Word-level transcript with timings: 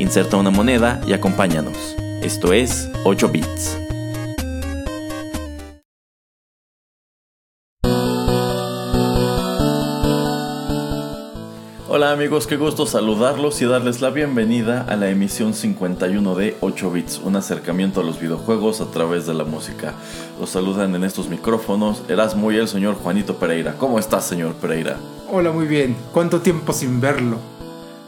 Inserta 0.00 0.38
una 0.38 0.48
moneda 0.48 0.98
y 1.06 1.12
acompáñanos. 1.12 1.76
Esto 2.22 2.54
es 2.54 2.88
8 3.04 3.28
bits. 3.28 3.76
Hola 11.86 12.12
amigos, 12.12 12.46
qué 12.46 12.56
gusto 12.56 12.86
saludarlos 12.86 13.60
y 13.60 13.66
darles 13.66 14.00
la 14.00 14.08
bienvenida 14.08 14.86
a 14.88 14.96
la 14.96 15.10
emisión 15.10 15.52
51 15.52 16.34
de 16.34 16.56
8 16.62 16.90
bits, 16.90 17.20
un 17.22 17.36
acercamiento 17.36 18.00
a 18.00 18.04
los 18.04 18.18
videojuegos 18.18 18.80
a 18.80 18.90
través 18.90 19.26
de 19.26 19.34
la 19.34 19.44
música. 19.44 19.92
Los 20.40 20.48
saludan 20.48 20.94
en 20.94 21.04
estos 21.04 21.28
micrófonos 21.28 22.04
Erasmo 22.08 22.50
y 22.52 22.56
el 22.56 22.68
señor 22.68 22.94
Juanito 22.94 23.36
Pereira. 23.36 23.74
¿Cómo 23.76 23.98
estás, 23.98 24.24
señor 24.24 24.54
Pereira? 24.54 24.96
Hola, 25.30 25.52
muy 25.52 25.66
bien. 25.66 25.94
¿Cuánto 26.10 26.40
tiempo 26.40 26.72
sin 26.72 27.02
verlo? 27.02 27.59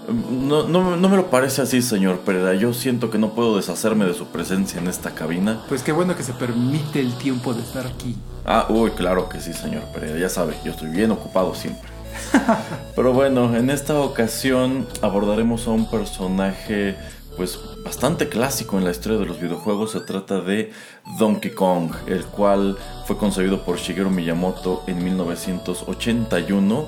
No, 0.09 0.67
no, 0.67 0.97
no, 0.97 1.09
me 1.09 1.17
lo 1.17 1.31
parece 1.31 1.63
así, 1.63 1.81
señor 1.81 2.21
Pereira. 2.21 2.55
Yo 2.55 2.75
siento 2.75 3.11
que 3.11 3.19
no 3.19 3.35
puedo 3.35 3.57
deshacerme 3.57 4.05
de 4.05 4.15
su 4.15 4.27
presencia 4.27 4.81
en 4.81 4.89
esta 4.89 5.15
cabina. 5.15 5.63
Pues 5.69 5.83
qué 5.83 5.93
bueno 5.93 6.17
que 6.17 6.23
se 6.23 6.33
permite 6.33 7.01
el 7.01 7.15
tiempo 7.15 7.55
de 7.55 7.63
estar 7.63 7.87
aquí. 7.87 8.17
Ah, 8.45 8.67
uy, 8.69 8.91
claro 8.91 9.29
que 9.29 9.41
sí, 9.41 9.53
señor 9.53 9.83
Pereira. 9.95 10.19
Ya 10.19 10.29
sabe, 10.29 10.57
yo 10.65 10.73
estoy 10.73 10.89
bien 10.89 11.11
ocupado 11.13 11.55
siempre. 11.55 11.89
Pero 12.97 13.13
bueno, 13.13 13.57
en 13.57 13.71
esta 13.71 13.99
ocasión 14.01 14.87
abordaremos 15.01 15.67
a 15.67 15.71
un 15.71 15.89
personaje 15.89 16.97
pues 17.37 17.59
bastante 17.85 18.29
clásico 18.29 18.79
en 18.79 18.85
la 18.85 18.91
historia 18.91 19.19
de 19.19 19.27
los 19.27 19.41
videojuegos. 19.41 19.93
Se 19.93 20.01
trata 20.01 20.41
de 20.41 20.73
Donkey 21.19 21.53
Kong, 21.53 21.93
el 22.07 22.25
cual 22.27 22.77
fue 23.07 23.17
concebido 23.17 23.65
por 23.65 23.79
Shigeru 23.79 24.11
Miyamoto 24.11 24.83
en 24.87 25.03
1981. 25.03 26.87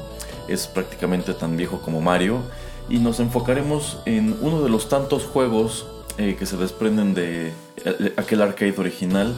Es 0.48 0.66
prácticamente 0.66 1.32
tan 1.32 1.56
viejo 1.56 1.80
como 1.80 2.00
Mario. 2.00 2.40
Y 2.88 2.98
nos 2.98 3.20
enfocaremos 3.20 3.98
en 4.04 4.36
uno 4.40 4.62
de 4.62 4.68
los 4.68 4.88
tantos 4.88 5.24
juegos 5.24 5.86
eh, 6.18 6.36
que 6.38 6.46
se 6.46 6.56
desprenden 6.56 7.14
de 7.14 7.48
eh, 7.84 8.14
aquel 8.16 8.42
arcade 8.42 8.74
original 8.78 9.34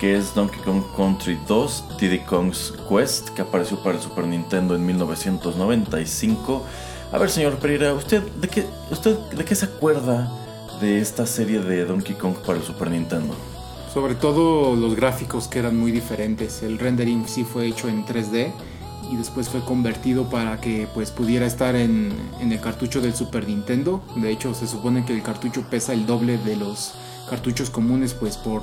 que 0.00 0.16
es 0.16 0.34
Donkey 0.34 0.58
Kong 0.62 0.82
Country 0.96 1.38
2, 1.46 1.98
Diddy 2.00 2.20
Kong's 2.20 2.72
Quest, 2.88 3.28
que 3.30 3.42
apareció 3.42 3.82
para 3.82 3.96
el 3.96 4.02
Super 4.02 4.26
Nintendo 4.26 4.74
en 4.74 4.86
1995. 4.86 6.64
A 7.12 7.18
ver, 7.18 7.28
señor 7.28 7.58
Pereira, 7.58 7.92
¿usted 7.92 8.22
de 8.22 8.48
qué, 8.48 8.64
usted 8.90 9.18
de 9.18 9.44
qué 9.44 9.54
se 9.54 9.66
acuerda 9.66 10.32
de 10.80 11.02
esta 11.02 11.26
serie 11.26 11.60
de 11.60 11.84
Donkey 11.84 12.14
Kong 12.14 12.34
para 12.46 12.58
el 12.58 12.64
Super 12.64 12.90
Nintendo? 12.90 13.34
Sobre 13.92 14.14
todo 14.14 14.74
los 14.74 14.96
gráficos 14.96 15.48
que 15.48 15.58
eran 15.58 15.76
muy 15.76 15.92
diferentes. 15.92 16.62
El 16.62 16.78
rendering 16.78 17.28
sí 17.28 17.44
fue 17.44 17.66
hecho 17.66 17.88
en 17.88 18.06
3D 18.06 18.54
y 19.10 19.16
después 19.16 19.48
fue 19.48 19.60
convertido 19.60 20.30
para 20.30 20.60
que 20.60 20.86
pues 20.94 21.10
pudiera 21.10 21.46
estar 21.46 21.74
en, 21.74 22.12
en 22.40 22.52
el 22.52 22.60
cartucho 22.60 23.00
del 23.00 23.14
Super 23.14 23.46
Nintendo. 23.46 24.02
De 24.16 24.30
hecho, 24.30 24.54
se 24.54 24.66
supone 24.66 25.04
que 25.04 25.14
el 25.14 25.22
cartucho 25.22 25.62
pesa 25.68 25.92
el 25.92 26.06
doble 26.06 26.38
de 26.38 26.56
los 26.56 26.94
cartuchos 27.28 27.70
comunes 27.70 28.14
pues 28.14 28.36
por 28.36 28.62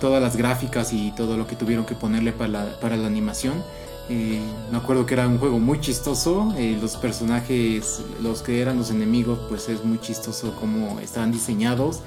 todas 0.00 0.22
las 0.22 0.36
gráficas 0.36 0.92
y 0.92 1.12
todo 1.12 1.36
lo 1.36 1.46
que 1.46 1.56
tuvieron 1.56 1.84
que 1.84 1.94
ponerle 1.94 2.32
para 2.32 2.48
la, 2.48 2.80
para 2.80 2.96
la 2.96 3.06
animación. 3.06 3.62
Eh, 4.10 4.40
me 4.70 4.78
acuerdo 4.78 5.04
que 5.04 5.14
era 5.14 5.28
un 5.28 5.38
juego 5.38 5.58
muy 5.58 5.80
chistoso, 5.80 6.54
eh, 6.56 6.78
los 6.80 6.96
personajes, 6.96 8.00
los 8.22 8.40
que 8.42 8.62
eran 8.62 8.78
los 8.78 8.90
enemigos, 8.90 9.38
pues 9.48 9.68
es 9.68 9.84
muy 9.84 10.00
chistoso 10.00 10.54
cómo 10.58 10.98
estaban 11.00 11.30
diseñados. 11.30 12.00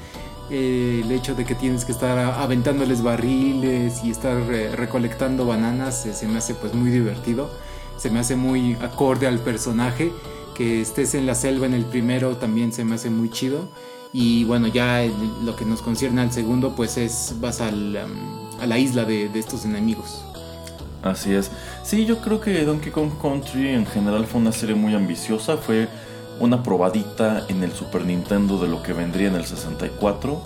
Eh, 0.50 1.02
el 1.06 1.12
hecho 1.12 1.36
de 1.36 1.46
que 1.46 1.56
tienes 1.56 1.86
que 1.86 1.92
estar 1.94 2.18
aventándoles 2.18 3.02
barriles 3.02 4.04
y 4.04 4.10
estar 4.12 4.36
recolectando 4.76 5.46
bananas 5.46 6.08
se 6.12 6.28
me 6.28 6.40
hace 6.40 6.56
pues 6.56 6.74
muy 6.74 6.90
divertido, 6.90 7.50
se 8.02 8.10
me 8.10 8.20
hace 8.20 8.36
muy 8.36 8.74
acorde 8.82 9.28
al 9.28 9.38
personaje. 9.38 10.12
Que 10.56 10.82
estés 10.82 11.14
en 11.14 11.28
la 11.28 11.36
selva 11.36 11.68
en 11.68 11.76
el 11.76 11.86
primero 11.86 12.36
también 12.36 12.74
se 12.74 12.84
me 12.84 12.96
hace 12.96 13.12
muy 13.12 13.30
chido. 13.30 13.70
Y 14.12 14.44
bueno, 14.44 14.68
ya 14.68 15.06
lo 15.44 15.56
que 15.56 15.66
nos 15.66 15.84
concierne 15.84 16.22
al 16.22 16.32
segundo, 16.32 16.76
pues 16.76 16.98
es 16.98 17.36
vas 17.40 17.62
al, 17.62 17.96
a 18.60 18.66
la 18.66 18.78
isla 18.80 19.06
de, 19.06 19.30
de, 19.30 19.40
estos 19.40 19.66
enemigos. 19.66 20.26
Así 21.04 21.32
es. 21.32 21.52
Sí, 21.84 22.06
yo 22.06 22.22
creo 22.22 22.42
que 22.42 22.66
Donkey 22.66 22.92
Kong 22.92 23.12
Country 23.22 23.70
en 23.70 23.86
general 23.86 24.26
fue 24.26 24.42
una 24.42 24.52
serie 24.52 24.76
muy 24.76 24.96
ambiciosa. 24.96 25.58
Fue 25.58 25.88
una 26.40 26.64
probadita 26.64 27.46
en 27.50 27.64
el 27.64 27.72
Super 27.72 28.04
Nintendo 28.04 28.58
de 28.58 28.68
lo 28.68 28.82
que 28.82 28.94
vendría 28.94 29.28
en 29.28 29.36
el 29.36 29.46
64. 29.46 30.42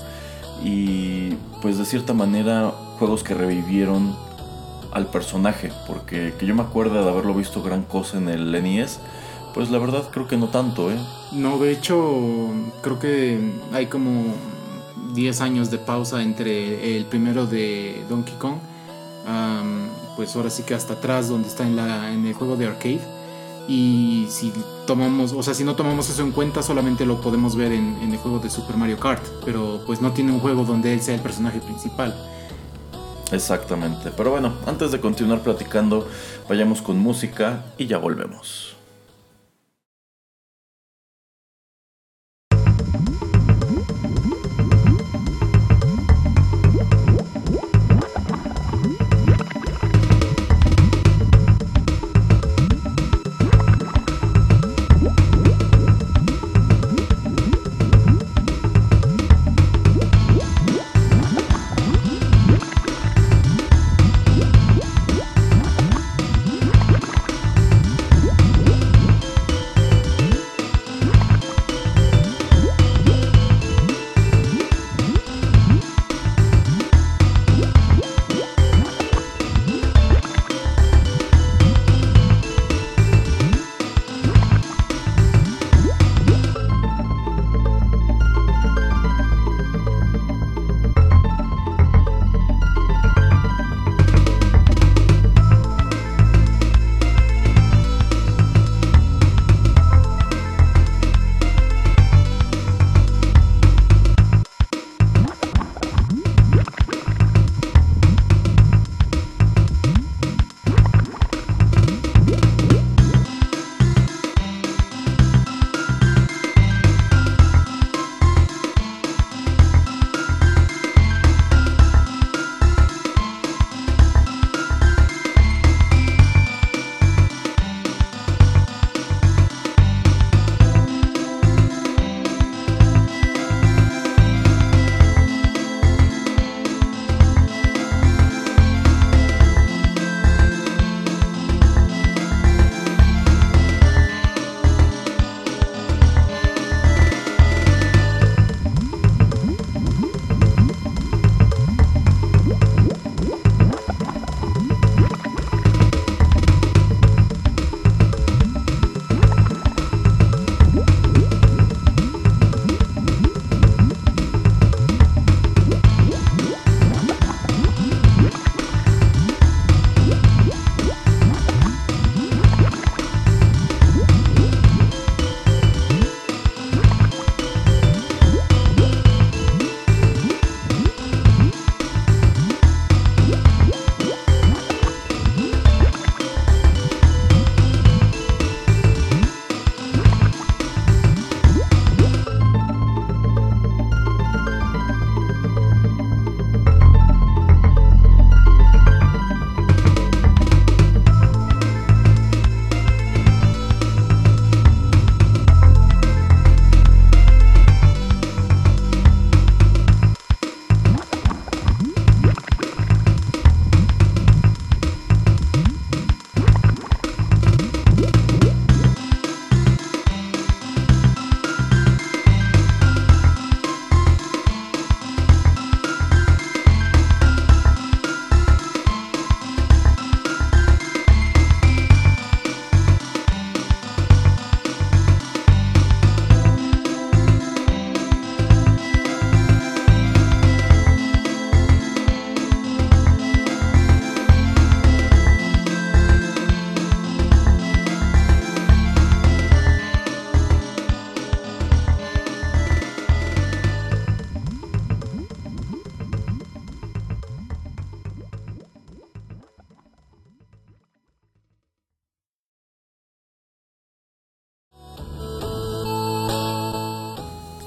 Y 0.61 1.31
pues 1.61 1.77
de 1.77 1.85
cierta 1.85 2.13
manera 2.13 2.73
juegos 2.99 3.23
que 3.23 3.33
revivieron 3.33 4.15
al 4.95 5.05
personaje. 5.07 5.71
Porque 5.85 6.33
que 6.39 6.47
yo 6.47 6.55
me 6.55 6.63
acuerdo 6.63 7.03
de 7.03 7.09
haberlo 7.11 7.35
visto 7.35 7.61
gran 7.61 7.83
cosa 7.83 8.17
en 8.17 8.29
el 8.29 8.51
NES 8.51 8.99
pues 9.55 9.71
la 9.71 9.79
verdad 9.79 10.03
creo 10.11 10.27
que 10.27 10.35
no 10.35 10.49
tanto, 10.49 10.91
¿eh? 10.91 10.97
No, 11.31 11.57
de 11.57 11.71
hecho 11.71 12.51
creo 12.81 12.99
que 12.99 13.39
hay 13.71 13.85
como 13.85 14.35
10 15.13 15.39
años 15.39 15.71
de 15.71 15.77
pausa 15.77 16.21
entre 16.21 16.97
el 16.97 17.05
primero 17.05 17.47
de 17.47 18.03
Donkey 18.09 18.35
Kong, 18.35 18.57
pues 20.17 20.35
ahora 20.35 20.49
sí 20.49 20.63
que 20.63 20.73
hasta 20.73 20.95
atrás 20.95 21.29
donde 21.29 21.47
está 21.47 21.65
en, 21.65 21.77
la, 21.77 22.11
en 22.11 22.25
el 22.25 22.33
juego 22.33 22.57
de 22.57 22.67
arcade. 22.67 22.99
Y 23.69 24.27
si 24.29 24.51
tomamos, 24.85 25.31
o 25.31 25.41
sea, 25.41 25.53
si 25.53 25.63
no 25.63 25.75
tomamos 25.75 26.09
eso 26.09 26.21
en 26.21 26.31
cuenta, 26.33 26.61
solamente 26.61 27.05
lo 27.05 27.21
podemos 27.21 27.55
ver 27.55 27.71
en, 27.71 27.97
en 28.01 28.11
el 28.11 28.17
juego 28.17 28.39
de 28.39 28.49
Super 28.49 28.75
Mario 28.75 28.99
Kart, 28.99 29.23
pero 29.45 29.81
pues 29.85 30.01
no 30.01 30.11
tiene 30.11 30.33
un 30.33 30.39
juego 30.41 30.65
donde 30.65 30.93
él 30.93 31.01
sea 31.01 31.15
el 31.15 31.21
personaje 31.21 31.61
principal. 31.61 32.13
Exactamente. 33.31 34.11
Pero 34.15 34.31
bueno, 34.31 34.53
antes 34.65 34.91
de 34.91 34.99
continuar 34.99 35.41
platicando, 35.41 36.07
vayamos 36.47 36.81
con 36.81 36.97
música 36.99 37.65
y 37.77 37.87
ya 37.87 37.97
volvemos. 37.97 38.74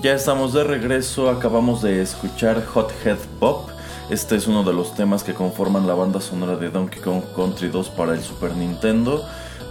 Ya 0.09 0.15
estamos 0.15 0.55
de 0.55 0.65
regreso, 0.65 1.29
acabamos 1.29 1.83
de 1.83 2.01
escuchar 2.01 2.65
Hot 2.65 2.91
Head 3.05 3.19
Pop. 3.39 3.69
Este 4.09 4.37
es 4.37 4.47
uno 4.47 4.65
de 4.65 4.73
los 4.73 4.95
temas 4.95 5.23
que 5.23 5.35
conforman 5.35 5.87
la 5.87 5.93
banda 5.93 6.19
sonora 6.23 6.57
de 6.57 6.71
Donkey 6.71 7.03
Kong 7.03 7.23
Country 7.37 7.69
2 7.69 7.91
para 7.91 8.15
el 8.15 8.23
Super 8.23 8.57
Nintendo. 8.57 9.23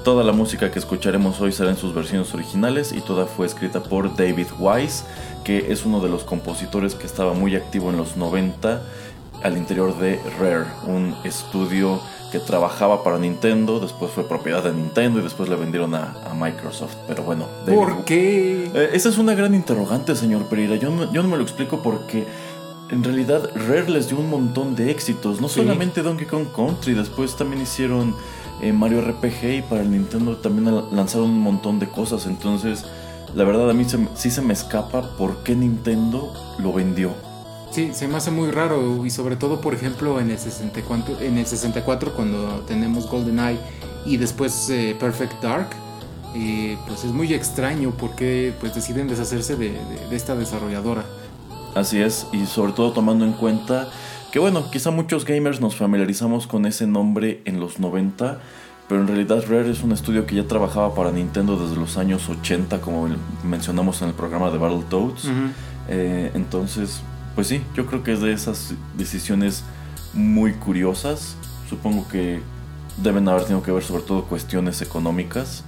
Toda 0.04 0.24
la 0.24 0.34
música 0.34 0.70
que 0.70 0.78
escucharemos 0.78 1.42
hoy 1.42 1.52
será 1.52 1.72
en 1.72 1.78
sus 1.78 1.96
versiones 1.96 2.36
originales 2.36 2.92
y 2.92 3.02
toda 3.02 3.26
fue 3.26 3.48
escrita 3.48 3.82
por 3.82 4.16
David 4.16 4.46
Wise, 4.60 5.06
que 5.44 5.72
es 5.72 5.88
uno 5.88 6.02
de 6.02 6.10
los 6.10 6.24
compositores 6.24 6.94
que 6.94 7.08
estaba 7.08 7.34
muy 7.34 7.56
activo 7.56 7.90
en 7.90 7.98
los 7.98 8.16
90 8.16 8.84
al 9.42 9.58
interior 9.58 9.98
de 9.98 10.22
Rare, 10.40 10.68
un 10.86 11.16
estudio 11.24 12.00
que 12.32 12.40
trabajaba 12.40 13.04
para 13.04 13.18
Nintendo, 13.18 13.80
después 13.80 14.12
fue 14.12 14.28
propiedad 14.28 14.64
de 14.64 14.74
Nintendo 14.74 15.20
y 15.20 15.24
después 15.24 15.50
le 15.50 15.56
vendieron 15.56 15.96
a, 15.96 16.14
Microsoft. 16.36 16.96
Pero 17.08 17.24
bueno, 17.24 17.48
¿por 17.66 18.06
qué? 18.06 18.70
Eh, 18.74 18.90
esa 18.94 19.10
es 19.10 19.18
una 19.18 19.34
gran 19.34 19.56
interrogante, 19.56 20.16
señor 20.16 20.44
Pereira. 20.46 20.76
Yo 20.76 20.92
no, 20.92 21.12
yo 21.12 21.24
no 21.24 21.30
me 21.30 21.38
lo 21.38 21.44
explico 21.44 21.82
porque 21.82 22.28
en 22.90 23.04
realidad 23.04 23.50
Rare 23.56 23.90
les 23.90 24.10
dio 24.10 24.20
un 24.20 24.30
montón 24.30 24.76
de 24.76 24.92
éxitos. 24.92 25.42
No 25.42 25.50
solamente 25.50 26.02
Donkey 26.02 26.28
Kong 26.28 26.48
Country, 26.56 26.94
después 26.94 27.36
también 27.36 27.62
hicieron 27.62 28.16
eh, 28.62 28.72
Mario 28.72 29.02
RPG 29.02 29.58
y 29.58 29.62
para 29.62 29.82
el 29.82 29.92
Nintendo 29.92 30.38
también 30.38 30.74
lanzaron 30.92 31.30
un 31.30 31.42
montón 31.42 31.80
de 31.80 31.88
cosas. 31.88 32.26
Entonces, 32.26 32.86
la 33.36 33.44
verdad 33.44 33.70
a 33.70 33.74
mí 33.74 33.86
sí 34.16 34.30
se 34.30 34.42
me 34.42 34.54
escapa 34.54 35.02
por 35.18 35.44
qué 35.44 35.56
Nintendo 35.56 36.34
lo 36.60 36.74
vendió. 36.74 37.27
Sí, 37.78 37.92
se 37.94 38.08
me 38.08 38.16
hace 38.16 38.32
muy 38.32 38.50
raro 38.50 39.06
y 39.06 39.12
sobre 39.12 39.36
todo, 39.36 39.62
por 39.62 39.76
ejemplo, 39.76 40.20
en 40.20 40.32
el 40.32 40.40
64, 40.40 41.22
en 41.22 41.38
el 41.38 41.46
64 41.46 42.12
cuando 42.16 42.62
tenemos 42.62 43.08
GoldenEye 43.08 43.60
y 44.04 44.18
después 44.18 44.68
eh, 44.72 44.98
Perfect 45.00 45.44
Dark, 45.44 45.68
eh, 46.34 46.76
pues 46.88 47.04
es 47.04 47.12
muy 47.12 47.32
extraño 47.36 47.92
porque 47.92 48.52
pues 48.60 48.74
deciden 48.74 49.08
deshacerse 49.08 49.58
de, 49.58 49.78
esta 50.10 50.34
desarrolladora. 50.34 51.06
Así 51.76 52.02
es, 52.02 52.26
y 52.34 52.48
sobre 52.48 52.72
todo 52.72 52.94
tomando 52.94 53.26
en 53.26 53.34
cuenta 53.34 53.88
que 54.32 54.40
bueno, 54.40 54.72
quizá 54.72 54.90
muchos 54.90 55.24
gamers 55.24 55.62
nos 55.62 55.76
familiarizamos 55.76 56.48
con 56.48 56.66
ese 56.66 56.88
nombre 56.88 57.44
en 57.46 57.60
los 57.60 57.78
90, 57.78 58.40
pero 58.90 59.02
en 59.02 59.08
realidad 59.08 59.44
Rare 59.48 59.70
es 59.70 59.84
un 59.84 59.92
estudio 59.92 60.26
que 60.26 60.34
ya 60.34 60.48
trabajaba 60.48 60.96
para 60.96 61.12
Nintendo 61.12 61.56
desde 61.56 61.80
los 61.80 61.96
años 61.98 62.28
80, 62.28 62.82
como 62.82 63.08
mencionamos 63.44 64.02
en 64.02 64.08
el 64.08 64.14
programa 64.16 64.50
de 64.50 64.58
Battletoads. 64.58 65.30
Eh, 65.90 66.32
entonces, 66.34 67.04
pues 67.38 67.50
sí, 67.50 67.62
yo 67.76 67.86
creo 67.86 68.02
que 68.02 68.14
es 68.14 68.20
de 68.20 68.34
esas 68.34 68.74
decisiones 68.98 69.64
muy 70.12 70.54
curiosas. 70.54 71.36
Supongo 71.70 72.08
que 72.08 72.42
deben 73.04 73.30
haber 73.30 73.44
tenido 73.44 73.62
que 73.62 73.72
ver 73.72 73.84
sobre 73.84 74.02
todo 74.02 74.24
cuestiones 74.24 74.82
económicas. 74.82 75.64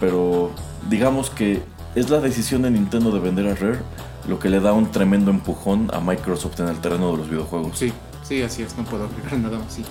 Pero 0.00 0.50
digamos 0.90 1.30
que 1.30 1.62
es 1.94 2.10
la 2.10 2.18
decisión 2.18 2.62
de 2.62 2.72
Nintendo 2.72 3.12
de 3.12 3.20
vender 3.20 3.46
a 3.46 3.54
Rare 3.54 3.78
lo 4.26 4.40
que 4.40 4.50
le 4.50 4.58
da 4.58 4.72
un 4.72 4.90
tremendo 4.90 5.30
empujón 5.30 5.88
a 5.92 6.00
Microsoft 6.00 6.58
en 6.58 6.66
el 6.66 6.80
terreno 6.80 7.12
de 7.12 7.18
los 7.18 7.30
videojuegos. 7.30 7.78
Sí, 7.78 7.92
sí, 8.24 8.42
así 8.42 8.62
es, 8.62 8.76
no 8.76 8.82
puedo 8.82 9.04
agregar 9.04 9.38
nada 9.38 9.60
más. 9.60 9.72
Sí, 9.72 9.84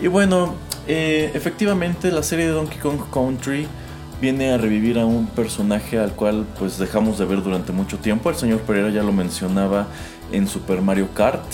Y 0.00 0.06
bueno, 0.06 0.54
eh, 0.86 1.32
efectivamente 1.34 2.12
la 2.12 2.22
serie 2.22 2.46
de 2.46 2.52
Donkey 2.52 2.78
Kong 2.78 3.00
Country 3.12 3.66
viene 4.20 4.52
a 4.52 4.58
revivir 4.58 4.98
a 4.98 5.06
un 5.06 5.26
personaje 5.26 5.98
al 5.98 6.12
cual 6.12 6.46
pues 6.58 6.78
dejamos 6.78 7.18
de 7.18 7.24
ver 7.24 7.42
durante 7.42 7.72
mucho 7.72 7.98
tiempo. 7.98 8.30
El 8.30 8.36
señor 8.36 8.60
Pereira 8.60 8.90
ya 8.90 9.02
lo 9.02 9.12
mencionaba 9.12 9.86
en 10.32 10.48
Super 10.48 10.80
Mario 10.80 11.08
Kart. 11.14 11.44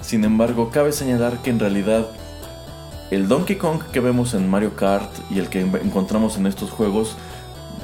Sin 0.00 0.24
embargo, 0.24 0.70
cabe 0.70 0.92
señalar 0.92 1.38
que 1.42 1.50
en 1.50 1.58
realidad 1.58 2.06
el 3.10 3.28
Donkey 3.28 3.56
Kong 3.56 3.82
que 3.92 4.00
vemos 4.00 4.34
en 4.34 4.48
Mario 4.48 4.74
Kart 4.74 5.10
y 5.30 5.38
el 5.38 5.48
que 5.48 5.60
encontramos 5.60 6.36
en 6.38 6.46
estos 6.46 6.70
juegos, 6.70 7.16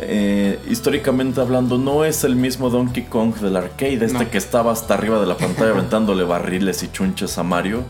eh, 0.00 0.58
históricamente 0.70 1.40
hablando, 1.40 1.76
no 1.76 2.04
es 2.04 2.24
el 2.24 2.36
mismo 2.36 2.70
Donkey 2.70 3.04
Kong 3.04 3.34
del 3.36 3.56
arcade, 3.56 4.04
este 4.04 4.28
que 4.28 4.38
estaba 4.38 4.72
hasta 4.72 4.94
arriba 4.94 5.20
de 5.20 5.26
la 5.26 5.36
pantalla 5.36 5.70
aventándole 5.74 6.24
barriles 6.24 6.82
y 6.82 6.90
chunches 6.90 7.36
a 7.38 7.42
Mario, 7.42 7.84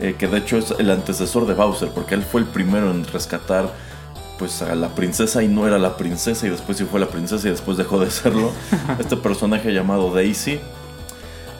eh, 0.00 0.14
que 0.18 0.26
de 0.26 0.38
hecho 0.38 0.56
es 0.56 0.72
el 0.78 0.90
antecesor 0.90 1.46
de 1.46 1.54
Bowser, 1.54 1.90
porque 1.90 2.14
él 2.14 2.22
fue 2.22 2.40
el 2.40 2.46
primero 2.46 2.90
en 2.90 3.04
rescatar 3.04 3.70
pues 4.40 4.62
a 4.62 4.74
la 4.74 4.88
princesa 4.88 5.42
y 5.42 5.48
no 5.48 5.68
era 5.68 5.78
la 5.78 5.98
princesa 5.98 6.46
y 6.46 6.50
después 6.50 6.78
sí 6.78 6.84
fue 6.84 6.98
la 6.98 7.08
princesa 7.08 7.46
y 7.46 7.50
después 7.50 7.76
dejó 7.76 8.00
de 8.00 8.10
serlo. 8.10 8.50
este 8.98 9.18
personaje 9.18 9.70
llamado 9.70 10.12
Daisy. 10.14 10.58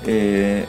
Eh, 0.07 0.65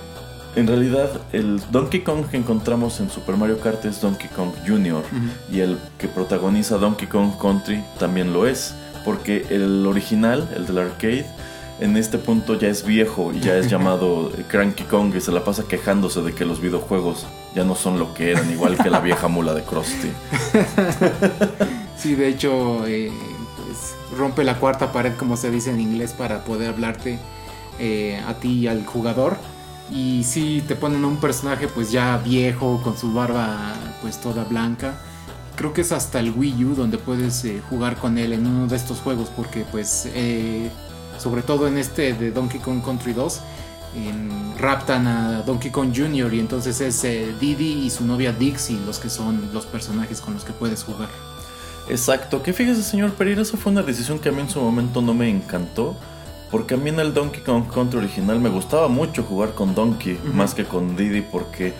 en 0.58 0.68
realidad 0.68 1.10
el 1.32 1.62
Donkey 1.72 2.02
Kong 2.02 2.26
que 2.30 2.36
encontramos 2.36 3.00
en 3.00 3.10
Super 3.10 3.38
Mario 3.38 3.62
Kart 3.62 3.86
es 3.86 4.02
Donkey 4.02 4.30
Kong 4.30 4.52
Jr. 4.68 5.02
y 5.50 5.62
el 5.62 5.80
que 5.98 6.10
protagoniza 6.10 6.78
Donkey 6.78 7.08
Kong 7.08 7.32
Country 7.42 7.82
también 7.98 8.34
lo 8.34 8.46
es. 8.46 8.76
Porque 9.06 9.48
el 9.50 9.88
original, 9.88 10.48
el 10.54 10.68
del 10.68 10.80
arcade, 10.80 11.26
en 11.80 11.96
este 11.96 12.18
punto 12.18 12.60
ya 12.60 12.68
es 12.68 12.86
viejo 12.86 13.32
y 13.34 13.40
ya 13.40 13.56
es 13.56 13.70
llamado 13.72 14.34
Cranky 14.50 14.84
Kong 14.84 15.14
y 15.16 15.22
se 15.22 15.32
la 15.32 15.46
pasa 15.46 15.64
quejándose 15.64 16.22
de 16.22 16.34
que 16.34 16.44
los 16.44 16.60
videojuegos 16.60 17.26
ya 17.56 17.64
no 17.64 17.74
son 17.74 17.98
lo 17.98 18.14
que 18.14 18.32
eran, 18.32 18.52
igual 18.52 18.78
que 18.78 18.90
la 18.90 19.00
vieja 19.00 19.30
mula 19.30 19.54
de 19.54 19.64
Krusty. 19.64 20.12
Sí, 22.02 22.16
de 22.16 22.30
hecho, 22.30 22.88
eh, 22.88 23.12
pues, 23.58 23.94
rompe 24.18 24.44
la 24.44 24.58
cuarta 24.58 24.92
pared, 24.92 25.14
como 25.18 25.38
se 25.38 25.52
dice 25.52 25.70
en 25.70 25.80
inglés, 25.80 26.14
para 26.14 26.44
poder 26.44 26.70
hablarte 26.70 27.20
eh, 27.78 28.20
a 28.28 28.34
ti 28.34 28.62
y 28.62 28.68
al 28.68 28.84
jugador. 28.88 29.38
Y 29.92 30.24
sí, 30.24 30.64
te 30.68 30.76
ponen 30.76 31.06
un 31.06 31.18
personaje 31.18 31.68
pues 31.68 31.92
ya 31.92 32.18
viejo, 32.18 32.82
con 32.84 32.98
su 32.98 33.14
barba 33.14 33.76
pues 34.02 34.20
toda 34.20 34.46
blanca. 34.46 34.96
Creo 35.56 35.74
que 35.74 35.82
es 35.82 35.92
hasta 35.92 36.20
el 36.20 36.32
Wii 36.32 36.66
U 36.66 36.76
donde 36.76 36.98
puedes 36.98 37.46
eh, 37.46 37.62
jugar 37.70 37.98
con 37.98 38.18
él 38.18 38.34
en 38.34 38.48
uno 38.48 38.66
de 38.66 38.78
estos 38.78 38.98
juegos, 39.00 39.30
porque 39.36 39.64
pues 39.72 40.10
sobre 41.20 41.44
todo 41.44 41.68
en 41.68 41.78
este 41.78 42.14
de 42.14 42.32
Donkey 42.32 42.60
Kong 42.62 42.84
Country 42.84 43.14
2, 43.14 43.42
raptan 44.58 45.06
a 45.06 45.42
Donkey 45.44 45.70
Kong 45.70 45.94
Jr. 45.96 46.34
y 46.34 46.40
entonces 46.40 46.82
es 46.82 47.04
Didi 47.40 47.86
y 47.86 47.92
su 47.92 48.06
novia 48.06 48.32
Dixie 48.34 48.80
los 48.88 48.98
que 48.98 49.10
son 49.10 49.54
los 49.54 49.68
personajes 49.68 50.20
con 50.20 50.34
los 50.34 50.44
que 50.44 50.54
puedes 50.54 50.84
jugar. 50.84 51.31
Exacto, 51.92 52.42
que 52.42 52.54
fíjese 52.54 52.84
señor 52.84 53.12
Pereira, 53.12 53.42
esa 53.42 53.58
fue 53.58 53.70
una 53.70 53.82
decisión 53.82 54.18
que 54.18 54.30
a 54.30 54.32
mí 54.32 54.40
en 54.40 54.50
su 54.50 54.62
momento 54.62 55.02
no 55.02 55.14
me 55.14 55.30
encantó, 55.30 55.98
porque 56.50 56.76
a 56.76 56.78
mí 56.78 56.90
en 56.90 57.02
el 57.02 57.14
Donkey 57.14 57.44
Kong 57.44 57.66
Country 57.72 58.00
original 58.00 58.40
me 58.40 58.48
gustaba 58.48 58.88
mucho 58.88 59.24
jugar 59.24 59.54
con 59.54 59.76
Donkey, 59.76 60.18
más 60.34 60.54
que 60.54 60.64
con 60.64 60.96
Diddy, 60.96 61.22
porque 61.22 61.74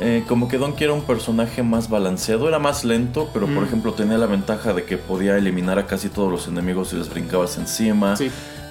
eh, 0.00 0.22
como 0.28 0.46
que 0.46 0.58
Donkey 0.58 0.84
era 0.84 0.92
un 0.92 1.02
personaje 1.02 1.64
más 1.64 1.90
balanceado, 1.90 2.46
era 2.46 2.60
más 2.60 2.84
lento, 2.84 3.30
pero 3.34 3.48
por 3.48 3.64
ejemplo 3.64 3.92
tenía 3.94 4.16
la 4.16 4.26
ventaja 4.26 4.72
de 4.74 4.84
que 4.84 4.96
podía 4.96 5.36
eliminar 5.36 5.76
a 5.80 5.86
casi 5.88 6.08
todos 6.08 6.30
los 6.30 6.46
enemigos 6.46 6.90
si 6.90 6.96
les 6.96 7.10
brincabas 7.10 7.58
encima. 7.58 8.14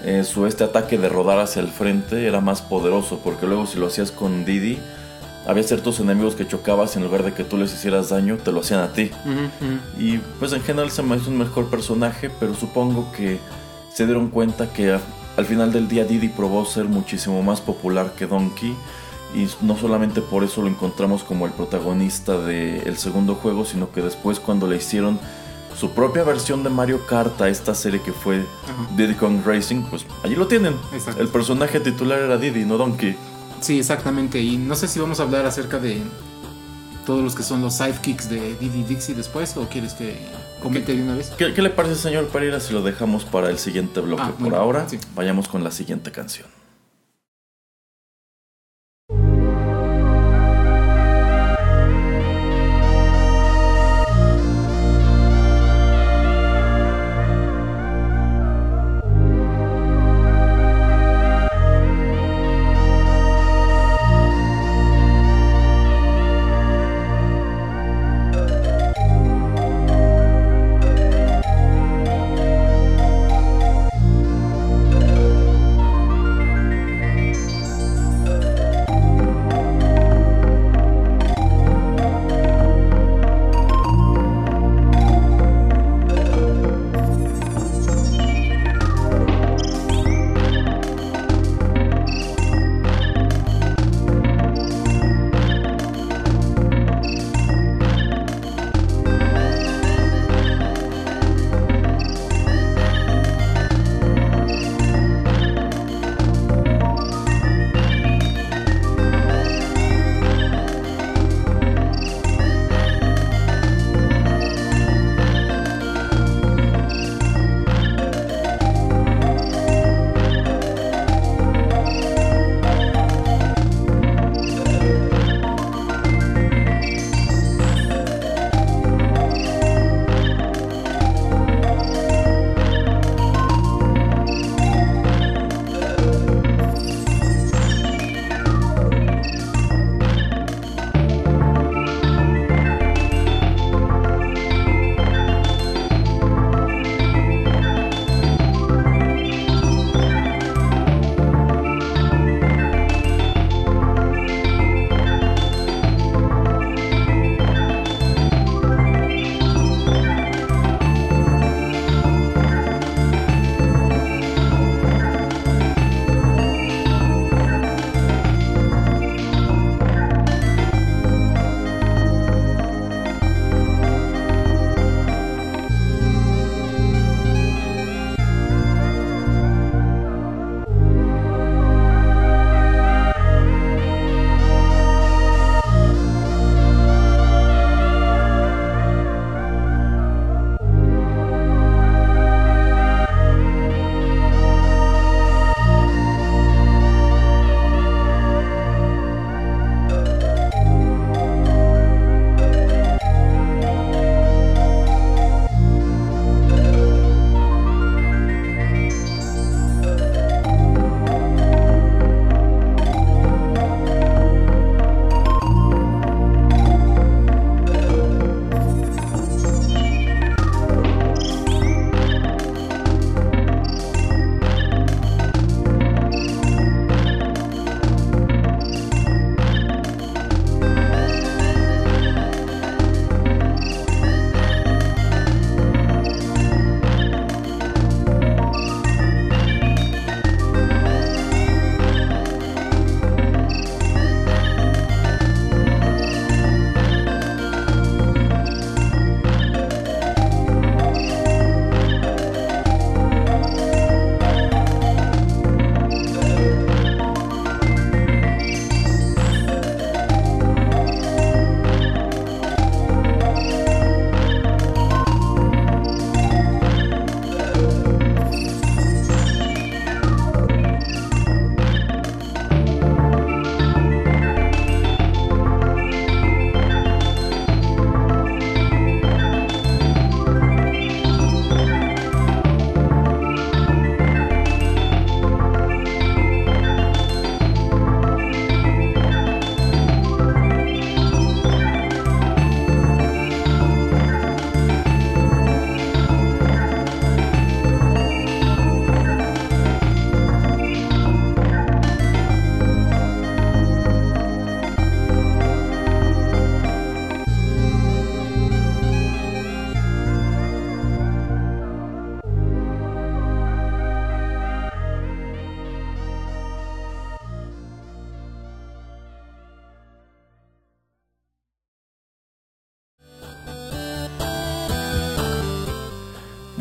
Eh, 0.06 0.24
su 0.24 0.46
este 0.46 0.63
ataque 0.63 0.98
de 0.98 1.10
rodar 1.10 1.39
hacia 1.39 1.62
el 1.62 1.67
frente 1.67 2.27
era 2.27 2.39
más 2.39 2.62
poderoso, 2.62 3.20
porque 3.22 3.46
luego 3.46 3.65
si 3.65 3.77
lo 3.77 3.88
hacías 3.88 4.12
con 4.12 4.46
Diddy 4.46 4.79
había 5.48 5.63
ciertos 5.63 6.00
enemigos 6.01 6.36
que 6.36 6.46
chocabas 6.46 6.96
y 6.96 6.98
en 7.00 7.06
lugar 7.06 7.24
de 7.24 7.34
que 7.34 7.46
tú 7.46 7.58
les 7.58 7.74
hicieras 7.74 8.10
daño, 8.10 8.38
te 8.38 8.51
lo 8.51 8.60
hacían 8.60 8.82
a 8.82 8.92
ti. 8.92 9.10
Y 9.98 10.18
pues 10.39 10.51
en 10.51 10.62
general 10.62 10.92
se 10.92 11.01
me 11.01 11.16
hizo 11.16 11.30
un 11.30 11.38
mejor 11.38 11.70
personaje, 11.70 12.30
pero 12.30 12.54
supongo 12.54 13.12
que 13.13 13.39
se 13.94 14.06
dieron 14.06 14.27
cuenta 14.30 14.72
que 14.74 15.00
al 15.38 15.46
final 15.46 15.72
del 15.72 15.88
día 15.88 16.04
Didi 16.04 16.27
probó 16.27 16.66
ser 16.66 16.86
muchísimo 16.86 17.42
más 17.42 17.62
popular 17.62 18.13
que 18.18 18.27
Donkey. 18.27 18.75
Y 19.36 19.48
no 19.62 19.77
solamente 19.77 20.22
por 20.22 20.44
eso 20.44 20.62
lo 20.62 20.68
encontramos 20.68 21.24
como 21.24 21.46
el 21.46 21.51
protagonista 21.54 22.38
del 22.39 22.98
segundo 22.98 23.36
juego, 23.36 23.63
sino 23.63 23.92
que 23.92 24.01
después 24.01 24.39
cuando 24.39 24.68
le 24.68 24.77
hicieron 24.77 25.18
su 25.77 25.92
propia 25.92 26.24
versión 26.24 26.63
de 26.63 26.70
Mario 26.70 27.06
Kart 27.06 27.39
a 27.42 27.50
esta 27.50 27.75
serie 27.75 28.01
que 28.01 28.12
fue 28.12 28.44
Diddy 28.96 29.13
Kong 29.13 29.42
Racing, 29.46 29.84
pues 29.84 30.06
allí 30.24 30.36
lo 30.36 30.48
tienen. 30.48 30.75
El 31.18 31.27
personaje 31.27 31.80
titular 31.80 32.20
era 32.20 32.38
Diddy, 32.38 32.66
no 32.66 32.77
Donkey. 32.77 33.16
Sí, 33.62 33.80
exactamente. 33.80 34.40
Y 34.42 34.58
no 34.58 34.76
sé 34.76 34.88
si 34.88 35.00
vamos 35.00 35.20
a 35.20 35.24
hablar 35.24 35.46
acerca 35.46 35.80
de 35.80 36.02
todos 37.06 37.24
los 37.24 37.36
que 37.36 37.44
son 37.44 37.62
los 37.62 37.76
sidekicks 37.76 38.30
de 38.30 38.56
Didi 38.56 38.84
Dixie 38.84 39.16
después 39.16 39.56
o 39.56 39.68
quieres 39.70 39.94
que 39.94 40.18
comente 40.62 40.96
de 40.96 41.02
una 41.02 41.16
vez. 41.16 41.32
¿Qué, 41.38 41.50
le 41.50 41.70
parece, 41.70 41.96
señor 41.96 42.28
Pereira, 42.28 42.60
si 42.60 42.74
lo 42.74 42.82
dejamos 42.82 43.24
para 43.24 43.50
el 43.50 43.58
siguiente 43.58 44.02
bloque? 44.02 44.24
Ah, 44.26 44.34
Por 44.38 44.54
ahora, 44.56 44.86
vayamos 45.16 45.48
con 45.48 45.64
la 45.64 45.72
siguiente 45.72 46.12
canción. 46.12 46.57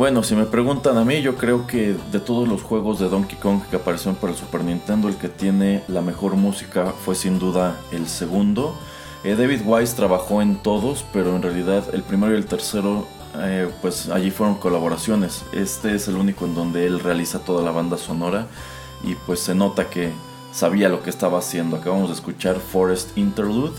Bueno, 0.07 0.23
si 0.23 0.37
me 0.37 0.47
preguntan 0.47 0.99
a 0.99 1.05
mí, 1.05 1.21
yo 1.21 1.35
creo 1.35 1.67
que 1.67 1.97
de 2.13 2.21
todos 2.21 2.47
los 2.47 2.63
juegos 2.63 3.01
de 3.01 3.09
Donkey 3.09 3.37
Kong 3.39 3.63
que 3.69 3.75
aparecieron 3.75 4.15
para 4.15 4.33
el 4.33 4.39
Super 4.39 4.63
Nintendo, 4.63 5.09
el 5.09 5.17
que 5.17 5.29
tiene 5.29 5.83
la 5.89 6.01
mejor 6.01 6.37
música 6.37 6.93
fue 7.05 7.17
sin 7.17 7.41
duda 7.41 7.77
el 7.91 8.07
segundo. 8.07 8.79
Eh, 9.25 9.35
David 9.35 9.63
Wise 9.65 9.97
trabajó 9.97 10.43
en 10.43 10.63
todos, 10.63 11.05
pero 11.13 11.35
en 11.35 11.43
realidad 11.43 11.93
el 11.93 12.05
primero 12.05 12.35
y 12.35 12.37
el 12.37 12.47
tercero, 12.47 13.05
eh, 13.39 13.69
pues 13.83 14.09
allí 14.09 14.31
fueron 14.31 14.55
colaboraciones. 14.55 15.43
Este 15.53 15.97
es 15.97 16.07
el 16.07 16.15
único 16.15 16.45
en 16.45 16.55
donde 16.55 16.87
él 16.87 17.01
realiza 17.01 17.41
toda 17.41 17.65
la 17.65 17.73
banda 17.73 17.99
sonora 17.99 18.47
y 19.03 19.17
pues 19.27 19.41
se 19.41 19.57
nota 19.57 19.91
que 19.91 20.13
sabía 20.53 20.89
lo 20.89 21.03
que 21.03 21.11
estaba 21.11 21.41
haciendo. 21.41 21.79
Acabamos 21.79 22.11
de 22.11 22.15
escuchar 22.15 22.61
Forest 22.61 23.19
Interlude. 23.19 23.75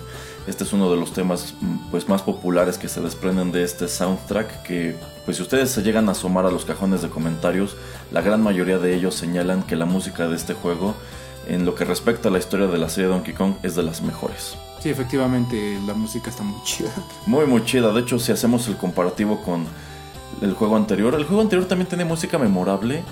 Este 0.47 0.63
es 0.63 0.71
uno 0.71 0.89
de 0.89 0.97
los 0.97 1.11
temas 1.11 1.53
mm, 1.59 1.91
pues, 1.91 2.07
más 2.07 2.21
populares 2.21 2.77
que 2.77 2.87
se 2.87 3.01
desprenden 3.01 3.51
de 3.51 3.63
este 3.63 3.87
soundtrack 3.87 4.63
que 4.63 4.95
pues 5.25 5.37
si 5.37 5.43
ustedes 5.43 5.69
se 5.69 5.83
llegan 5.83 6.07
a 6.07 6.13
asomar 6.13 6.45
a 6.45 6.51
los 6.51 6.63
cajones 6.63 7.01
de 7.01 7.09
comentarios, 7.09 7.75
la 8.11 8.21
gran 8.21 8.41
mayoría 8.41 8.79
de 8.79 8.95
ellos 8.95 9.13
señalan 9.13 9.63
que 9.63 9.75
la 9.75 9.85
música 9.85 10.27
de 10.29 10.37
este 10.37 10.53
juego 10.53 10.95
en 11.47 11.65
lo 11.65 11.75
que 11.75 11.85
respecta 11.85 12.29
a 12.29 12.31
la 12.31 12.39
historia 12.39 12.67
de 12.67 12.77
la 12.77 12.89
serie 12.89 13.09
Donkey 13.09 13.33
Kong 13.33 13.55
es 13.61 13.75
de 13.75 13.83
las 13.83 14.01
mejores. 14.01 14.57
Sí, 14.79 14.89
efectivamente, 14.89 15.79
la 15.85 15.93
música 15.93 16.29
está 16.29 16.43
muy 16.43 16.61
chida. 16.63 16.91
Muy, 17.25 17.45
muy 17.45 17.63
chida. 17.65 17.91
De 17.91 18.01
hecho, 18.01 18.19
si 18.19 18.31
hacemos 18.31 18.67
el 18.67 18.77
comparativo 18.77 19.41
con 19.41 19.65
el 20.41 20.53
juego 20.53 20.75
anterior, 20.75 21.13
el 21.15 21.25
juego 21.25 21.41
anterior 21.41 21.67
también 21.67 21.89
tiene 21.89 22.05
música 22.05 22.37
memorable, 22.37 23.03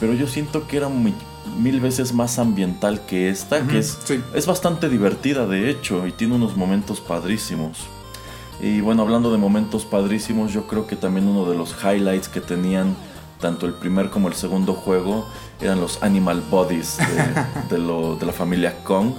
pero 0.00 0.14
yo 0.14 0.26
siento 0.26 0.66
que 0.66 0.78
era 0.78 0.88
mil 0.88 1.80
veces 1.80 2.14
más 2.14 2.38
ambiental 2.38 3.04
que 3.06 3.28
esta, 3.28 3.66
que 3.66 3.78
es, 3.78 3.98
es 4.34 4.46
bastante 4.46 4.88
divertida 4.88 5.46
de 5.46 5.70
hecho 5.70 6.06
y 6.06 6.12
tiene 6.12 6.34
unos 6.34 6.56
momentos 6.56 7.00
padrísimos. 7.00 7.78
Y 8.62 8.80
bueno, 8.80 9.02
hablando 9.02 9.30
de 9.30 9.38
momentos 9.38 9.84
padrísimos, 9.84 10.52
yo 10.52 10.66
creo 10.66 10.86
que 10.86 10.96
también 10.96 11.28
uno 11.28 11.48
de 11.48 11.56
los 11.56 11.76
highlights 11.84 12.28
que 12.28 12.40
tenían 12.40 12.96
tanto 13.40 13.66
el 13.66 13.74
primer 13.74 14.10
como 14.10 14.28
el 14.28 14.34
segundo 14.34 14.74
juego 14.74 15.26
eran 15.60 15.80
los 15.80 16.02
Animal 16.02 16.42
Bodies 16.50 16.98
de, 17.68 17.76
de, 17.76 18.26
la 18.26 18.32
familia 18.32 18.82
Kong, 18.84 19.12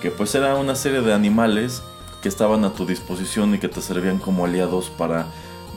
que 0.00 0.10
pues 0.10 0.34
era 0.34 0.56
una 0.56 0.74
serie 0.74 1.00
de 1.00 1.12
animales 1.12 1.82
que 2.22 2.28
estaban 2.28 2.64
a 2.64 2.72
tu 2.72 2.86
disposición 2.86 3.54
y 3.54 3.58
que 3.58 3.68
te 3.68 3.80
servían 3.80 4.18
como 4.18 4.44
aliados 4.44 4.90
para 4.90 5.26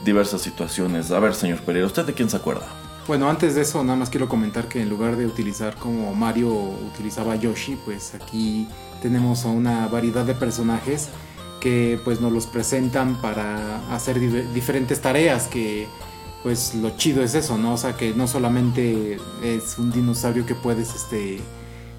diversas 0.04 0.42
situaciones. 0.42 1.10
A 1.10 1.18
ver, 1.18 1.34
señor 1.34 1.60
Pereira, 1.60 1.86
¿usted 1.86 2.04
de 2.04 2.12
quién 2.12 2.30
se 2.30 2.36
acuerda? 2.36 2.66
Bueno, 3.06 3.30
antes 3.30 3.54
de 3.54 3.62
eso, 3.62 3.84
nada 3.84 3.96
más 3.96 4.10
quiero 4.10 4.28
comentar 4.28 4.66
que 4.66 4.82
en 4.82 4.88
lugar 4.88 5.16
de 5.16 5.26
utilizar 5.26 5.76
como 5.76 6.12
Mario 6.12 6.52
utilizaba 6.92 7.36
Yoshi, 7.36 7.76
pues 7.84 8.16
aquí 8.16 8.66
tenemos 9.00 9.44
una 9.44 9.86
variedad 9.86 10.24
de 10.24 10.34
personajes 10.34 11.08
que 11.60 12.00
pues 12.04 12.20
nos 12.20 12.32
los 12.32 12.46
presentan 12.46 13.14
para 13.22 13.94
hacer 13.94 14.18
diferentes 14.52 15.00
tareas 15.00 15.46
que 15.46 15.86
pues 16.42 16.74
lo 16.74 16.96
chido 16.96 17.22
es 17.22 17.36
eso, 17.36 17.56
¿no? 17.56 17.74
O 17.74 17.76
sea 17.76 17.96
que 17.96 18.12
no 18.12 18.26
solamente 18.26 19.18
es 19.40 19.78
un 19.78 19.92
dinosaurio 19.92 20.44
que 20.44 20.56
puedes 20.56 20.92
este 20.96 21.38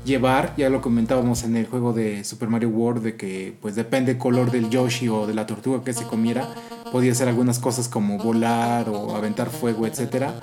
llevar, 0.04 0.56
ya 0.58 0.70
lo 0.70 0.82
comentábamos 0.82 1.43
en 1.43 1.56
el 1.56 1.67
juego 1.67 1.93
de 1.93 2.26
Super 2.26 2.50
Mario 2.50 2.67
World 2.67 3.04
de 3.04 3.15
que 3.15 3.56
pues 3.62 3.76
depende 3.76 4.12
el 4.12 4.17
color 4.17 4.52
del 4.52 4.70
Yoshi 4.70 5.08
o 5.08 5.26
de 5.26 5.34
la 5.34 5.46
tortuga 5.46 5.86
que 5.86 5.93
se 5.93 6.04
comiera, 6.04 6.54
podía 6.91 7.13
hacer 7.13 7.30
algunas 7.30 7.60
cosas 7.60 7.88
como 7.88 8.17
volar 8.17 8.89
o 8.89 9.15
aventar 9.15 9.50
fuego, 9.50 9.88
etcétera. 9.88 10.34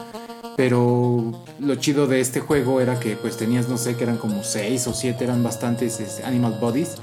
Pero 0.57 1.33
lo 1.59 1.75
chido 1.77 2.07
de 2.07 2.21
este 2.21 2.41
juego 2.41 2.81
era 2.81 3.01
que 3.01 3.17
pues 3.17 3.37
tenías, 3.37 3.69
no 3.69 3.77
sé, 3.77 3.97
que 3.97 4.05
eran 4.05 4.17
como 4.17 4.45
6 4.45 4.87
o 4.87 4.95
7, 4.95 5.25
eran 5.25 5.43
bastantes 5.43 6.01
este, 6.01 6.25
animal 6.25 6.59
bodies 6.61 6.97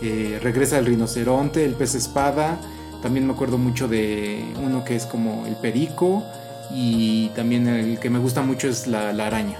eh, 0.00 0.38
regresa 0.42 0.78
el 0.78 0.86
rinoceronte, 0.86 1.64
el 1.64 1.74
pez 1.74 1.94
espada. 1.94 2.58
También 3.02 3.26
me 3.26 3.32
acuerdo 3.32 3.58
mucho 3.58 3.88
de 3.88 4.44
uno 4.64 4.84
que 4.84 4.96
es 4.96 5.06
como 5.06 5.46
el 5.46 5.56
perico. 5.56 6.24
Y 6.70 7.28
también 7.30 7.66
el 7.66 7.98
que 7.98 8.10
me 8.10 8.18
gusta 8.18 8.42
mucho 8.42 8.68
es 8.68 8.86
la, 8.86 9.08
araña. 9.08 9.56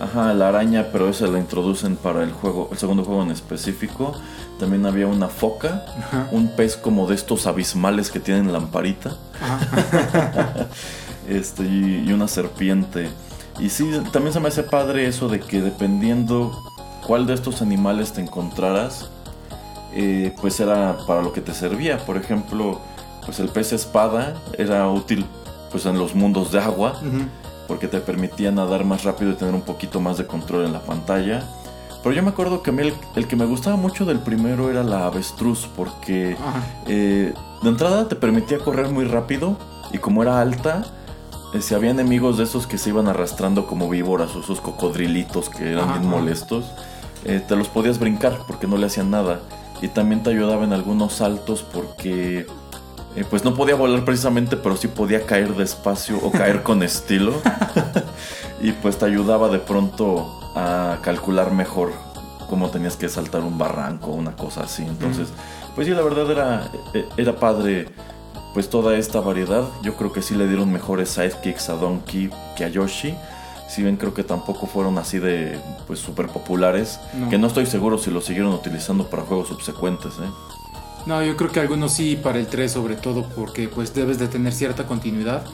Ajá, 0.00 0.34
la 0.34 0.48
araña, 0.48 0.88
pero 0.92 1.08
esa 1.08 1.26
la 1.28 1.38
introducen 1.38 1.96
para 1.96 2.22
el 2.22 2.32
juego, 2.32 2.68
el 2.72 2.78
segundo 2.78 3.04
juego 3.04 3.22
en 3.22 3.30
específico. 3.30 4.12
También 4.58 4.84
había 4.86 5.06
una 5.06 5.28
foca, 5.28 5.84
un 6.32 6.48
pez 6.48 6.76
como 6.76 7.06
de 7.06 7.14
estos 7.14 7.46
abismales 7.46 8.10
que 8.10 8.20
tienen 8.20 8.52
lamparita. 8.52 9.16
este, 11.28 11.64
y, 11.64 12.04
y, 12.06 12.12
una 12.12 12.28
serpiente. 12.28 13.08
Y 13.58 13.70
sí, 13.70 13.90
también 14.12 14.32
se 14.32 14.40
me 14.40 14.48
hace 14.48 14.62
padre 14.62 15.06
eso 15.06 15.28
de 15.28 15.40
que 15.40 15.60
dependiendo 15.60 16.52
cuál 17.06 17.26
de 17.26 17.34
estos 17.34 17.62
animales 17.62 18.12
te 18.12 18.20
encontraras, 18.20 19.10
eh, 19.94 20.34
pues 20.42 20.60
era 20.60 20.98
para 21.06 21.22
lo 21.22 21.32
que 21.32 21.40
te 21.40 21.54
servía. 21.54 21.98
Por 21.98 22.18
ejemplo, 22.18 22.80
pues 23.24 23.40
el 23.40 23.48
pez 23.48 23.72
espada 23.72 24.34
era 24.58 24.88
útil 24.90 25.24
pues 25.70 25.86
en 25.86 25.98
los 25.98 26.14
mundos 26.14 26.52
de 26.52 26.60
agua, 26.60 27.00
porque 27.66 27.88
te 27.88 28.00
permitía 28.00 28.50
nadar 28.50 28.84
más 28.84 29.04
rápido 29.04 29.32
y 29.32 29.34
tener 29.34 29.54
un 29.54 29.62
poquito 29.62 30.00
más 30.00 30.18
de 30.18 30.26
control 30.26 30.66
en 30.66 30.72
la 30.72 30.80
pantalla. 30.80 31.42
Pero 32.02 32.14
yo 32.14 32.22
me 32.22 32.28
acuerdo 32.28 32.62
que 32.62 32.70
a 32.70 32.72
mí 32.72 32.92
el, 33.16 33.26
que 33.26 33.36
me 33.36 33.46
gustaba 33.46 33.76
mucho 33.76 34.04
del 34.04 34.20
primero 34.20 34.70
era 34.70 34.84
la 34.84 35.06
avestruz, 35.06 35.68
porque 35.74 36.36
eh, 36.86 37.34
de 37.62 37.68
entrada 37.68 38.06
te 38.06 38.16
permitía 38.16 38.58
correr 38.58 38.90
muy 38.90 39.06
rápido 39.06 39.56
y 39.92 39.98
como 39.98 40.22
era 40.22 40.40
alta, 40.40 40.84
si 41.60 41.74
había 41.74 41.90
enemigos 41.90 42.38
de 42.38 42.44
esos 42.44 42.66
que 42.66 42.78
se 42.78 42.90
iban 42.90 43.08
arrastrando 43.08 43.66
como 43.66 43.88
víboras 43.88 44.34
o 44.36 44.40
esos 44.40 44.60
cocodrilitos 44.60 45.48
que 45.48 45.72
eran 45.72 45.92
bien 45.92 46.10
molestos, 46.10 46.66
te 47.24 47.56
los 47.56 47.68
podías 47.68 47.98
brincar 47.98 48.38
porque 48.46 48.66
no 48.66 48.76
le 48.76 48.86
hacían 48.86 49.10
nada 49.10 49.40
y 49.80 49.88
también 49.88 50.22
te 50.22 50.30
ayudaba 50.30 50.64
en 50.64 50.72
algunos 50.72 51.14
saltos 51.14 51.62
porque 51.62 52.46
eh, 53.16 53.24
pues 53.28 53.44
no 53.44 53.54
podía 53.54 53.74
volar 53.74 54.04
precisamente, 54.04 54.56
pero 54.56 54.76
sí 54.76 54.88
podía 54.88 55.24
caer 55.24 55.54
despacio 55.54 56.18
o 56.22 56.30
caer 56.30 56.62
con 56.62 56.82
estilo. 56.82 57.32
y 58.60 58.72
pues 58.72 58.98
te 58.98 59.06
ayudaba 59.06 59.48
de 59.48 59.58
pronto 59.58 60.52
a 60.54 60.98
calcular 61.02 61.52
mejor 61.52 61.92
cómo 62.48 62.70
tenías 62.70 62.96
que 62.96 63.08
saltar 63.08 63.42
un 63.42 63.58
barranco 63.58 64.10
o 64.10 64.14
una 64.14 64.36
cosa 64.36 64.62
así. 64.62 64.82
Entonces, 64.82 65.28
pues 65.74 65.86
sí, 65.86 65.94
la 65.94 66.02
verdad 66.02 66.30
era, 66.30 66.70
eh, 66.94 67.06
era 67.16 67.36
padre 67.36 67.88
pues 68.56 68.70
toda 68.70 68.96
esta 68.96 69.20
variedad. 69.20 69.64
Yo 69.82 69.96
creo 69.96 70.14
que 70.14 70.22
sí 70.22 70.34
le 70.34 70.48
dieron 70.48 70.72
mejores 70.72 71.10
sidekicks 71.10 71.68
a 71.68 71.74
Donkey 71.74 72.30
que 72.56 72.64
a 72.64 72.68
Yoshi. 72.68 73.14
Si 73.68 73.82
bien 73.82 73.98
creo 73.98 74.14
que 74.14 74.24
tampoco 74.24 74.66
fueron 74.66 74.96
así 74.96 75.18
de 75.18 75.58
pues 75.86 75.98
súper 75.98 76.28
populares, 76.28 76.98
que 77.28 77.36
no 77.36 77.48
estoy 77.48 77.66
seguro 77.66 77.98
si 77.98 78.10
lo 78.10 78.22
siguieron 78.22 78.54
utilizando 78.54 79.10
para 79.10 79.24
juegos 79.24 79.48
subsecuentes, 79.48 80.14
¿eh? 80.14 80.30
No, 81.04 81.22
yo 81.22 81.36
creo 81.36 81.52
que 81.52 81.60
algunos 81.60 81.92
sí 81.92 82.16
para 82.16 82.38
el 82.38 82.46
3 82.46 82.72
sobre 82.72 82.96
todo 82.96 83.28
porque 83.36 83.68
pues 83.68 83.92
debes 83.92 84.18
de 84.18 84.26
tener 84.26 84.54
cierta 84.54 84.86
continuidad 84.86 85.44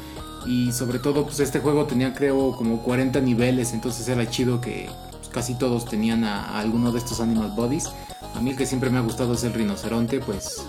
y 0.46 0.70
sobre 0.70 1.00
todo 1.00 1.24
pues 1.24 1.40
este 1.40 1.58
juego 1.58 1.86
tenía 1.86 2.14
creo 2.14 2.54
como 2.56 2.84
40 2.84 3.20
niveles, 3.20 3.72
entonces 3.72 4.06
era 4.06 4.30
chido 4.30 4.60
que 4.60 4.88
pues, 5.10 5.28
casi 5.28 5.58
todos 5.58 5.86
tenían 5.86 6.22
a, 6.22 6.56
alguno 6.56 6.92
de 6.92 7.00
estos 7.00 7.18
animal 7.18 7.50
bodies. 7.56 7.90
A 8.36 8.40
mí 8.40 8.50
el 8.50 8.56
que 8.56 8.64
siempre 8.64 8.90
me 8.90 8.98
ha 8.98 9.02
gustado 9.02 9.34
es 9.34 9.42
el 9.42 9.54
rinoceronte, 9.54 10.20
pues 10.20 10.64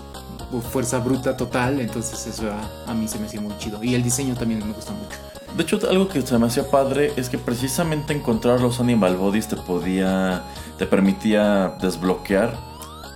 fuerza 0.60 0.98
bruta 0.98 1.36
total, 1.36 1.80
entonces 1.80 2.26
eso 2.26 2.50
a, 2.50 2.90
a 2.90 2.94
mí 2.94 3.08
se 3.08 3.18
me 3.18 3.26
hacía 3.26 3.40
muy 3.40 3.56
chido 3.58 3.82
y 3.82 3.94
el 3.94 4.02
diseño 4.02 4.34
también 4.34 4.66
me 4.66 4.72
gusta 4.72 4.92
mucho. 4.92 5.16
De 5.56 5.62
hecho, 5.62 5.78
algo 5.88 6.08
que 6.08 6.20
se 6.22 6.36
me 6.36 6.46
hacía 6.46 6.68
padre 6.68 7.12
es 7.16 7.28
que 7.28 7.38
precisamente 7.38 8.12
encontrar 8.12 8.60
los 8.60 8.80
Animal 8.80 9.16
Bodies 9.16 9.46
te 9.46 9.56
podía. 9.56 10.42
te 10.78 10.86
permitía 10.86 11.76
desbloquear 11.80 12.56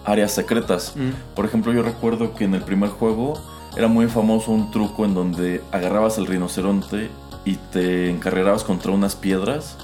áreas 0.05 0.33
secretas. 0.33 0.95
Mm. 0.95 1.35
Por 1.35 1.47
ejemplo, 1.47 1.73
yo 1.73 1.83
recuerdo 1.83 2.35
que 2.35 2.45
en 2.45 2.55
el 2.55 2.63
primer 2.63 2.91
juego 2.91 3.35
era 3.77 3.89
muy 3.89 4.07
famoso 4.07 4.53
un 4.53 4.71
truco 4.71 5.05
en 5.05 5.15
donde 5.15 5.63
agarrabas 5.73 6.19
el 6.19 6.27
rinoceronte 6.27 7.11
y 7.45 7.57
te 7.57 8.09
encarrerabas 8.09 8.63
contra 8.63 8.93
unas 8.93 9.17
piedras. 9.17 9.77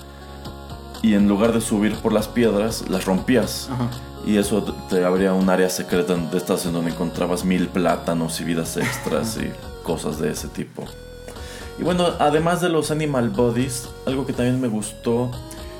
Y 1.05 1.13
en 1.13 1.29
lugar 1.29 1.53
de 1.53 1.61
subir 1.61 1.95
por 1.97 2.15
las 2.15 2.29
piedras, 2.29 2.89
las 2.89 3.05
rompías. 3.05 3.69
Y 4.27 4.39
eso 4.39 4.63
te 4.89 5.05
abría 5.05 5.35
un 5.35 5.51
área 5.51 5.69
secreta 5.69 6.17
de 6.17 6.39
estas 6.39 6.65
en 6.65 6.73
donde 6.73 6.93
encontrabas 6.93 7.45
mil 7.45 7.69
plátanos 7.69 8.41
y 8.41 8.45
vidas 8.45 8.79
extras 8.79 9.37
y 9.37 9.53
cosas 9.83 10.19
de 10.19 10.31
ese 10.31 10.49
tipo. 10.49 10.83
Y 11.79 11.83
bueno, 11.83 12.07
además 12.19 12.63
de 12.63 12.71
los 12.71 12.91
Animal 12.91 13.29
Bodies, 13.29 13.87
algo 14.07 14.25
que 14.25 14.33
también 14.33 14.63
me 14.63 14.69
gustó 14.69 15.31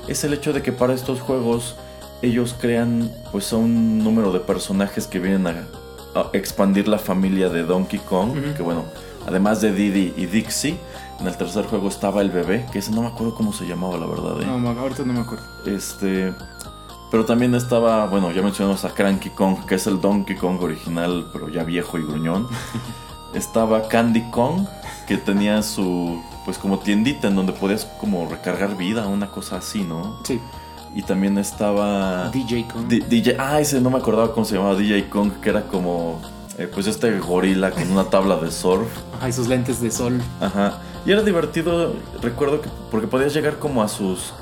es 0.07 0.23
el 0.23 0.31
hecho 0.31 0.53
de 0.53 0.61
que 0.61 0.71
para 0.71 0.93
estos 0.93 1.21
juegos 1.21 1.75
ellos 2.21 2.55
crean 2.61 3.11
pues 3.31 3.51
un 3.51 4.03
número 4.03 4.31
de 4.31 4.41
personajes 4.41 5.07
que 5.07 5.17
vienen 5.17 5.47
a, 5.47 6.29
expandir 6.33 6.87
la 6.87 6.99
familia 6.99 7.49
de 7.49 7.63
Donkey 7.63 7.97
Kong, 7.97 8.53
que 8.55 8.61
bueno, 8.61 8.85
además 9.27 9.61
de 9.61 9.71
Didi 9.71 10.13
y 10.17 10.25
Dixie, 10.25 10.77
en 11.19 11.27
el 11.27 11.37
tercer 11.37 11.65
juego 11.65 11.87
estaba 11.87 12.21
el 12.21 12.29
bebé, 12.29 12.65
que 12.71 12.79
ese 12.79 12.91
no 12.91 13.01
me 13.01 13.07
acuerdo 13.07 13.35
cómo 13.35 13.53
se 13.53 13.65
llamaba, 13.65 13.97
la 13.97 14.05
verdad. 14.05 14.41
¿eh? 14.41 14.45
No, 14.45 14.69
ahorita 14.69 15.03
no 15.03 15.13
me 15.13 15.21
acuerdo. 15.21 15.43
Este, 15.65 16.33
pero 17.11 17.25
también 17.25 17.55
estaba, 17.55 18.05
bueno, 18.07 18.31
ya 18.31 18.41
mencionamos 18.41 18.83
a 18.85 18.89
Cranky 18.89 19.29
Kong, 19.29 19.65
que 19.65 19.75
es 19.75 19.87
el 19.87 20.01
Donkey 20.01 20.35
Kong 20.35 20.61
original, 20.61 21.27
pero 21.31 21.49
ya 21.49 21.63
viejo 21.63 21.97
y 21.97 22.03
gruñón. 22.03 22.47
estaba 23.33 23.87
Candy 23.87 24.29
Kong, 24.31 24.65
que 25.07 25.17
tenía 25.17 25.61
su, 25.61 26.21
pues 26.43 26.57
como 26.57 26.79
tiendita 26.79 27.27
en 27.27 27.35
donde 27.35 27.53
podías 27.53 27.85
como 27.99 28.27
recargar 28.27 28.75
vida, 28.75 29.07
una 29.07 29.27
cosa 29.27 29.57
así, 29.57 29.83
¿no? 29.83 30.17
Sí. 30.23 30.39
Y 30.93 31.01
también 31.01 31.37
estaba... 31.37 32.29
DJ 32.29 32.67
Kong. 32.71 32.87
DJ, 32.87 33.35
ah, 33.37 33.59
ese 33.59 33.81
no 33.81 33.89
me 33.89 33.97
acordaba 33.97 34.33
cómo 34.33 34.45
se 34.45 34.55
llamaba, 34.55 34.75
DJ 34.75 35.09
Kong, 35.09 35.31
que 35.41 35.49
era 35.49 35.63
como, 35.63 36.21
eh, 36.57 36.69
pues 36.73 36.87
este 36.87 37.19
gorila 37.19 37.71
con 37.71 37.91
una 37.91 38.05
tabla 38.09 38.37
de 38.37 38.51
surf. 38.51 38.87
Ajá, 39.17 39.29
y 39.29 39.33
sus 39.33 39.47
lentes 39.47 39.81
de 39.81 39.91
sol. 39.91 40.21
Ajá. 40.39 40.79
Y 41.05 41.11
era 41.11 41.21
divertido, 41.21 41.93
recuerdo 42.21 42.61
que 42.61 42.69
porque 42.89 43.07
podías 43.07 43.33
llegar 43.33 43.59
como 43.59 43.83
a 43.83 43.87
sus 43.87 44.33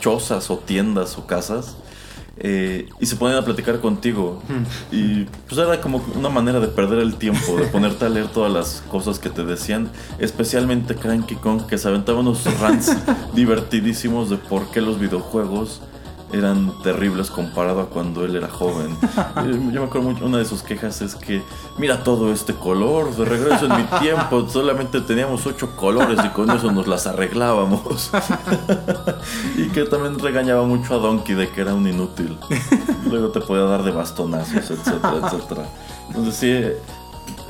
chozas 0.00 0.50
o 0.50 0.58
tiendas 0.58 1.18
o 1.18 1.26
casas 1.26 1.76
eh, 2.40 2.88
y 3.00 3.06
se 3.06 3.16
ponían 3.16 3.38
a 3.38 3.44
platicar 3.44 3.80
contigo. 3.80 4.40
Y 4.92 5.24
pues 5.48 5.58
era 5.58 5.80
como 5.80 6.04
una 6.14 6.28
manera 6.28 6.60
de 6.60 6.68
perder 6.68 7.00
el 7.00 7.16
tiempo, 7.16 7.56
de 7.56 7.66
ponerte 7.66 8.04
a 8.04 8.08
leer 8.08 8.28
todas 8.28 8.52
las 8.52 8.82
cosas 8.90 9.18
que 9.18 9.28
te 9.28 9.44
decían, 9.44 9.90
especialmente 10.18 10.94
Cranky 10.94 11.34
Kong, 11.36 11.66
que 11.66 11.78
se 11.78 11.88
aventaba 11.88 12.20
unos 12.20 12.44
rants 12.60 12.96
divertidísimos 13.34 14.30
de 14.30 14.36
por 14.36 14.70
qué 14.70 14.80
los 14.80 15.00
videojuegos 15.00 15.80
eran 16.32 16.72
terribles 16.82 17.30
comparado 17.30 17.80
a 17.80 17.86
cuando 17.86 18.24
él 18.24 18.36
era 18.36 18.48
joven. 18.48 18.96
Yo 19.72 19.80
me 19.80 19.86
acuerdo 19.86 20.10
mucho, 20.10 20.26
una 20.26 20.38
de 20.38 20.44
sus 20.44 20.62
quejas 20.62 21.00
es 21.00 21.14
que, 21.14 21.42
mira 21.78 22.02
todo 22.02 22.32
este 22.32 22.54
color, 22.54 23.14
de 23.16 23.24
regreso 23.24 23.66
en 23.66 23.76
mi 23.76 23.82
tiempo 24.00 24.48
solamente 24.48 25.00
teníamos 25.00 25.46
ocho 25.46 25.74
colores 25.76 26.18
y 26.24 26.28
con 26.28 26.50
eso 26.50 26.70
nos 26.70 26.86
las 26.86 27.06
arreglábamos. 27.06 28.10
y 29.56 29.68
que 29.68 29.84
también 29.84 30.18
regañaba 30.18 30.64
mucho 30.64 30.94
a 30.94 30.98
Donkey 30.98 31.34
de 31.34 31.48
que 31.48 31.60
era 31.62 31.74
un 31.74 31.88
inútil. 31.88 32.38
Luego 33.08 33.28
te 33.28 33.40
podía 33.40 33.64
dar 33.64 33.82
de 33.82 33.90
bastonazos, 33.90 34.70
etcétera, 34.70 35.20
etcétera. 35.24 35.66
Entonces 36.08 36.34
sí, 36.36 36.64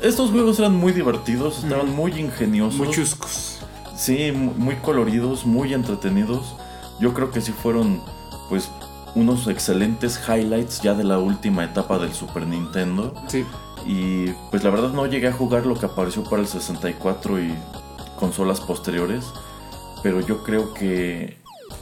estos 0.01 0.31
juegos 0.31 0.57
eran 0.59 0.75
muy 0.75 0.93
divertidos, 0.93 1.63
estaban 1.63 1.93
muy 1.93 2.13
ingeniosos. 2.13 2.79
Muy 2.79 2.89
chuscos. 2.89 3.59
Sí, 3.95 4.31
muy 4.31 4.75
coloridos, 4.77 5.45
muy 5.45 5.73
entretenidos. 5.73 6.55
Yo 7.01 7.13
creo 7.13 7.31
que 7.31 7.41
sí 7.41 7.51
fueron 7.51 8.01
pues 8.49 8.69
unos 9.15 9.47
excelentes 9.47 10.19
highlights 10.27 10.81
ya 10.81 10.93
de 10.93 11.03
la 11.03 11.19
última 11.19 11.63
etapa 11.63 11.97
del 11.97 12.13
Super 12.13 12.45
Nintendo. 12.45 13.13
Sí. 13.27 13.45
Y 13.85 14.27
pues 14.51 14.63
la 14.63 14.69
verdad 14.69 14.89
no 14.91 15.05
llegué 15.05 15.27
a 15.27 15.33
jugar 15.33 15.65
lo 15.65 15.79
que 15.79 15.85
apareció 15.85 16.23
para 16.23 16.41
el 16.41 16.47
64 16.47 17.41
y 17.41 17.53
consolas 18.19 18.59
posteriores, 18.59 19.25
pero 20.03 20.19
yo 20.19 20.43
creo 20.43 20.73
que 20.73 21.37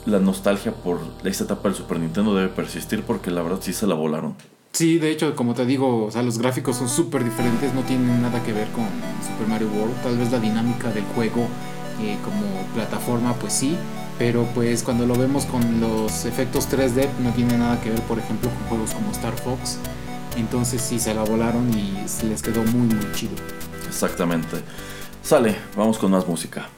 la 0.06 0.19
nostalgia 0.19 0.73
por 0.73 0.99
esta 1.23 1.45
etapa 1.45 1.69
del 1.69 1.77
Super 1.77 1.99
Nintendo 1.99 2.36
debe 2.36 2.49
persistir 2.49 3.03
porque 3.03 3.32
la 3.32 3.41
verdad 3.41 3.60
sí 3.62 3.73
se 3.73 3.88
la 3.88 3.95
volaron. 3.95 4.36
Sí, 4.71 4.99
de 4.99 5.10
hecho, 5.10 5.36
como 5.36 5.56
te 5.56 5.65
digo, 5.65 6.06
o 6.06 6.12
sea, 6.12 6.21
los 6.21 6.38
gráficos 6.38 6.77
son 6.77 6.88
súper 6.88 7.23
diferentes, 7.23 7.73
no 7.73 7.82
tienen 7.82 8.21
nada 8.21 8.43
que 8.43 8.53
ver 8.53 8.67
con 8.71 8.86
Super 9.25 9.47
Mario 9.47 9.69
World. 9.75 9.95
Tal 10.03 10.17
vez 10.17 10.32
la 10.32 10.39
dinámica 10.39 10.91
del 10.91 11.03
juego 11.15 11.47
eh, 11.99 12.15
como 12.23 12.63
plataforma, 12.75 13.34
pues 13.34 13.53
sí, 13.53 13.75
pero 14.17 14.47
pues 14.53 14.84
cuando 14.84 15.06
lo 15.06 15.15
vemos 15.15 15.45
con 15.45 15.80
los 15.80 16.25
efectos 16.25 16.69
3D 16.69 17.08
no 17.19 17.32
tiene 17.32 17.58
nada 17.58 17.80
que 17.82 17.89
ver 17.89 18.01
por 18.03 18.19
ejemplo 18.19 18.49
con 18.49 18.67
juegos 18.69 18.91
como 18.91 19.12
Star 19.12 19.36
Fox. 19.36 19.77
Entonces 20.38 20.82
sí 20.82 20.99
se 20.99 21.13
la 21.13 21.23
volaron 21.23 21.69
y 21.73 21.93
les 22.25 22.41
quedó 22.41 22.63
muy 22.63 22.88
muy 22.93 23.12
chido. 23.13 23.36
Exactamente. 23.88 24.58
Sale 25.21 25.56
vamos 25.75 25.97
con 25.97 26.12
más 26.12 26.27
música 26.27 26.69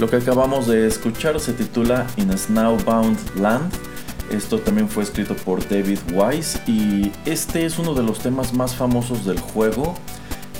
Lo 0.00 0.08
que 0.08 0.16
acabamos 0.16 0.66
de 0.66 0.86
escuchar 0.86 1.38
se 1.40 1.52
titula 1.52 2.06
In 2.16 2.30
a 2.30 2.36
Snowbound 2.38 3.18
Land. 3.36 3.70
Esto 4.30 4.58
también 4.58 4.88
fue 4.88 5.02
escrito 5.02 5.36
por 5.36 5.60
David 5.68 5.98
Wise 6.14 6.58
y 6.66 7.12
este 7.26 7.66
es 7.66 7.78
uno 7.78 7.92
de 7.92 8.02
los 8.02 8.20
temas 8.20 8.54
más 8.54 8.74
famosos 8.74 9.26
del 9.26 9.38
juego 9.38 9.94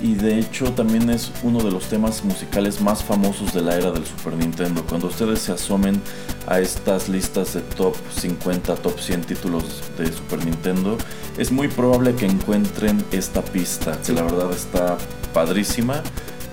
y 0.02 0.12
de 0.12 0.38
hecho 0.38 0.74
también 0.74 1.08
es 1.08 1.32
uno 1.42 1.60
de 1.60 1.70
los 1.70 1.84
temas 1.84 2.22
musicales 2.22 2.82
más 2.82 3.02
famosos 3.02 3.54
de 3.54 3.62
la 3.62 3.76
era 3.76 3.90
del 3.90 4.04
Super 4.04 4.34
Nintendo. 4.34 4.84
Cuando 4.86 5.06
ustedes 5.06 5.38
se 5.38 5.52
asomen 5.52 6.02
a 6.46 6.60
estas 6.60 7.08
listas 7.08 7.54
de 7.54 7.62
top 7.62 7.96
50, 8.14 8.74
top 8.74 9.00
100 9.00 9.22
títulos 9.22 9.64
de 9.96 10.12
Super 10.12 10.44
Nintendo, 10.44 10.98
es 11.38 11.50
muy 11.50 11.68
probable 11.68 12.14
que 12.14 12.26
encuentren 12.26 13.02
esta 13.10 13.40
pista, 13.40 13.98
que 14.04 14.12
la 14.12 14.22
verdad 14.22 14.52
está 14.52 14.98
padrísima. 15.32 16.02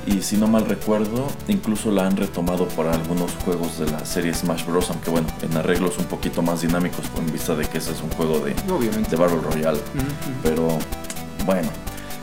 Y 0.07 0.21
si 0.21 0.37
no 0.37 0.47
mal 0.47 0.65
recuerdo, 0.65 1.27
incluso 1.49 1.91
la 1.91 2.07
han 2.07 2.15
retomado 2.15 2.67
para 2.69 2.93
algunos 2.93 3.31
juegos 3.43 3.77
de 3.77 3.91
la 3.91 4.05
serie 4.05 4.33
Smash 4.33 4.65
Bros. 4.65 4.89
Aunque 4.89 5.09
bueno, 5.11 5.27
en 5.41 5.55
arreglos 5.57 5.97
un 5.97 6.05
poquito 6.05 6.41
más 6.41 6.61
dinámicos, 6.61 7.05
en 7.17 7.31
vista 7.31 7.55
de 7.55 7.65
que 7.65 7.79
ese 7.79 7.91
es 7.91 8.01
un 8.01 8.09
juego 8.11 8.39
de, 8.39 8.55
Obviamente. 8.71 9.09
de 9.09 9.15
Battle 9.17 9.41
Royale. 9.41 9.79
Pero 10.43 10.79
bueno, 11.45 11.69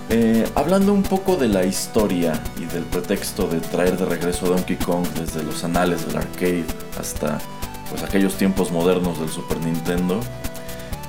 eh, 0.08 0.46
hablando 0.54 0.92
un 0.92 1.02
poco 1.02 1.36
de 1.36 1.48
la 1.48 1.64
historia 1.64 2.42
y 2.58 2.64
del 2.64 2.84
pretexto 2.84 3.46
de 3.48 3.60
traer 3.60 3.98
de 3.98 4.06
regreso 4.06 4.46
a 4.46 4.48
Donkey 4.50 4.76
Kong 4.76 5.06
desde 5.18 5.42
los 5.42 5.62
anales 5.64 6.06
del 6.06 6.16
arcade 6.16 6.64
hasta 6.98 7.38
pues 7.90 8.02
aquellos 8.02 8.34
tiempos 8.34 8.72
modernos 8.72 9.20
del 9.20 9.28
Super 9.28 9.58
Nintendo, 9.58 10.20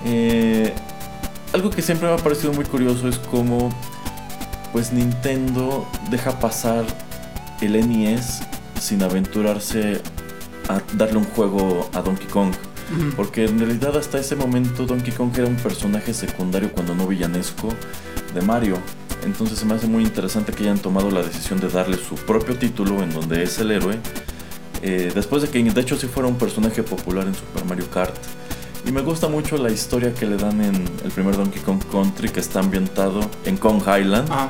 eh, 0.05 0.73
algo 1.53 1.69
que 1.69 1.81
siempre 1.81 2.07
me 2.07 2.13
ha 2.13 2.17
parecido 2.17 2.53
muy 2.53 2.65
curioso 2.65 3.07
es 3.07 3.17
cómo 3.17 3.69
pues 4.75 4.91
Nintendo 4.91 5.87
deja 6.11 6.37
pasar 6.37 6.83
el 7.61 7.89
NES 7.89 8.41
sin 8.77 9.01
aventurarse 9.03 10.01
a 10.67 10.81
darle 10.97 11.19
un 11.19 11.23
juego 11.23 11.89
a 11.93 12.01
Donkey 12.01 12.27
Kong. 12.27 12.51
Porque 13.15 13.45
en 13.45 13.57
realidad 13.57 13.95
hasta 13.95 14.19
ese 14.19 14.35
momento 14.35 14.85
Donkey 14.85 15.13
Kong 15.13 15.31
era 15.37 15.47
un 15.47 15.55
personaje 15.55 16.13
secundario 16.13 16.73
cuando 16.73 16.93
no 16.93 17.07
villanesco 17.07 17.69
de 18.33 18.41
Mario. 18.41 18.77
Entonces 19.23 19.59
se 19.59 19.65
me 19.65 19.75
hace 19.75 19.87
muy 19.87 20.03
interesante 20.03 20.51
que 20.51 20.63
hayan 20.63 20.79
tomado 20.79 21.09
la 21.09 21.23
decisión 21.23 21.61
de 21.61 21.69
darle 21.69 21.95
su 21.95 22.15
propio 22.15 22.57
título 22.57 23.01
en 23.01 23.11
donde 23.13 23.43
es 23.43 23.57
el 23.59 23.71
héroe. 23.71 23.97
eh, 24.81 25.09
después 25.15 25.41
de 25.41 25.47
que 25.47 25.63
de 25.63 25.81
hecho 25.81 25.95
sí 25.95 26.07
fuera 26.07 26.27
un 26.27 26.37
personaje 26.37 26.83
popular 26.83 27.25
en 27.25 27.33
Super 27.33 27.63
Mario 27.63 27.89
Kart. 27.89 28.13
Y 28.85 28.91
me 28.91 29.01
gusta 29.01 29.27
mucho 29.27 29.57
la 29.57 29.71
historia 29.71 30.13
que 30.13 30.25
le 30.27 30.37
dan 30.37 30.61
en 30.63 30.75
el 31.03 31.11
primer 31.11 31.35
Donkey 31.35 31.61
Kong 31.61 31.81
Country 31.91 32.29
que 32.29 32.39
está 32.39 32.59
ambientado 32.59 33.19
en 33.45 33.57
Kong 33.57 33.81
Island. 33.81 34.27
Ah, 34.31 34.47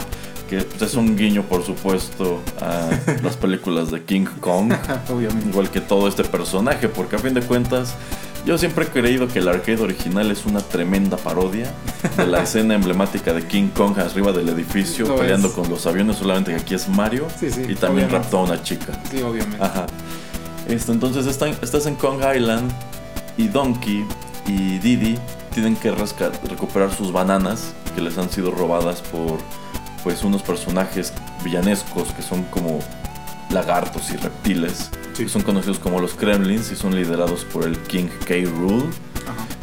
Que 0.50 0.58
pues, 0.62 0.82
es 0.82 0.96
un 0.96 1.16
guiño 1.16 1.44
por 1.44 1.64
supuesto 1.66 2.42
a 2.62 2.90
las 3.24 3.38
películas 3.38 3.92
de 3.92 4.04
King 4.04 4.26
Kong. 4.42 4.74
obviamente. 5.10 5.50
Igual 5.50 5.70
que 5.72 5.80
todo 5.82 6.08
este 6.08 6.24
personaje, 6.26 6.90
porque 6.90 7.16
a 7.16 7.20
fin 7.20 7.34
de 7.34 7.42
cuentas 7.42 7.96
yo 8.46 8.58
siempre 8.60 8.86
he 8.86 8.88
creído 8.90 9.28
que 9.28 9.40
el 9.40 9.48
arcade 9.48 9.82
original 9.82 10.30
es 10.30 10.46
una 10.46 10.60
tremenda 10.60 11.18
parodia 11.18 11.72
de 12.18 12.28
la 12.28 12.44
escena 12.44 12.76
emblemática 12.76 13.34
de 13.34 13.42
King 13.48 13.70
Kong 13.70 13.98
arriba 13.98 14.32
del 14.34 14.50
edificio 14.50 15.16
peleando 15.16 15.48
es. 15.48 15.54
con 15.56 15.68
los 15.70 15.88
aviones, 15.88 16.18
solamente 16.18 16.52
que 16.54 16.58
aquí 16.62 16.76
es 16.76 16.88
Mario 16.90 17.26
Sí, 17.40 17.50
sí, 17.50 17.62
y 17.62 17.74
también 17.76 18.08
obviamente. 18.08 18.18
raptó 18.18 18.40
a 18.40 18.44
una 18.44 18.62
chica. 18.62 19.02
Sí, 19.10 19.22
obviamente. 19.22 19.64
Ajá. 19.64 19.88
Esto, 20.68 20.92
entonces 20.92 21.26
están- 21.26 21.56
estás 21.62 21.86
en 21.88 21.96
Kong 21.96 22.20
Island 22.36 22.72
y 23.38 23.48
Donkey 23.48 24.06
y 24.48 24.78
Diddy 24.80 25.18
tienen 25.54 25.76
que 25.76 25.92
recuperar 25.92 26.92
sus 26.94 27.12
bananas 27.12 27.74
que 27.96 28.02
les 28.02 28.18
han 28.18 28.30
sido 28.30 28.52
robadas 28.52 29.02
por 29.02 29.38
pues 30.04 30.24
unos 30.24 30.42
personajes 30.44 31.14
villanescos 31.44 32.12
que 32.12 32.22
son 32.22 32.44
como 32.44 32.80
lagartos 33.50 34.12
y 34.12 34.18
reptiles 34.18 34.92
Sí. 35.14 35.24
que 35.24 35.30
son 35.30 35.44
conocidos 35.44 35.80
como 35.80 36.02
los 36.02 36.14
Kremlins 36.14 36.72
y 36.74 36.76
son 36.76 36.94
liderados 36.94 37.46
por 37.46 37.64
el 37.64 37.78
King 37.84 38.08
K. 38.28 38.34
Rule 38.58 38.84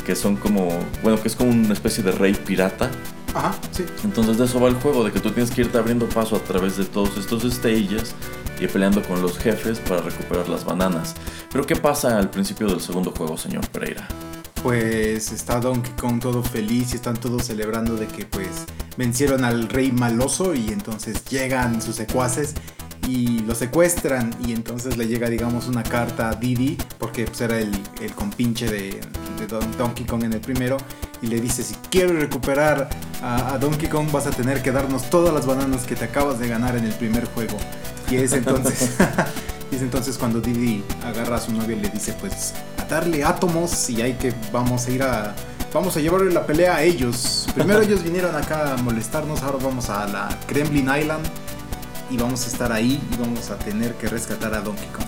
que 0.07 0.17
son 0.17 0.37
como 0.37 0.71
bueno 1.03 1.21
que 1.21 1.29
es 1.29 1.37
como 1.37 1.51
una 1.51 1.75
especie 1.75 2.03
de 2.03 2.11
rey 2.13 2.33
pirata 2.35 2.91
Ajá, 3.35 3.55
sí. 3.71 3.85
entonces 4.05 4.37
de 4.39 4.45
eso 4.47 4.61
va 4.61 4.69
el 4.69 4.75
juego, 4.77 5.05
de 5.05 5.13
que 5.13 5.21
tú 5.21 5.31
tienes 5.31 5.51
que 5.51 5.61
irte 5.63 5.79
abriendo 5.79 6.07
paso 6.09 6.37
a 6.37 6.41
través 6.41 6.77
de 6.77 6.85
todos 6.85 7.17
estos 7.17 7.43
stages 7.51 8.15
y 8.61 8.67
peleando 8.67 9.03
con 9.03 9.23
los 9.23 9.39
jefes 9.39 9.79
para 9.79 10.03
recuperar 10.03 10.49
las 10.51 10.65
bananas. 10.67 11.15
Pero 11.51 11.65
¿qué 11.67 11.75
pasa 11.77 12.19
al 12.19 12.29
principio 12.29 12.67
del 12.69 12.81
segundo 12.83 13.11
juego, 13.11 13.39
señor 13.39 13.67
Pereira? 13.69 14.07
Pues 14.63 15.33
está 15.33 15.59
Donkey 15.59 15.93
Kong 15.95 16.21
todo 16.21 16.43
feliz 16.43 16.93
y 16.93 16.97
están 16.97 17.17
todos 17.17 17.47
celebrando 17.47 17.97
de 17.97 18.07
que 18.07 18.25
pues 18.27 18.47
vencieron 18.97 19.45
al 19.45 19.69
rey 19.69 19.91
maloso 19.91 20.55
y 20.55 20.69
entonces 20.69 21.25
llegan 21.25 21.83
sus 21.83 21.97
secuaces 21.97 22.55
y 23.09 23.41
lo 23.41 23.57
secuestran 23.57 24.31
y 24.47 24.53
entonces 24.53 24.97
le 24.97 25.09
llega 25.09 25.29
digamos 25.29 25.67
una 25.67 25.83
carta 25.83 26.29
a 26.29 26.35
Didi 26.37 26.79
porque 26.99 27.25
pues 27.25 27.41
era 27.41 27.59
el, 27.59 27.73
el 28.01 28.13
compinche 28.15 28.71
de, 28.71 29.01
de 29.39 29.47
Don- 29.49 29.77
Donkey 29.77 30.07
Kong 30.07 30.23
en 30.23 30.35
el 30.35 30.41
primero 30.41 30.77
y 31.21 31.27
le 31.27 31.41
dice 31.41 31.65
si 31.65 31.75
quieres 31.91 32.15
recuperar 32.21 32.89
a, 33.21 33.55
a 33.55 33.59
Donkey 33.59 33.89
Kong 33.89 34.13
vas 34.13 34.29
a 34.29 34.31
tener 34.31 34.63
que 34.63 34.71
darnos 34.71 35.11
todas 35.11 35.35
las 35.35 35.45
bananas 35.47 35.85
que 35.85 35.97
te 35.97 36.05
acabas 36.05 36.39
de 36.39 36.47
ganar 36.47 36.77
en 36.77 36.85
el 36.85 36.93
primer 36.95 37.25
juego 37.25 37.57
y 38.09 38.17
es 38.17 38.35
entonces 38.35 38.93
y 39.73 39.77
es 39.77 39.83
entonces 39.83 40.19
cuando 40.19 40.41
Didi 40.41 40.85
agarra 41.05 41.37
a 41.37 41.41
su 41.41 41.53
novia 41.53 41.77
y 41.77 41.81
le 41.81 41.89
dice 41.89 42.15
pues 42.21 42.53
a 42.79 42.85
darle 42.85 43.25
átomos 43.25 43.89
y 43.91 44.03
hay 44.03 44.15
que 44.15 44.35
vamos 44.53 44.87
a 44.87 44.91
ir 44.91 45.03
a 45.03 45.35
vamos 45.73 45.97
a 45.97 46.01
llevarle 46.01 46.31
la 46.33 46.47
pelea 46.47 46.77
a 46.77 46.83
ellos 46.83 47.49
primero 47.55 47.81
ellos 47.83 48.03
vinieron 48.03 48.37
acá 48.37 48.75
a 48.75 48.77
molestarnos 48.77 49.43
ahora 49.43 49.59
vamos 49.63 49.89
a 49.89 50.07
la 50.07 50.29
Kremlin 50.47 50.89
Island 50.95 51.25
y 52.13 52.17
vamos 52.19 52.45
a 52.45 52.49
estar 52.49 52.71
ahí 52.71 53.01
y 53.11 53.17
vamos 53.17 53.51
a 53.51 53.57
tener 53.57 53.95
que 53.95 54.07
rescatar 54.07 54.53
a 54.55 54.61
Donkey 54.61 54.87
Kong. 54.89 55.07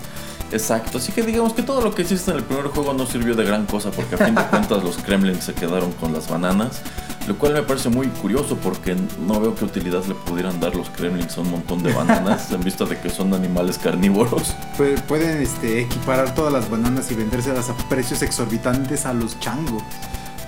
Exacto, 0.51 0.99
así 0.99 1.13
que 1.13 1.23
digamos 1.23 1.53
que 1.53 1.63
todo 1.63 1.81
lo 1.83 1.95
que 1.95 2.03
hiciste 2.03 2.31
en 2.31 2.39
el 2.39 2.45
primer 2.45 2.67
juego 2.69 2.95
no 2.95 3.07
sirvió 3.07 3.35
de 3.35 3.45
gran 3.45 3.67
cosa 3.67 3.91
porque 3.91 4.15
a 4.15 4.19
fin 4.19 4.35
de 4.35 4.43
cuentas 4.51 4.83
los 4.83 4.97
Kremlins 4.99 5.45
se 5.45 5.53
quedaron 5.53 5.93
con 5.93 6.13
las 6.13 6.29
bananas, 6.29 6.81
lo 7.27 7.37
cual 7.39 7.55
me 7.55 7.63
parece 7.63 7.89
muy 7.89 8.07
curioso 8.09 8.57
porque 8.57 8.95
no 9.27 9.41
veo 9.41 9.55
qué 9.55 9.65
utilidad 9.65 10.05
le 10.05 10.15
pudieran 10.15 10.61
dar 10.61 10.75
los 10.77 10.91
Kremlins 10.91 11.37
a 11.39 11.41
un 11.41 11.51
montón 11.51 11.83
de 11.83 11.93
bananas 11.93 12.51
en 12.53 12.61
vista 12.63 12.85
de 12.85 12.99
que 12.99 13.09
son 13.11 13.33
animales 13.33 13.79
carnívoros. 13.79 14.55
Pu- 14.79 15.01
Pueden 15.03 15.41
este, 15.43 15.81
equiparar 15.83 16.35
todas 16.35 16.53
las 16.53 16.69
bananas 16.71 17.11
y 17.11 17.15
vendérselas 17.15 17.71
a 17.71 17.75
precios 17.89 18.21
exorbitantes 18.23 19.07
a 19.07 19.13
los 19.15 19.39
changos. 19.41 19.83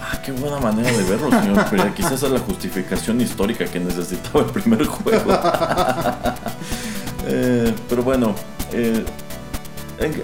Ah, 0.00 0.18
qué 0.24 0.30
buena 0.32 0.60
manera 0.60 0.90
de 0.92 1.02
verlo, 1.04 1.30
señor 1.30 1.64
Pereira. 1.70 1.92
Quizás 1.94 2.12
esa 2.12 2.26
es 2.26 2.32
la 2.32 2.38
justificación 2.40 3.20
histórica 3.20 3.64
que 3.64 3.80
necesitaba 3.80 4.40
el 4.44 4.50
primer 4.50 4.84
juego. 4.86 5.32
Eh, 7.28 7.74
pero 7.88 8.04
bueno, 8.04 8.36
eh, 8.72 9.04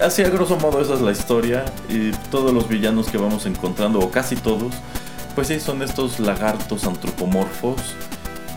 así 0.01 0.23
a 0.23 0.29
grosso 0.29 0.55
modo 0.57 0.79
esa 0.81 0.93
es 0.93 1.01
la 1.01 1.11
historia. 1.11 1.65
Y 1.89 2.11
todos 2.31 2.53
los 2.53 2.67
villanos 2.69 3.07
que 3.07 3.17
vamos 3.17 3.45
encontrando, 3.45 3.99
o 3.99 4.09
casi 4.09 4.35
todos, 4.37 4.73
pues 5.35 5.47
sí, 5.47 5.59
son 5.59 5.81
estos 5.81 6.19
lagartos 6.19 6.85
antropomorfos 6.85 7.81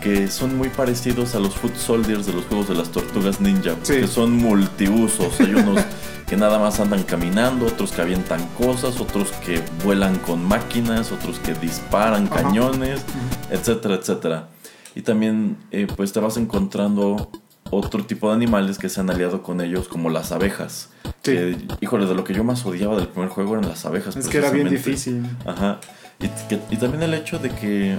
que 0.01 0.27
son 0.27 0.55
muy 0.57 0.69
parecidos 0.69 1.33
a 1.35 1.39
los 1.39 1.55
Foot 1.55 1.75
Soldiers 1.75 2.25
de 2.27 2.33
los 2.33 2.45
juegos 2.45 2.69
de 2.69 2.75
las 2.75 2.89
tortugas 2.89 3.41
ninja, 3.41 3.75
Sí. 3.81 4.05
son 4.07 4.31
multiusos. 4.33 5.39
Hay 5.39 5.53
unos 5.55 5.83
que 6.27 6.37
nada 6.37 6.59
más 6.59 6.79
andan 6.79 7.03
caminando, 7.03 7.65
otros 7.65 7.91
que 7.91 8.01
avientan 8.01 8.45
cosas, 8.49 8.99
otros 9.01 9.31
que 9.45 9.61
vuelan 9.83 10.15
con 10.19 10.43
máquinas, 10.45 11.11
otros 11.11 11.39
que 11.39 11.53
disparan 11.55 12.27
Ajá. 12.27 12.43
cañones, 12.43 13.01
etcétera, 13.49 13.95
etcétera. 13.95 14.47
Y 14.93 15.01
también 15.01 15.57
eh, 15.71 15.87
pues 15.95 16.13
te 16.13 16.19
vas 16.19 16.37
encontrando 16.37 17.31
otro 17.69 18.05
tipo 18.05 18.29
de 18.29 18.35
animales 18.35 18.77
que 18.77 18.89
se 18.89 18.99
han 19.01 19.09
aliado 19.09 19.41
con 19.43 19.61
ellos, 19.61 19.87
como 19.87 20.09
las 20.09 20.31
abejas. 20.31 20.89
Sí. 21.03 21.11
Que, 21.33 21.57
híjole, 21.81 22.05
de 22.05 22.13
lo 22.15 22.23
que 22.23 22.33
yo 22.33 22.43
más 22.43 22.65
odiaba 22.65 22.95
del 22.97 23.07
primer 23.07 23.29
juego 23.29 23.55
eran 23.57 23.67
las 23.67 23.85
abejas. 23.85 24.15
Es 24.15 24.27
que 24.27 24.37
era 24.37 24.51
bien 24.51 24.69
difícil. 24.69 25.25
Ajá. 25.45 25.79
Y, 26.19 26.27
que- 26.49 26.59
y 26.71 26.77
también 26.77 27.03
el 27.03 27.13
hecho 27.13 27.37
de 27.39 27.49
que 27.49 27.97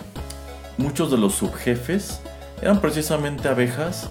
muchos 0.76 1.10
de 1.10 1.18
los 1.18 1.34
subjefes 1.34 2.20
eran 2.60 2.80
precisamente 2.80 3.48
abejas 3.48 4.10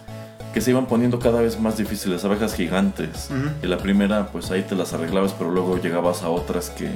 que 0.54 0.62
se 0.62 0.72
iban 0.72 0.86
poniendo 0.88 1.20
cada 1.20 1.42
vez 1.42 1.60
más 1.60 1.78
difíciles, 1.78 2.24
abejas 2.26 2.56
gigantes. 2.56 3.30
Y 3.62 3.68
la 3.68 3.78
primera, 3.78 4.28
pues 4.28 4.50
ahí 4.52 4.64
te 4.64 4.76
las 4.76 4.94
arreglabas, 4.94 5.34
pero 5.38 5.52
luego 5.52 5.78
llegabas 5.78 6.24
a 6.24 6.30
otras 6.30 6.70
que 6.70 6.90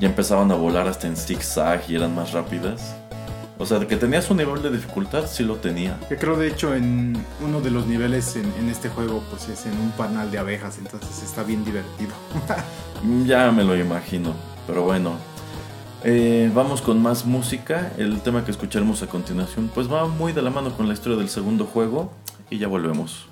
ya 0.00 0.08
empezaban 0.08 0.50
a 0.52 0.54
volar 0.54 0.86
hasta 0.88 1.06
en 1.06 1.16
zigzag 1.16 1.82
y 1.88 1.96
eran 1.96 2.14
más 2.14 2.32
rápidas. 2.32 2.94
O 3.58 3.64
sea, 3.66 3.80
que 3.86 3.96
tenías 3.96 4.30
un 4.30 4.36
nivel 4.36 4.62
de 4.62 4.70
dificultad, 4.70 5.26
sí 5.26 5.42
lo 5.42 5.56
tenía. 5.56 5.96
Yo 6.10 6.16
creo 6.18 6.36
de 6.36 6.46
hecho 6.48 6.74
en 6.74 7.16
uno 7.42 7.60
de 7.62 7.70
los 7.70 7.86
niveles 7.86 8.36
en, 8.36 8.44
en 8.58 8.68
este 8.68 8.88
juego 8.90 9.22
pues 9.30 9.48
es 9.48 9.64
en 9.66 9.72
un 9.78 9.90
panal 9.92 10.30
de 10.30 10.38
abejas, 10.38 10.76
entonces 10.78 11.22
está 11.22 11.42
bien 11.42 11.64
divertido. 11.64 12.12
Ya 13.26 13.50
me 13.52 13.62
lo 13.64 13.76
imagino, 13.76 14.34
pero 14.66 14.82
bueno. 14.82 15.16
Eh, 16.04 16.50
vamos 16.54 16.82
con 16.82 17.00
más 17.02 17.24
música. 17.24 17.92
El 17.98 18.20
tema 18.20 18.44
que 18.44 18.50
escucharemos 18.50 19.02
a 19.02 19.06
continuación 19.06 19.70
pues 19.74 19.92
va 19.92 20.06
muy 20.06 20.32
de 20.32 20.42
la 20.42 20.50
mano 20.50 20.76
con 20.76 20.88
la 20.88 20.94
historia 20.94 21.18
del 21.18 21.28
segundo 21.28 21.64
juego 21.64 22.12
y 22.50 22.58
ya 22.58 22.68
volvemos. 22.68 23.26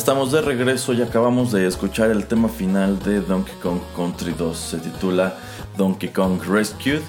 Estamos 0.00 0.32
de 0.32 0.40
regreso 0.40 0.94
y 0.94 1.02
acabamos 1.02 1.52
de 1.52 1.66
escuchar 1.66 2.10
el 2.10 2.24
tema 2.24 2.48
final 2.48 2.98
de 3.00 3.20
Donkey 3.20 3.54
Kong 3.62 3.80
Country 3.94 4.32
2. 4.32 4.56
Se 4.56 4.78
titula 4.78 5.36
Donkey 5.76 6.08
Kong 6.08 6.40
Rescued. 6.42 7.02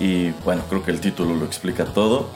Y 0.00 0.30
bueno, 0.42 0.62
creo 0.70 0.82
que 0.82 0.90
el 0.90 1.00
título 1.00 1.34
lo 1.34 1.44
explica 1.44 1.84
todo. 1.84 2.30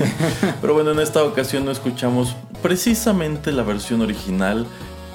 Pero 0.60 0.74
bueno, 0.74 0.90
en 0.90 0.98
esta 0.98 1.22
ocasión 1.22 1.64
no 1.64 1.70
escuchamos 1.70 2.34
precisamente 2.62 3.52
la 3.52 3.62
versión 3.62 4.00
original, 4.02 4.66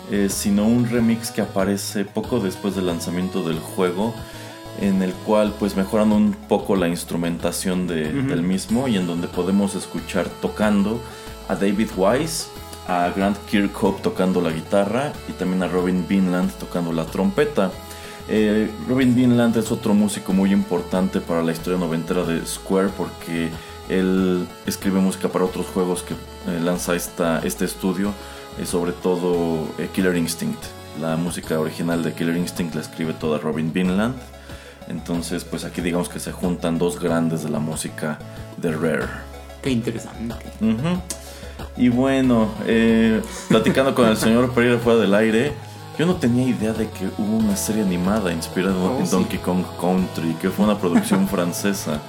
eh, 0.10 0.30
sino 0.30 0.66
un 0.66 0.90
remix 0.90 1.32
que 1.32 1.42
aparece 1.42 2.06
poco 2.06 2.40
después 2.40 2.78
del 2.78 2.88
lanzamiento 2.88 3.44
del 3.44 3.60
juego, 3.60 4.16
en 4.80 5.02
el 5.02 5.12
cual 5.12 5.54
pues 5.60 5.76
mejoran 5.76 6.14
un 6.14 6.32
poco 6.32 6.78
la 6.78 6.88
instrumentación 6.88 7.88
del 7.88 8.42
mismo 8.42 8.88
y 8.88 8.96
en 8.96 9.06
donde 9.06 9.28
podemos 9.28 9.76
escuchar 9.76 10.30
tocando 10.42 11.02
a 11.50 11.56
David 11.56 11.90
Wise, 11.98 12.46
a 12.90 13.12
Grant 13.16 13.38
Kirkhope 13.46 14.02
tocando 14.02 14.42
la 14.42 14.52
guitarra 14.52 15.14
y 15.28 15.34
también 15.34 15.62
a 15.62 15.68
Robin 15.68 16.06
Vinland 16.08 16.52
tocando 16.54 16.92
la 16.92 17.06
trompeta. 17.06 17.72
Eh, 18.28 18.70
Robin 18.88 19.16
Vinland 19.16 19.56
es 19.58 19.72
otro 19.72 19.94
músico 19.94 20.34
muy 20.34 20.52
importante 20.52 21.22
para 21.22 21.44
la 21.44 21.52
historia 21.52 21.80
noventera 21.80 22.24
de 22.24 22.44
Square 22.46 22.90
porque 22.98 23.50
él 23.90 24.48
escribe 24.66 25.00
música 25.00 25.30
para 25.30 25.46
otros 25.46 25.68
juegos 25.68 26.04
que 26.04 26.14
eh, 26.14 26.60
lanza 26.60 26.96
esta, 26.96 27.40
este 27.40 27.66
estudio, 27.66 28.12
y 28.62 28.66
sobre 28.66 28.92
todo 28.92 29.68
eh, 29.78 29.90
Killer 29.94 30.16
Instinct. 30.16 30.64
La 31.00 31.16
música 31.16 31.60
original 31.60 32.04
de 32.04 32.14
Killer 32.14 32.38
Instinct 32.38 32.76
la 32.76 32.82
escribe 32.82 33.14
toda 33.14 33.38
Robin 33.38 33.72
Vinland. 33.72 34.16
Entonces, 34.88 35.44
pues 35.44 35.64
aquí 35.64 35.82
digamos 35.82 36.10
que 36.10 36.20
se 36.20 36.32
juntan 36.32 36.80
dos 36.80 37.00
grandes 37.00 37.44
de 37.44 37.50
la 37.50 37.60
música 37.60 38.18
de 38.58 38.72
Rare. 38.72 39.08
Qué 39.62 39.70
interesante. 39.70 40.36
Y 41.80 41.89
bueno, 41.89 42.49
platicando 43.47 43.95
con 43.95 44.07
el 44.07 44.17
señor 44.17 44.51
Pereira 44.51 44.77
fuera 44.80 44.99
del 44.99 45.13
aire, 45.15 45.53
yo 45.97 46.05
no 46.05 46.15
tenía 46.15 46.47
idea 46.47 46.73
de 46.73 46.89
que 46.89 47.07
hubo 47.17 47.38
una 47.38 47.55
serie 47.55 47.82
animada 47.84 48.32
inspirada 48.32 48.75
en 48.75 49.03
oh, 49.03 49.07
Donkey 49.09 49.39
Kong 49.39 49.63
Country, 49.80 50.34
que 50.41 50.49
fue 50.49 50.65
una 50.65 50.77
producción 50.77 51.27
francesa. 51.30 52.01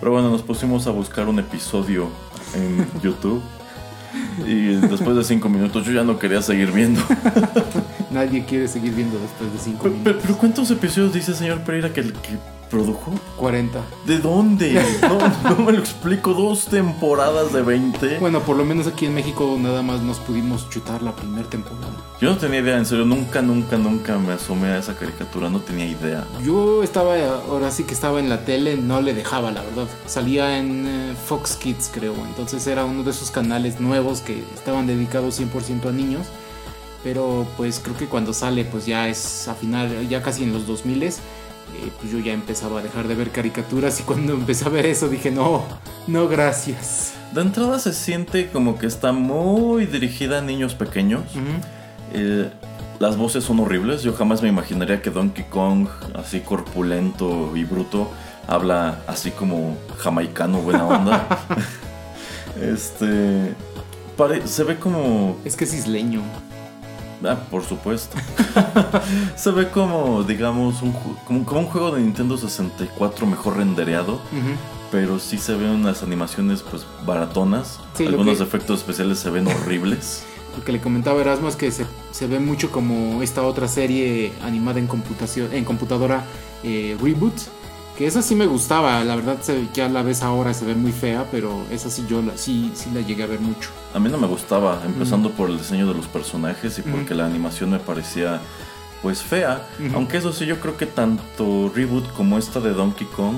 Pero 0.00 0.12
bueno, 0.12 0.30
nos 0.30 0.42
pusimos 0.42 0.86
a 0.86 0.90
buscar 0.90 1.28
un 1.28 1.38
episodio 1.38 2.08
en 2.54 2.86
YouTube. 3.02 3.42
Y 4.46 4.74
después 4.74 5.16
de 5.16 5.24
cinco 5.24 5.48
minutos 5.48 5.86
yo 5.86 5.92
ya 5.92 6.04
no 6.04 6.18
quería 6.18 6.42
seguir 6.42 6.72
viendo. 6.72 7.00
Nadie 8.10 8.44
quiere 8.44 8.68
seguir 8.68 8.94
viendo 8.94 9.18
después 9.18 9.52
de 9.52 9.58
cinco 9.58 9.88
minutos. 9.88 10.16
Pero, 10.22 10.36
¿cuántos 10.36 10.70
episodios 10.70 11.14
dice 11.14 11.34
señor 11.34 11.60
Pereira 11.60 11.92
que, 11.92 12.02
que 12.02 12.38
produjo? 12.72 13.12
40. 13.36 13.84
¿De 14.06 14.18
dónde? 14.18 14.82
No, 15.02 15.56
me 15.56 15.72
lo 15.72 15.78
explico. 15.78 16.32
Dos 16.32 16.64
temporadas 16.64 17.52
de 17.52 17.60
20. 17.60 18.18
Bueno, 18.18 18.40
por 18.40 18.56
lo 18.56 18.64
menos 18.64 18.86
aquí 18.86 19.04
en 19.04 19.14
México 19.14 19.58
nada 19.60 19.82
más 19.82 20.00
nos 20.00 20.18
pudimos 20.18 20.70
chutar 20.70 21.02
la 21.02 21.14
primera 21.14 21.48
temporada. 21.48 21.92
Yo 22.18 22.30
no 22.30 22.38
tenía 22.38 22.60
idea, 22.60 22.78
en 22.78 22.86
serio. 22.86 23.04
Nunca, 23.04 23.42
nunca, 23.42 23.76
nunca 23.76 24.18
me 24.18 24.32
asomé 24.32 24.68
a 24.68 24.78
esa 24.78 24.96
caricatura. 24.96 25.50
No 25.50 25.60
tenía 25.60 25.84
idea. 25.84 26.26
Yo 26.42 26.82
estaba, 26.82 27.14
ahora 27.46 27.70
sí 27.70 27.84
que 27.84 27.92
estaba 27.92 28.20
en 28.20 28.30
la 28.30 28.46
tele, 28.46 28.78
no 28.78 29.02
le 29.02 29.12
dejaba, 29.12 29.50
la 29.50 29.62
verdad. 29.62 29.86
Salía 30.06 30.56
en 30.58 30.86
eh, 30.86 31.14
Fox 31.26 31.56
Kids, 31.56 31.90
creo. 31.92 32.14
Entonces 32.26 32.66
era 32.66 32.86
uno 32.86 33.02
de 33.02 33.10
esos 33.10 33.30
canales 33.30 33.80
nuevos 33.80 34.22
que 34.22 34.42
estaban 34.54 34.86
dedicados 34.86 35.38
100% 35.38 35.90
a 35.90 35.92
niños. 35.92 36.26
Pero 37.04 37.46
pues 37.58 37.80
creo 37.80 37.98
que 37.98 38.06
cuando 38.06 38.32
sale, 38.32 38.64
pues 38.64 38.86
ya 38.86 39.08
es 39.08 39.46
a 39.48 39.54
final, 39.54 40.08
ya 40.08 40.22
casi 40.22 40.44
en 40.44 40.54
los 40.54 40.66
2000 40.66 41.02
pues 42.00 42.12
yo 42.12 42.18
ya 42.18 42.32
empezaba 42.32 42.80
a 42.80 42.82
dejar 42.82 43.08
de 43.08 43.14
ver 43.14 43.30
caricaturas 43.30 44.00
y 44.00 44.02
cuando 44.02 44.32
empecé 44.34 44.66
a 44.66 44.68
ver 44.68 44.86
eso 44.86 45.08
dije, 45.08 45.30
no, 45.30 45.64
no 46.06 46.28
gracias. 46.28 47.14
De 47.32 47.40
entrada 47.40 47.78
se 47.78 47.92
siente 47.92 48.50
como 48.50 48.78
que 48.78 48.86
está 48.86 49.12
muy 49.12 49.86
dirigida 49.86 50.38
a 50.38 50.42
niños 50.42 50.74
pequeños. 50.74 51.22
Eh, 52.12 52.50
las 52.98 53.16
voces 53.16 53.42
son 53.42 53.60
horribles. 53.60 54.02
Yo 54.02 54.12
jamás 54.12 54.42
me 54.42 54.48
imaginaría 54.48 55.00
que 55.00 55.10
Donkey 55.10 55.44
Kong, 55.46 55.88
así 56.14 56.40
corpulento 56.40 57.56
y 57.56 57.64
bruto, 57.64 58.10
habla 58.46 59.00
así 59.06 59.30
como 59.30 59.76
jamaicano, 59.98 60.60
buena 60.60 60.86
onda. 60.86 61.26
este. 62.60 63.54
se 64.44 64.64
ve 64.64 64.76
como. 64.76 65.36
Es 65.44 65.56
que 65.56 65.64
es 65.64 65.74
isleño. 65.74 66.22
Ah, 67.24 67.38
por 67.50 67.64
supuesto. 67.64 68.16
se 69.36 69.50
ve 69.50 69.70
como, 69.70 70.22
digamos, 70.22 70.82
un, 70.82 70.92
como, 71.24 71.60
un 71.60 71.66
juego 71.66 71.92
de 71.92 72.00
Nintendo 72.00 72.36
64 72.36 73.26
mejor 73.26 73.56
rendereado. 73.56 74.20
Pero 74.90 75.18
sí 75.18 75.38
se 75.38 75.54
ven 75.54 75.70
unas 75.70 76.02
animaciones 76.02 76.62
pues 76.62 76.86
baratonas. 77.06 77.80
Algunos 77.98 78.40
efectos 78.40 78.80
especiales 78.80 79.18
se 79.18 79.30
ven 79.30 79.46
horribles. 79.46 80.24
Lo 80.56 80.62
que 80.62 80.72
le 80.72 80.80
comentaba 80.80 81.20
Erasmo 81.20 81.48
es 81.48 81.56
que 81.56 81.70
se, 81.70 81.86
se, 82.10 82.26
ve 82.26 82.38
mucho 82.38 82.70
como 82.70 83.22
esta 83.22 83.42
otra 83.42 83.68
serie 83.68 84.32
animada 84.42 84.80
en 84.80 84.86
computación, 84.86 85.50
en 85.54 85.64
computadora 85.64 86.24
eh, 86.62 86.94
Reboot 87.00 87.32
que 87.96 88.06
esa 88.06 88.22
sí 88.22 88.34
me 88.34 88.46
gustaba, 88.46 89.04
la 89.04 89.16
verdad 89.16 89.38
ya 89.74 89.88
la 89.88 90.02
ves 90.02 90.22
ahora 90.22 90.54
se 90.54 90.64
ve 90.64 90.74
muy 90.74 90.92
fea, 90.92 91.26
pero 91.30 91.64
esa 91.70 91.90
sí 91.90 92.04
yo 92.08 92.22
la, 92.22 92.36
sí, 92.36 92.72
sí 92.74 92.90
la 92.94 93.00
llegué 93.02 93.24
a 93.24 93.26
ver 93.26 93.40
mucho. 93.40 93.70
A 93.94 93.98
mí 93.98 94.08
no 94.08 94.18
me 94.18 94.26
gustaba, 94.26 94.82
empezando 94.84 95.30
por 95.30 95.50
el 95.50 95.58
diseño 95.58 95.86
de 95.86 95.94
los 95.94 96.06
personajes 96.06 96.78
y 96.78 96.82
porque 96.82 97.14
la 97.14 97.26
animación 97.26 97.70
me 97.70 97.78
parecía 97.78 98.40
pues 99.02 99.22
fea. 99.22 99.66
Aunque 99.94 100.18
eso 100.18 100.32
sí, 100.32 100.46
yo 100.46 100.60
creo 100.60 100.76
que 100.76 100.86
tanto 100.86 101.70
Reboot 101.74 102.12
como 102.14 102.38
esta 102.38 102.60
de 102.60 102.70
Donkey 102.70 103.06
Kong 103.08 103.36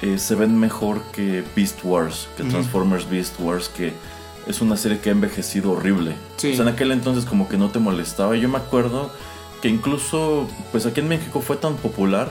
eh, 0.00 0.18
se 0.18 0.34
ven 0.36 0.58
mejor 0.58 1.02
que 1.12 1.44
Beast 1.56 1.80
Wars, 1.82 2.28
que 2.36 2.44
Transformers 2.44 3.10
Beast 3.10 3.34
Wars, 3.40 3.68
que 3.68 3.92
es 4.46 4.60
una 4.60 4.76
serie 4.76 5.00
que 5.00 5.10
ha 5.10 5.12
envejecido 5.12 5.72
horrible. 5.72 6.14
O 6.36 6.40
sea, 6.40 6.54
en 6.54 6.68
aquel 6.68 6.92
entonces 6.92 7.24
como 7.24 7.48
que 7.48 7.58
no 7.58 7.68
te 7.68 7.80
molestaba. 7.80 8.36
Yo 8.36 8.48
me 8.48 8.58
acuerdo 8.58 9.10
que 9.60 9.68
incluso, 9.68 10.48
pues 10.70 10.86
aquí 10.86 11.00
en 11.00 11.08
México 11.08 11.40
fue 11.40 11.56
tan 11.56 11.74
popular 11.74 12.30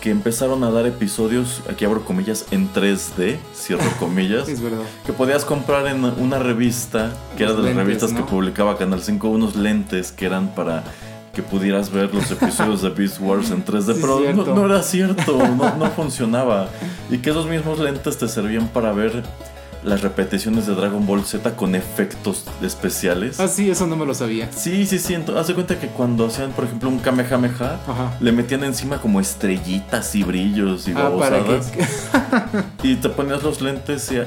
que 0.00 0.10
empezaron 0.10 0.64
a 0.64 0.70
dar 0.70 0.86
episodios, 0.86 1.62
aquí 1.70 1.84
abro 1.84 2.04
comillas, 2.04 2.46
en 2.50 2.72
3D, 2.72 3.38
cierro 3.54 3.90
comillas. 3.98 4.48
es 4.48 4.60
verdad. 4.60 4.82
Que 5.04 5.12
podías 5.12 5.44
comprar 5.44 5.86
en 5.86 6.04
una 6.04 6.38
revista, 6.38 7.12
que 7.36 7.44
era 7.44 7.52
de 7.52 7.62
las 7.62 7.74
revistas 7.74 8.12
que 8.12 8.22
publicaba 8.22 8.78
Canal 8.78 9.02
5, 9.02 9.28
unos 9.28 9.56
lentes 9.56 10.12
que 10.12 10.26
eran 10.26 10.54
para 10.54 10.84
que 11.34 11.42
pudieras 11.42 11.90
ver 11.92 12.12
los 12.12 12.28
episodios 12.30 12.82
de 12.82 12.90
Beast 12.90 13.20
Wars 13.20 13.50
en 13.50 13.64
3D, 13.64 13.98
pero 14.00 14.54
no, 14.54 14.66
era 14.66 14.82
cierto, 14.82 15.38
no, 15.38 15.76
no 15.76 15.86
funcionaba. 15.90 16.68
Y 17.08 17.18
que 17.18 17.30
esos 17.30 17.46
mismos 17.46 17.78
lentes 17.78 18.18
te 18.18 18.26
servían 18.26 18.68
para 18.68 18.92
ver 18.92 19.22
las 19.82 20.02
repeticiones 20.02 20.66
de 20.66 20.74
Dragon 20.74 21.06
Ball 21.06 21.24
Z 21.24 21.56
con 21.56 21.74
efectos 21.74 22.44
especiales. 22.62 23.40
Ah, 23.40 23.48
sí, 23.48 23.70
eso 23.70 23.86
no 23.86 23.96
me 23.96 24.04
lo 24.04 24.14
sabía. 24.14 24.50
Sí, 24.52 24.86
sí, 24.86 24.98
sí. 24.98 25.16
Hace 25.36 25.54
cuenta 25.54 25.78
que 25.78 25.88
cuando 25.88 26.26
hacían, 26.26 26.52
por 26.52 26.64
ejemplo, 26.64 26.88
un 26.88 26.98
Kamehameha, 26.98 27.80
le 28.20 28.32
metían 28.32 28.64
encima 28.64 29.00
como 29.00 29.20
estrellitas 29.20 30.14
y 30.14 30.22
brillos 30.22 30.88
y 30.88 30.92
ah, 30.96 31.10
y 32.82 32.96
te 32.96 33.08
ponías 33.08 33.42
los 33.42 33.60
lentes 33.60 34.10
y 34.12 34.20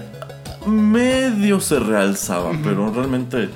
medio 0.67 1.59
se 1.59 1.79
realzaba, 1.79 2.51
pero 2.63 2.91
realmente, 2.91 3.49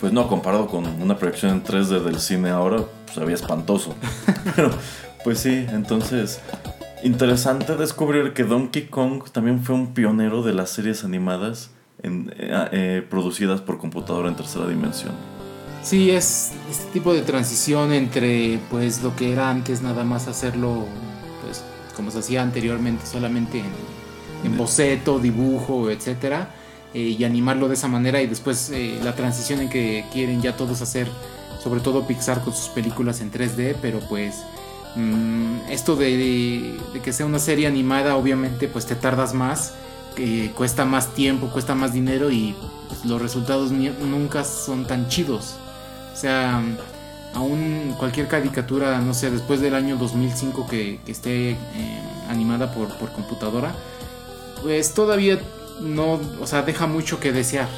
pues 0.00 0.12
no, 0.12 0.28
comparado 0.28 0.66
con 0.66 0.86
una 0.86 1.16
proyección 1.16 1.52
en 1.52 1.64
3D 1.64 2.02
del 2.02 2.20
cine 2.20 2.50
ahora, 2.50 2.78
pues 3.06 3.18
había 3.18 3.34
espantoso. 3.34 3.94
pero, 4.56 4.70
pues 5.24 5.38
sí, 5.38 5.66
entonces 5.70 6.40
Interesante 7.02 7.76
descubrir 7.76 8.34
que 8.34 8.44
Donkey 8.44 8.86
Kong 8.86 9.24
también 9.32 9.62
fue 9.62 9.74
un 9.74 9.94
pionero 9.94 10.42
de 10.42 10.52
las 10.52 10.70
series 10.70 11.02
animadas 11.02 11.70
en, 12.02 12.32
eh, 12.36 12.68
eh, 12.72 13.06
producidas 13.08 13.62
por 13.62 13.78
computadora 13.78 14.28
en 14.28 14.36
tercera 14.36 14.66
dimensión. 14.66 15.12
Sí, 15.82 16.10
es 16.10 16.52
este 16.70 16.90
tipo 16.92 17.14
de 17.14 17.22
transición 17.22 17.92
entre 17.92 18.60
pues 18.70 19.02
lo 19.02 19.16
que 19.16 19.32
era 19.32 19.48
antes 19.48 19.80
nada 19.80 20.04
más 20.04 20.28
hacerlo 20.28 20.84
pues 21.42 21.64
como 21.96 22.10
se 22.10 22.18
hacía 22.18 22.42
anteriormente 22.42 23.06
solamente 23.06 23.62
en, 24.44 24.56
boceto, 24.58 25.18
dibujo, 25.18 25.90
etcétera, 25.90 26.50
eh, 26.92 27.00
y 27.18 27.24
animarlo 27.24 27.68
de 27.68 27.74
esa 27.74 27.88
manera 27.88 28.20
y 28.20 28.26
después 28.26 28.72
la 29.02 29.14
transición 29.14 29.60
en 29.60 29.70
que 29.70 30.04
quieren 30.12 30.42
ya 30.42 30.56
todos 30.56 30.82
hacer, 30.82 31.08
sobre 31.62 31.80
todo 31.80 32.06
Pixar 32.06 32.42
con 32.42 32.54
sus 32.54 32.68
películas 32.68 33.20
en 33.20 33.30
3D, 33.30 33.76
pero 33.80 34.00
pues 34.00 34.44
Mm, 34.96 35.70
esto 35.70 35.96
de, 35.96 36.78
que 37.02 37.12
sea 37.12 37.26
una 37.26 37.38
serie 37.38 37.66
animada, 37.66 38.16
obviamente, 38.16 38.68
pues 38.68 38.86
te 38.86 38.94
tardas 38.94 39.34
más, 39.34 39.74
cuesta 40.54 40.84
más 40.84 41.14
tiempo, 41.14 41.48
cuesta 41.48 41.74
más 41.74 41.92
dinero 41.92 42.30
y 42.30 42.54
pues, 42.88 43.04
los 43.04 43.22
resultados 43.22 43.72
nunca 43.72 44.44
son 44.44 44.84
tan 44.84 45.08
chidos. 45.08 45.56
O 46.12 46.16
sea, 46.16 46.62
aún 47.34 47.94
cualquier 47.98 48.28
caricatura, 48.28 49.00
no 49.00 49.14
sé, 49.14 49.30
después 49.30 49.60
del 49.60 49.74
año 49.74 49.96
2005 49.96 50.66
que, 50.66 51.00
esté 51.06 51.52
eh, 51.52 51.56
animada 52.28 52.72
por, 52.74 52.88
por 52.98 53.12
computadora, 53.12 53.74
pues 54.62 54.92
todavía 54.92 55.38
no, 55.80 56.20
o 56.40 56.46
sea, 56.46 56.62
deja 56.62 56.86
mucho 56.86 57.20
que 57.20 57.32
desear. 57.32 57.68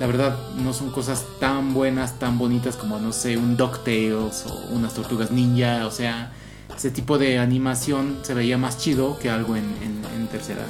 La 0.00 0.06
verdad, 0.06 0.38
no 0.56 0.72
son 0.72 0.90
cosas 0.90 1.24
tan 1.40 1.74
buenas, 1.74 2.18
tan 2.20 2.38
bonitas 2.38 2.76
como, 2.76 3.00
no 3.00 3.12
sé, 3.12 3.36
un 3.36 3.56
DuckTales 3.56 4.44
o 4.46 4.54
unas 4.70 4.94
tortugas 4.94 5.32
ninja. 5.32 5.86
O 5.86 5.90
sea, 5.90 6.32
ese 6.78 6.92
tipo 6.92 7.18
de 7.18 7.38
animación 7.38 8.18
se 8.22 8.34
veía 8.34 8.56
más 8.56 8.78
chido 8.78 9.18
que 9.18 9.28
algo 9.28 9.56
en, 9.56 10.28
tercera, 10.30 10.62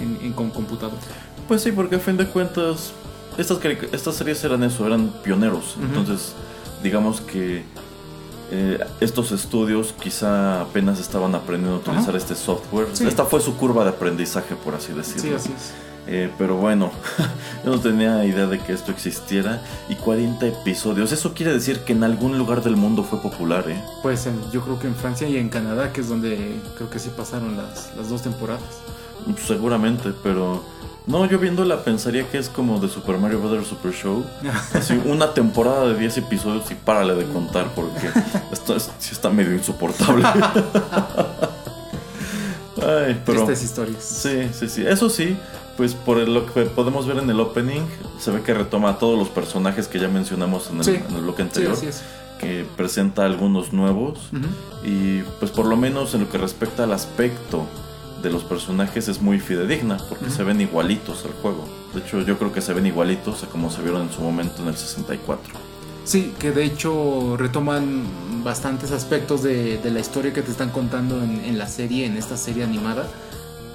en, 0.00 0.32
con 0.32 0.50
computador. 0.50 0.98
Pues 1.46 1.62
sí, 1.62 1.70
porque 1.70 1.96
a 1.96 1.98
fin 2.00 2.16
de 2.16 2.26
cuentas, 2.26 2.92
estas, 3.38 3.64
estas 3.92 4.16
series 4.16 4.42
eran 4.42 4.64
eso, 4.64 4.84
eran 4.84 5.08
pioneros. 5.22 5.76
Entonces, 5.80 6.34
digamos 6.82 7.20
que 7.20 7.62
eh, 8.50 8.78
estos 9.00 9.30
estudios 9.30 9.94
quizá 10.02 10.62
apenas 10.62 10.98
estaban 10.98 11.32
aprendiendo 11.36 11.76
a 11.76 11.78
utilizar 11.78 12.16
este 12.16 12.34
software. 12.34 12.88
Esta 13.06 13.24
fue 13.24 13.40
su 13.40 13.56
curva 13.56 13.84
de 13.84 13.90
aprendizaje, 13.90 14.56
por 14.56 14.74
así 14.74 14.92
decirlo. 14.92 15.22
Sí, 15.22 15.32
así 15.32 15.52
es. 15.56 15.72
Eh, 16.06 16.30
pero 16.36 16.56
bueno, 16.56 16.90
yo 17.64 17.70
no 17.70 17.80
tenía 17.80 18.24
idea 18.24 18.46
de 18.46 18.58
que 18.58 18.72
esto 18.72 18.90
existiera. 18.90 19.62
Y 19.88 19.94
40 19.94 20.46
episodios. 20.46 21.12
Eso 21.12 21.34
quiere 21.34 21.52
decir 21.52 21.80
que 21.80 21.92
en 21.92 22.04
algún 22.04 22.38
lugar 22.38 22.62
del 22.62 22.76
mundo 22.76 23.04
fue 23.04 23.20
popular, 23.20 23.64
¿eh? 23.68 23.82
Pues 24.02 24.28
yo 24.52 24.62
creo 24.62 24.78
que 24.78 24.86
en 24.88 24.94
Francia 24.94 25.28
y 25.28 25.36
en 25.36 25.48
Canadá, 25.48 25.92
que 25.92 26.00
es 26.00 26.08
donde 26.08 26.56
creo 26.76 26.90
que 26.90 26.98
sí 26.98 27.10
pasaron 27.16 27.56
las, 27.56 27.92
las 27.96 28.08
dos 28.08 28.22
temporadas. 28.22 28.62
Seguramente, 29.46 30.12
pero... 30.22 30.62
No, 31.04 31.26
yo 31.26 31.38
viéndola 31.40 31.82
pensaría 31.82 32.28
que 32.28 32.38
es 32.38 32.48
como 32.48 32.78
de 32.78 32.88
Super 32.88 33.18
Mario 33.18 33.40
Bros. 33.40 33.66
Super 33.66 33.92
Show. 33.92 34.24
Así, 34.74 35.00
una 35.04 35.34
temporada 35.34 35.88
de 35.88 35.98
10 35.98 36.18
episodios 36.18 36.70
y 36.70 36.74
párale 36.74 37.14
de 37.14 37.24
contar 37.24 37.66
porque 37.74 38.08
esto 38.52 38.78
sí 38.78 39.10
está 39.10 39.28
medio 39.30 39.52
insoportable. 39.52 40.24
Ay, 42.76 43.20
pero, 43.24 43.44
Tristes 43.44 43.64
historias. 43.64 44.02
Sí, 44.02 44.48
sí, 44.52 44.68
sí. 44.68 44.84
Eso 44.86 45.08
sí, 45.08 45.36
pues 45.76 45.94
por 45.94 46.16
lo 46.28 46.46
que 46.52 46.62
podemos 46.62 47.06
ver 47.06 47.18
en 47.18 47.30
el 47.30 47.40
opening, 47.40 47.82
se 48.18 48.30
ve 48.30 48.42
que 48.42 48.54
retoma 48.54 48.90
a 48.90 48.98
todos 48.98 49.18
los 49.18 49.28
personajes 49.28 49.88
que 49.88 49.98
ya 49.98 50.08
mencionamos 50.08 50.70
en 50.70 50.80
el, 50.80 51.22
bloque 51.22 51.42
anterior. 51.42 51.76
Que 52.38 52.66
presenta 52.76 53.24
algunos 53.24 53.72
nuevos. 53.72 54.18
Y 54.84 55.20
pues 55.38 55.50
por 55.50 55.66
lo 55.66 55.76
menos 55.76 56.14
en 56.14 56.22
lo 56.22 56.30
que 56.30 56.38
respecta 56.38 56.84
al 56.84 56.92
aspecto 56.92 57.66
de 58.22 58.30
los 58.30 58.44
personajes 58.44 59.08
es 59.08 59.20
muy 59.20 59.40
fidedigna 59.40 59.98
porque 60.08 60.30
se 60.30 60.44
ven 60.44 60.60
igualitos 60.60 61.24
al 61.24 61.32
juego. 61.32 61.68
De 61.92 62.00
hecho, 62.00 62.20
yo 62.22 62.38
creo 62.38 62.52
que 62.52 62.60
se 62.60 62.72
ven 62.72 62.86
igualitos 62.86 63.42
a 63.42 63.46
como 63.46 63.70
se 63.70 63.82
vieron 63.82 64.02
en 64.02 64.12
su 64.12 64.20
momento 64.22 64.62
en 64.62 64.68
el 64.68 64.76
64. 64.76 65.72
Sí, 66.04 66.32
que 66.38 66.50
de 66.50 66.64
hecho 66.64 67.36
retoman 67.36 68.04
bastantes 68.42 68.90
aspectos 68.90 69.42
de, 69.42 69.80
la 69.84 70.00
historia 70.00 70.32
que 70.32 70.42
te 70.42 70.50
están 70.50 70.70
contando 70.70 71.22
en, 71.22 71.58
la 71.58 71.68
serie, 71.68 72.06
en 72.06 72.16
esta 72.16 72.36
serie 72.36 72.64
animada, 72.64 73.06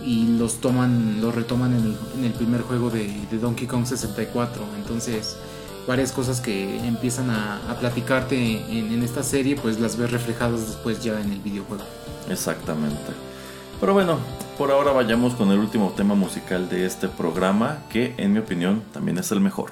y 0.08 0.38
los 0.38 0.62
toman, 0.62 1.20
los 1.20 1.36
retoman 1.36 1.74
en 1.74 2.24
el, 2.24 2.32
primer 2.32 2.62
juego 2.62 2.90
de, 2.90 3.14
Donkey 3.42 3.68
Kong 3.68 3.86
64. 3.86 4.64
Entonces, 4.78 5.38
varias 5.86 6.14
cosas 6.14 6.40
que 6.40 6.80
empiezan 6.88 7.30
a, 7.30 7.76
platicarte 7.82 8.38
en, 8.72 8.94
en, 8.94 9.04
esta 9.04 9.22
serie, 9.22 9.58
pues 9.62 9.82
las 9.82 9.98
ves 9.98 10.10
reflejadas 10.10 10.66
después 10.66 11.04
ya 11.04 11.20
en 11.20 11.34
el 11.34 11.40
videojuego. 11.40 11.84
Exactamente. 12.30 13.12
Pero 13.82 13.94
bueno, 13.94 14.18
por 14.58 14.72
ahora 14.72 14.94
vayamos 14.94 15.36
con 15.36 15.52
el 15.52 15.60
último 15.60 15.92
tema 15.96 16.16
musical 16.16 16.70
de 16.70 16.86
este 16.86 17.10
programa, 17.10 17.84
que 17.90 18.16
en 18.18 18.32
mi 18.32 18.40
opinión 18.40 18.84
también 18.94 19.18
es 19.18 19.30
el 19.34 19.42
mejor. 19.42 19.72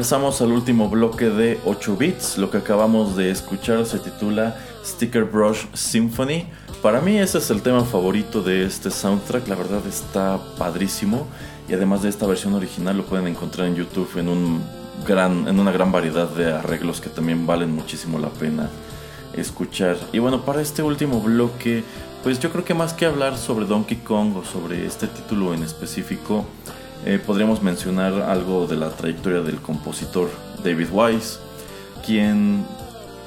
Regresamos 0.00 0.40
al 0.40 0.52
último 0.52 0.88
bloque 0.88 1.28
de 1.28 1.60
8 1.66 1.94
bits. 1.98 2.38
Lo 2.38 2.50
que 2.50 2.56
acabamos 2.56 3.16
de 3.16 3.30
escuchar 3.30 3.84
se 3.84 3.98
titula 3.98 4.56
Sticker 4.82 5.24
Brush 5.24 5.66
Symphony. 5.74 6.46
Para 6.80 7.02
mí 7.02 7.18
ese 7.18 7.36
es 7.36 7.50
el 7.50 7.60
tema 7.60 7.84
favorito 7.84 8.40
de 8.40 8.64
este 8.64 8.90
soundtrack. 8.90 9.46
La 9.46 9.56
verdad 9.56 9.86
está 9.86 10.40
padrísimo. 10.56 11.26
Y 11.68 11.74
además 11.74 12.00
de 12.00 12.08
esta 12.08 12.26
versión 12.26 12.54
original 12.54 12.96
lo 12.96 13.04
pueden 13.04 13.26
encontrar 13.26 13.66
en 13.66 13.76
YouTube 13.76 14.08
en, 14.16 14.28
un 14.28 14.62
gran, 15.06 15.46
en 15.46 15.60
una 15.60 15.70
gran 15.70 15.92
variedad 15.92 16.30
de 16.30 16.50
arreglos 16.50 17.02
que 17.02 17.10
también 17.10 17.46
valen 17.46 17.70
muchísimo 17.70 18.18
la 18.18 18.30
pena 18.30 18.70
escuchar. 19.34 19.98
Y 20.14 20.18
bueno, 20.18 20.46
para 20.46 20.62
este 20.62 20.82
último 20.82 21.20
bloque, 21.20 21.84
pues 22.22 22.40
yo 22.40 22.50
creo 22.50 22.64
que 22.64 22.72
más 22.72 22.94
que 22.94 23.04
hablar 23.04 23.36
sobre 23.36 23.66
Donkey 23.66 23.98
Kong 23.98 24.34
o 24.38 24.44
sobre 24.46 24.86
este 24.86 25.08
título 25.08 25.52
en 25.52 25.62
específico, 25.62 26.46
eh, 27.06 27.20
podríamos 27.24 27.62
mencionar 27.62 28.12
algo 28.22 28.66
de 28.66 28.76
la 28.76 28.90
trayectoria 28.90 29.40
del 29.40 29.56
compositor 29.60 30.30
David 30.62 30.88
Wise, 30.92 31.38
quien 32.04 32.64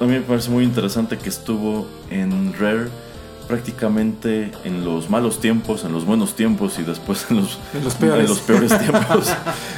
a 0.00 0.04
mí 0.04 0.12
me 0.12 0.20
parece 0.20 0.50
muy 0.50 0.64
interesante 0.64 1.18
que 1.18 1.28
estuvo 1.28 1.86
en 2.10 2.52
Rare 2.58 2.88
prácticamente 3.46 4.52
en 4.64 4.84
los 4.84 5.10
malos 5.10 5.40
tiempos, 5.40 5.84
en 5.84 5.92
los 5.92 6.04
buenos 6.04 6.34
tiempos 6.34 6.78
y 6.78 6.82
después 6.82 7.26
en 7.30 7.36
los, 7.36 7.58
peores. 7.98 8.28
los 8.28 8.40
peores 8.40 8.78
tiempos. 8.78 9.32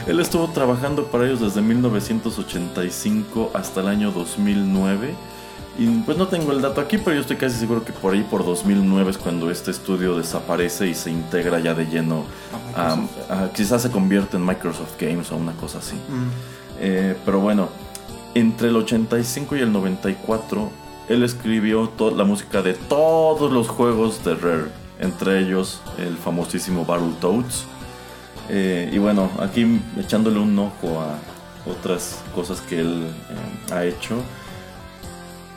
Él 0.07 0.21
estuvo 0.21 0.49
trabajando 0.49 1.07
para 1.07 1.27
ellos 1.27 1.41
desde 1.41 1.63
1985 1.63 3.51
hasta 3.55 3.81
el 3.81 3.89
año 3.89 4.11
2009. 4.13 5.15
Y 5.79 5.87
pues 6.01 6.17
no 6.17 6.27
tengo 6.27 6.53
el 6.53 6.63
dato 6.63 6.81
aquí, 6.81 6.97
pero 6.97 7.15
yo 7.15 7.21
estoy 7.21 7.37
casi 7.37 7.59
seguro 7.59 7.85
que 7.85 7.93
por 7.93 8.15
ahí 8.15 8.23
por 8.23 8.45
2009 8.45 9.11
es 9.11 9.19
cuando 9.19 9.51
este 9.51 9.71
estudio 9.71 10.17
desaparece 10.17 10.89
y 10.89 10.95
se 10.95 11.11
integra 11.11 11.59
ya 11.59 11.75
de 11.75 11.85
lleno 11.85 12.25
a, 12.75 12.99
quizás 13.55 13.83
se 13.83 13.91
convierte 13.91 14.39
en 14.39 14.47
Microsoft 14.47 14.99
Games 14.99 15.31
o 15.33 15.37
una 15.37 15.53
cosa 15.53 15.79
así. 15.79 15.97
Mm. 15.97 16.31
Eh, 16.81 17.17
pero 17.25 17.41
bueno, 17.41 17.69
entre 18.35 18.69
el 18.69 18.77
85 18.77 19.57
y 19.57 19.61
el 19.61 19.73
94 19.73 20.71
él 21.09 21.23
escribió 21.23 21.91
la 22.17 22.25
música 22.25 22.63
de 22.63 22.75
todos 22.75 23.53
los 23.53 23.69
juegos 23.69 24.25
de 24.25 24.35
Rare, 24.35 24.71
entre 24.99 25.41
ellos 25.41 25.81
el 25.99 26.17
famosísimo 26.17 26.85
Battletoads. 26.85 27.65
Eh, 28.49 28.91
y 28.93 28.99
bueno, 28.99 29.31
aquí 29.41 29.81
echándole 29.99 30.39
un 30.39 30.59
ojo 30.59 31.01
a 31.01 31.19
otras 31.71 32.23
cosas 32.35 32.61
que 32.61 32.81
él 32.81 33.07
eh, 33.07 33.73
ha 33.73 33.85
hecho. 33.85 34.17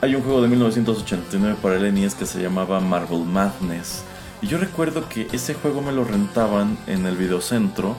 Hay 0.02 0.16
un 0.16 0.22
juego 0.22 0.42
de 0.42 0.48
1989 0.48 1.58
para 1.62 1.76
el 1.76 1.94
NES 1.94 2.16
que 2.16 2.26
se 2.26 2.42
llamaba 2.42 2.80
Marvel 2.80 3.26
Madness. 3.26 4.04
Y 4.42 4.48
yo 4.48 4.58
recuerdo 4.58 5.10
que 5.10 5.28
ese 5.34 5.54
juego 5.54 5.82
me 5.82 5.92
lo 5.92 6.06
rentaban 6.06 6.78
en 6.88 7.06
el 7.06 7.18
videocentro. 7.18 7.98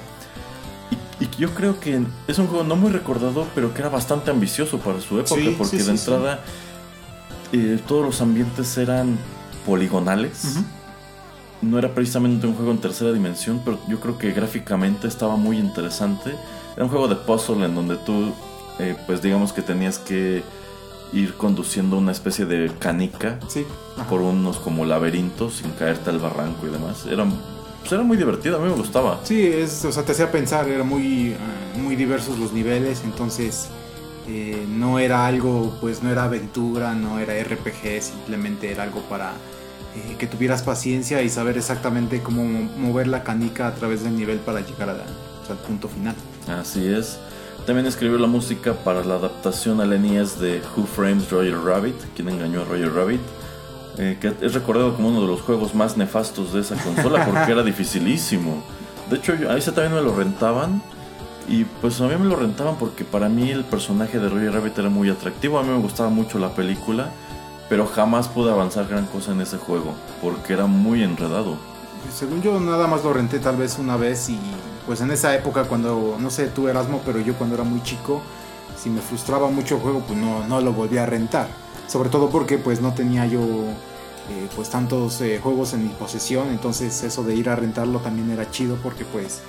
Y, 1.21 1.29
yo 1.39 1.51
creo 1.51 1.79
que 1.79 2.03
es 2.27 2.39
un 2.39 2.47
juego 2.47 2.65
no 2.65 2.77
muy 2.77 2.91
recordado, 2.91 3.47
pero 3.55 3.75
que 3.75 3.81
era 3.81 3.91
bastante 3.91 4.31
ambicioso 4.31 4.79
para 4.79 5.01
su 5.01 5.21
época, 5.21 5.43
porque 5.59 5.77
de 5.77 5.91
entrada 5.91 6.41
todos 7.87 8.05
los 8.05 8.21
ambientes 8.23 8.79
eran 8.79 9.19
poligonales. 9.67 10.57
No 11.61 11.79
era 11.79 11.95
precisamente 11.95 12.47
un 12.47 12.55
juego 12.55 12.71
en 12.71 12.79
tercera 12.79 13.13
dimensión, 13.13 13.61
pero 13.63 13.79
yo 13.89 14.01
creo 14.01 14.17
que 14.17 14.33
gráficamente 14.33 15.07
estaba 15.07 15.37
muy 15.37 15.59
interesante. 15.59 16.35
Era 16.75 16.85
un 16.85 16.91
juego 16.91 17.09
de 17.09 17.17
puzzle 17.17 17.67
en 17.67 17.75
donde 17.75 17.97
tú, 17.99 18.33
eh, 18.79 18.97
pues 19.07 19.21
digamos 19.21 19.53
que 19.53 19.61
tenías 19.61 19.99
que 19.99 20.43
ir 21.13 21.35
conduciendo 21.35 21.97
una 21.97 22.13
especie 22.13 22.45
de 22.45 22.71
canica 22.79 23.39
por 24.09 24.21
unos 24.21 24.59
como 24.59 24.85
laberintos 24.85 25.57
sin 25.57 25.71
caerte 25.73 26.11
al 26.11 26.19
barranco 26.19 26.67
y 26.67 26.71
demás. 26.71 27.07
Era, 27.07 27.25
pues 27.81 27.93
era 27.93 28.03
muy 28.03 28.17
divertido, 28.17 28.57
a 28.57 28.61
mí 28.61 28.69
me 28.69 28.77
gustaba. 28.77 29.21
Sí, 29.25 29.45
es, 29.47 29.85
o 29.85 29.93
sea, 29.93 30.05
te 30.05 30.13
hacía 30.13 30.31
pensar, 30.31 30.69
era 30.69 30.85
muy, 30.85 31.35
ah, 31.35 31.79
muy 31.79 31.97
diversos 31.97 32.39
los 32.39 32.53
niveles, 32.53 33.03
entonces 33.05 33.69
eh, 34.29 34.65
no 34.69 34.99
era 34.99 35.27
algo, 35.27 35.77
pues 35.81 36.03
no 36.03 36.11
era 36.11 36.25
aventura, 36.25 36.95
no 36.95 37.19
era 37.19 37.35
RPG, 37.43 38.03
simplemente 38.03 38.71
era 38.71 38.85
algo 38.85 39.01
para 39.03 39.33
eh, 39.97 40.17
que 40.19 40.27
tuvieras 40.27 40.63
paciencia 40.63 41.23
y 41.23 41.29
saber 41.29 41.57
exactamente 41.57 42.23
cómo 42.23 42.45
mover 42.45 43.09
la 43.09 43.25
canica 43.25 43.67
a 43.67 43.75
través 43.75 44.05
del 44.05 44.17
nivel 44.17 44.39
para 44.39 44.61
llegar 44.61 44.89
al 44.91 45.57
punto 45.67 45.89
final. 45.89 46.15
Así 46.47 46.87
es. 46.87 47.19
También 47.71 47.87
escribió 47.87 48.19
la 48.19 48.27
música 48.27 48.75
para 48.75 49.05
la 49.05 49.15
adaptación 49.15 49.81
al 49.81 49.91
NES 49.91 50.41
de 50.41 50.61
Who 50.77 50.87
Frames 50.87 51.31
Roger 51.31 51.57
Rabbit, 51.57 51.95
quien 52.17 52.29
engañó 52.29 52.63
a 52.63 52.65
Roger 52.65 52.93
Rabbit, 52.93 53.21
eh, 53.97 54.19
que 54.21 54.35
es 54.45 54.55
recordado 54.55 54.97
como 54.97 55.11
uno 55.11 55.21
de 55.21 55.29
los 55.29 55.41
juegos 55.41 55.73
más 55.73 55.97
nefastos 55.97 56.53
de 56.53 56.63
esa 56.63 56.75
consola 56.75 57.25
porque 57.31 57.53
era 57.53 57.63
dificilísimo. 57.63 58.65
De 59.09 59.19
hecho, 59.19 59.35
a 59.49 59.57
ese 59.57 59.71
también 59.71 59.95
me 59.95 60.03
lo 60.03 60.17
rentaban 60.17 60.83
y 61.49 61.63
pues 61.63 62.01
a 62.01 62.09
mí 62.09 62.17
me 62.17 62.25
lo 62.25 62.35
rentaban 62.35 62.75
porque 62.75 63.05
para 63.05 63.29
mí 63.29 63.53
el 63.53 63.63
personaje 63.63 64.19
de 64.19 64.29
Roger 64.29 64.53
Rabbit 64.53 64.77
era 64.77 64.89
muy 64.89 65.09
atractivo. 65.09 65.57
A 65.61 65.63
mí 65.63 65.69
me 65.69 65.79
gustaba 65.79 66.11
mucho 66.11 66.41
la 66.41 66.53
película, 66.57 67.13
pero 67.69 67.87
jamás 67.87 68.27
pude 68.27 68.51
avanzar 68.51 68.89
gran 68.89 69.07
cosa 69.07 69.31
en 69.31 69.43
ese 69.43 69.59
juego 69.59 69.95
porque 70.21 70.55
era 70.55 70.67
muy 70.67 71.05
enredado. 71.05 71.57
Según 72.13 72.43
yo, 72.43 72.59
nada 72.59 72.89
más 72.89 73.05
lo 73.05 73.13
renté 73.13 73.39
tal 73.39 73.59
vez 73.59 73.79
una 73.79 73.97
vez 73.97 74.29
y 74.29 74.41
pues 74.91 75.03
en 75.03 75.13
esa 75.13 75.33
época 75.37 75.63
cuando, 75.67 76.17
no 76.19 76.31
sé 76.31 76.49
tú 76.49 76.67
Erasmo, 76.67 77.01
pero 77.07 77.21
yo 77.21 77.35
cuando 77.35 77.55
era 77.55 77.63
muy 77.63 77.81
chico, 77.85 78.21
si 78.77 78.91
me 78.91 79.01
frustraba 79.01 79.49
mucho 79.49 79.77
el 79.77 79.83
juego, 79.83 80.01
pues 80.01 80.19
no, 80.19 80.45
no 80.49 80.61
lo 80.61 80.73
volví 80.73 80.99
a 80.99 81.07
rentar. 81.07 81.47
Sobre 81.87 82.09
todo 82.09 82.29
porque 82.29 82.59
pues 82.59 82.81
no 82.81 82.93
tenía 82.93 83.25
yo 83.25 83.41
eh, 83.41 84.49
pues 84.57 84.69
tantos 84.69 85.21
eh, 85.21 85.39
juegos 85.41 85.75
en 85.75 85.85
mi 85.85 85.91
posesión, 85.91 86.49
entonces 86.49 87.05
eso 87.05 87.23
de 87.23 87.37
ir 87.37 87.49
a 87.51 87.55
rentarlo 87.55 88.01
también 88.01 88.33
era 88.33 88.51
chido 88.51 88.79
porque 88.83 89.05
pues 89.05 89.43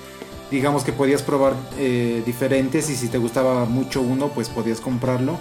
digamos 0.48 0.84
que 0.84 0.92
podías 0.92 1.22
probar 1.22 1.54
eh, 1.76 2.22
diferentes 2.24 2.88
y 2.88 2.94
si 2.94 3.08
te 3.08 3.18
gustaba 3.18 3.64
mucho 3.64 4.00
uno 4.00 4.28
pues 4.28 4.48
podías 4.48 4.80
comprarlo 4.80 5.38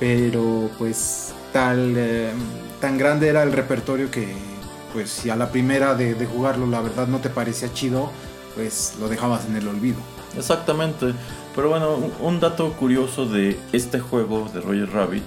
pero 0.00 0.70
pues 0.78 1.34
tal 1.52 2.32
tan 2.80 2.96
grande 2.96 3.28
era 3.28 3.42
el 3.42 3.52
repertorio 3.52 4.10
que 4.10 4.26
pues 4.94 5.10
si 5.10 5.28
a 5.28 5.36
la 5.36 5.50
primera 5.50 5.94
de, 5.94 6.14
jugarlo 6.24 6.66
la 6.66 6.80
verdad 6.80 7.08
no 7.08 7.18
te 7.18 7.28
parecía 7.28 7.70
chido 7.74 8.10
pues 8.54 8.94
lo 9.00 9.08
dejabas 9.08 9.46
en 9.46 9.56
el 9.56 9.68
olvido. 9.68 9.98
Exactamente. 10.36 11.14
Pero 11.54 11.68
bueno 11.68 11.96
un 12.20 12.40
dato 12.40 12.72
curioso 12.72 13.26
de 13.26 13.58
este 13.72 14.00
juego 14.00 14.50
de 14.52 14.60
Roger 14.60 14.90
Rabbit 14.90 15.24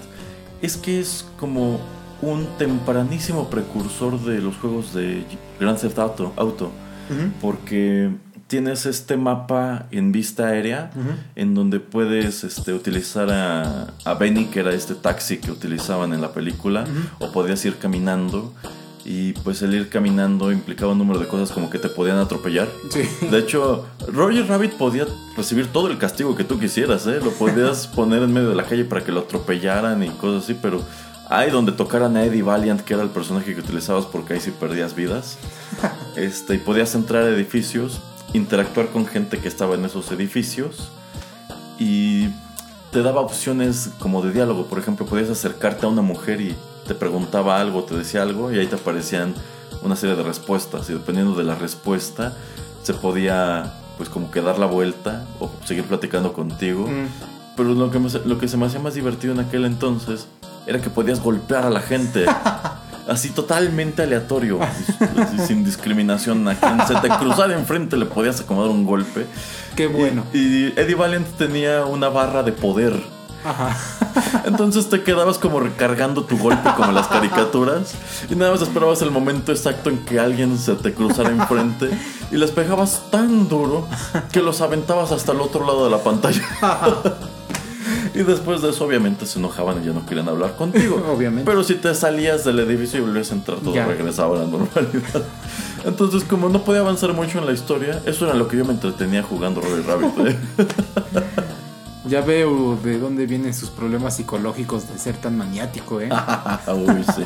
es 0.62 0.78
que 0.78 1.00
es 1.00 1.26
como 1.40 1.80
un 2.22 2.48
tempranísimo 2.58 3.50
precursor 3.50 4.20
de 4.22 4.42
los 4.42 4.58
juegos 4.58 4.94
de 4.94 5.24
Grand 5.60 5.80
Theft 5.80 6.00
Auto, 6.00 6.34
Auto 6.36 6.72
porque 7.42 8.12
tienes 8.48 8.86
este 8.86 9.18
mapa 9.18 9.88
en 9.92 10.12
vista 10.12 10.48
aérea 10.48 10.92
en 11.36 11.54
donde 11.54 11.80
puedes 11.80 12.44
este, 12.44 12.74
utilizar 12.74 13.30
a, 13.30 13.94
a, 14.04 14.14
Benny, 14.16 14.46
que 14.46 14.62
era 14.62 14.74
este 14.74 14.96
taxi 14.96 15.38
que 15.38 15.52
utilizaban 15.52 16.14
en 16.14 16.22
la 16.22 16.34
película, 16.34 16.86
o 17.20 17.32
podías 17.32 17.64
ir 17.66 17.78
caminando. 17.78 18.54
Y 19.08 19.32
pues 19.32 19.62
el 19.62 19.74
ir 19.74 19.88
caminando 19.88 20.52
implicaba 20.52 20.92
un 20.92 20.98
número 20.98 21.18
de 21.18 21.28
cosas 21.28 21.52
como 21.52 21.70
que 21.70 21.80
te 21.80 21.88
podían 21.88 22.18
atropellar. 22.18 22.68
De 23.32 23.40
hecho, 23.40 23.88
Roger 24.06 24.46
Rabbit 24.46 24.74
podía 24.74 25.08
recibir 25.36 25.68
todo 25.68 25.88
el 25.88 25.98
castigo 25.98 26.36
que 26.36 26.44
tú 26.44 26.60
quisieras, 26.60 27.08
¿eh? 27.08 27.20
Lo 27.24 27.32
podías 27.32 27.88
poner 27.96 28.22
en 28.22 28.34
medio 28.34 28.50
de 28.50 28.56
la 28.56 28.66
calle 28.66 28.84
para 28.84 29.04
que 29.06 29.14
lo 29.14 29.22
atropellaran 29.22 30.04
y 30.04 30.10
cosas 30.10 30.44
así, 30.44 30.60
pero 30.62 30.82
ahí 31.30 31.50
donde 31.50 31.72
tocaran 31.72 32.18
a 32.18 32.26
Eddie 32.26 32.44
Valiant, 32.44 32.82
que 32.82 32.96
era 32.96 33.04
el 33.04 33.10
personaje 33.10 33.56
que 33.56 33.62
utilizabas 33.62 34.06
porque 34.06 34.34
ahí 34.34 34.42
sí 34.42 34.52
perdías 34.52 34.94
vidas. 34.94 35.38
Este, 36.18 36.56
y 36.56 36.58
podías 36.58 36.96
entrar 36.96 37.22
a 37.22 37.30
edificios 37.30 38.02
interactuar 38.34 38.88
con 38.88 39.06
gente 39.06 39.38
que 39.40 39.48
estaba 39.48 39.76
en 39.76 39.86
esos 39.86 40.12
edificios 40.12 40.90
y 41.80 42.30
te 42.92 43.02
daba 43.02 43.22
opciones 43.22 43.92
como 44.00 44.22
de 44.22 44.32
diálogo. 44.32 44.66
Por 44.66 44.80
ejemplo, 44.80 45.06
podías 45.06 45.30
acercarte 45.30 45.86
a 45.86 45.90
una 45.90 46.02
mujer 46.02 46.42
y 46.42 46.56
te 46.88 46.96
preguntaba 46.96 47.60
algo, 47.60 47.84
te 47.84 47.96
decía 47.96 48.22
algo 48.22 48.52
y 48.52 48.60
ahí 48.60 48.68
te 48.68 48.76
aparecían 48.76 49.34
una 49.84 49.96
serie 49.96 50.16
de 50.16 50.24
respuestas 50.24 50.90
y 50.90 50.94
dependiendo 50.94 51.36
de 51.36 51.44
la 51.44 51.56
respuesta 51.56 52.34
se 52.84 52.94
podía 52.94 53.74
pues 53.98 54.10
como 54.10 54.32
que 54.32 54.42
dar 54.42 54.60
la 54.60 54.66
vuelta 54.66 55.26
o 55.40 55.52
seguir 55.66 55.86
platicando 55.86 56.34
contigo. 56.34 56.88
Mm. 56.88 57.08
Pero 57.56 57.74
lo 57.74 57.90
que, 57.90 58.00
lo 58.26 58.38
que 58.38 58.48
se 58.48 58.58
me 58.58 58.68
hacía 58.68 58.80
más 58.80 58.94
divertido 58.94 59.34
en 59.34 59.40
aquel 59.40 59.66
entonces 59.66 60.28
era 60.68 60.80
que 60.80 60.90
podías 60.90 61.22
golpear 61.22 61.66
a 61.66 61.70
la 61.70 61.82
gente. 61.82 62.26
así 63.08 63.30
totalmente 63.30 64.04
aleatorio, 64.04 64.60
sin 65.48 65.64
discriminación. 65.64 66.48
A 66.48 66.56
quien 66.56 66.86
se 66.86 66.96
te 66.96 67.10
cruzara 67.10 67.54
enfrente 67.54 67.98
le 67.98 68.06
podías 68.06 68.42
acomodar 68.42 68.70
un 68.70 68.86
golpe. 68.86 69.26
Qué 69.76 69.88
bueno. 69.88 70.24
Y, 70.34 70.68
Eddie 70.80 70.96
Valiant 70.96 71.28
tenía 71.38 71.86
una 71.86 72.10
barra 72.10 72.44
de 72.44 72.52
poder. 72.52 73.02
Ajá. 73.44 73.76
Entonces 74.46 74.90
te 74.90 75.04
quedabas 75.04 75.38
como 75.38 75.60
recargando 75.60 76.24
tu 76.24 76.38
golpe 76.38 76.70
como 76.76 76.90
en 76.90 76.96
las 76.96 77.08
caricaturas 77.08 77.94
y 78.30 78.36
nada 78.36 78.52
más 78.52 78.62
esperabas 78.62 79.02
el 79.02 79.12
momento 79.12 79.52
exacto 79.52 79.90
en 79.90 80.00
que 80.06 80.20
alguien 80.20 80.58
se 80.58 80.76
te 80.76 80.94
cruzara 80.94 81.30
enfrente 81.30 81.90
y 82.32 82.38
les 82.38 82.52
pegabas 82.52 83.04
tan 83.12 83.48
duro 83.48 83.88
que 84.32 84.42
los 84.42 84.62
aventabas 84.62 85.12
hasta 85.12 85.32
el 85.32 85.42
otro 85.42 85.66
lado 85.66 85.86
de 85.86 85.92
la 85.92 86.04
pantalla. 86.04 86.44
Y 88.14 88.24
después 88.24 88.62
de 88.62 88.72
eso, 88.72 88.86
obviamente, 88.86 89.26
se 89.26 89.40
enojaban 89.40 89.82
y 89.82 89.86
ya 89.86 89.94
no 89.94 90.06
querían 90.06 90.28
hablar 90.28 90.56
contigo. 90.56 91.04
obviamente. 91.14 91.50
Pero 91.50 91.64
si 91.64 91.76
te 91.76 91.94
salías 91.94 92.44
del 92.44 92.60
edificio 92.60 93.00
y 93.00 93.02
volvías 93.04 93.32
a 93.32 93.36
entrar, 93.36 93.60
todo 93.60 93.74
regresaba 93.74 94.38
a 94.38 94.40
la 94.40 94.48
normalidad. 94.48 95.24
Entonces, 95.86 96.24
como 96.24 96.50
no 96.50 96.64
podía 96.64 96.82
avanzar 96.82 97.14
mucho 97.14 97.40
en 97.40 97.46
la 97.46 97.54
historia, 97.54 98.02
eso 98.06 98.26
era 98.26 98.34
lo 98.34 98.48
que 98.48 98.58
yo 98.58 98.66
me 98.66 98.74
entretenía 98.74 99.24
jugando 99.24 99.62
Roller 99.62 99.86
Rabbit. 99.86 100.28
¿eh? 100.28 100.38
Ya 102.08 102.22
veo 102.22 102.78
de 102.84 103.00
dónde 103.00 103.26
vienen 103.26 103.54
sus 103.54 103.70
problemas 103.70 104.16
psicológicos 104.16 104.88
de 104.88 104.98
ser 104.98 105.18
tan 105.18 105.38
maniático, 105.38 106.00
¿eh? 106.02 106.10
Uy, 106.68 107.04
sí. 107.16 107.24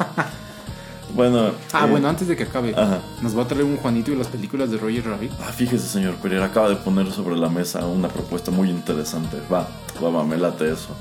Bueno. 1.13 1.51
Ah, 1.73 1.85
eh, 1.85 1.89
bueno, 1.91 2.07
antes 2.07 2.27
de 2.27 2.35
que 2.35 2.43
acabe, 2.43 2.73
Ajá. 2.75 2.99
nos 3.21 3.37
va 3.37 3.43
a 3.43 3.47
traer 3.47 3.63
un 3.65 3.77
Juanito 3.77 4.11
y 4.11 4.15
las 4.15 4.27
películas 4.27 4.71
de 4.71 4.77
Roger 4.77 5.05
Rabbit. 5.05 5.31
Ah, 5.41 5.51
fíjese, 5.51 5.87
señor 5.87 6.15
Pereira, 6.15 6.45
acaba 6.45 6.69
de 6.69 6.77
poner 6.77 7.11
sobre 7.11 7.35
la 7.37 7.49
mesa 7.49 7.85
una 7.85 8.07
propuesta 8.07 8.49
muy 8.49 8.69
interesante. 8.69 9.37
Va, 9.51 9.67
va, 10.03 10.09
va, 10.09 10.23
me 10.23 10.37
late 10.37 10.71
eso. 10.71 10.95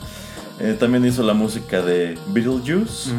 Eh, 0.59 0.77
también 0.79 1.05
hizo 1.07 1.23
la 1.23 1.35
música 1.35 1.81
de 1.81 2.19
Beetlejuice. 2.29 3.13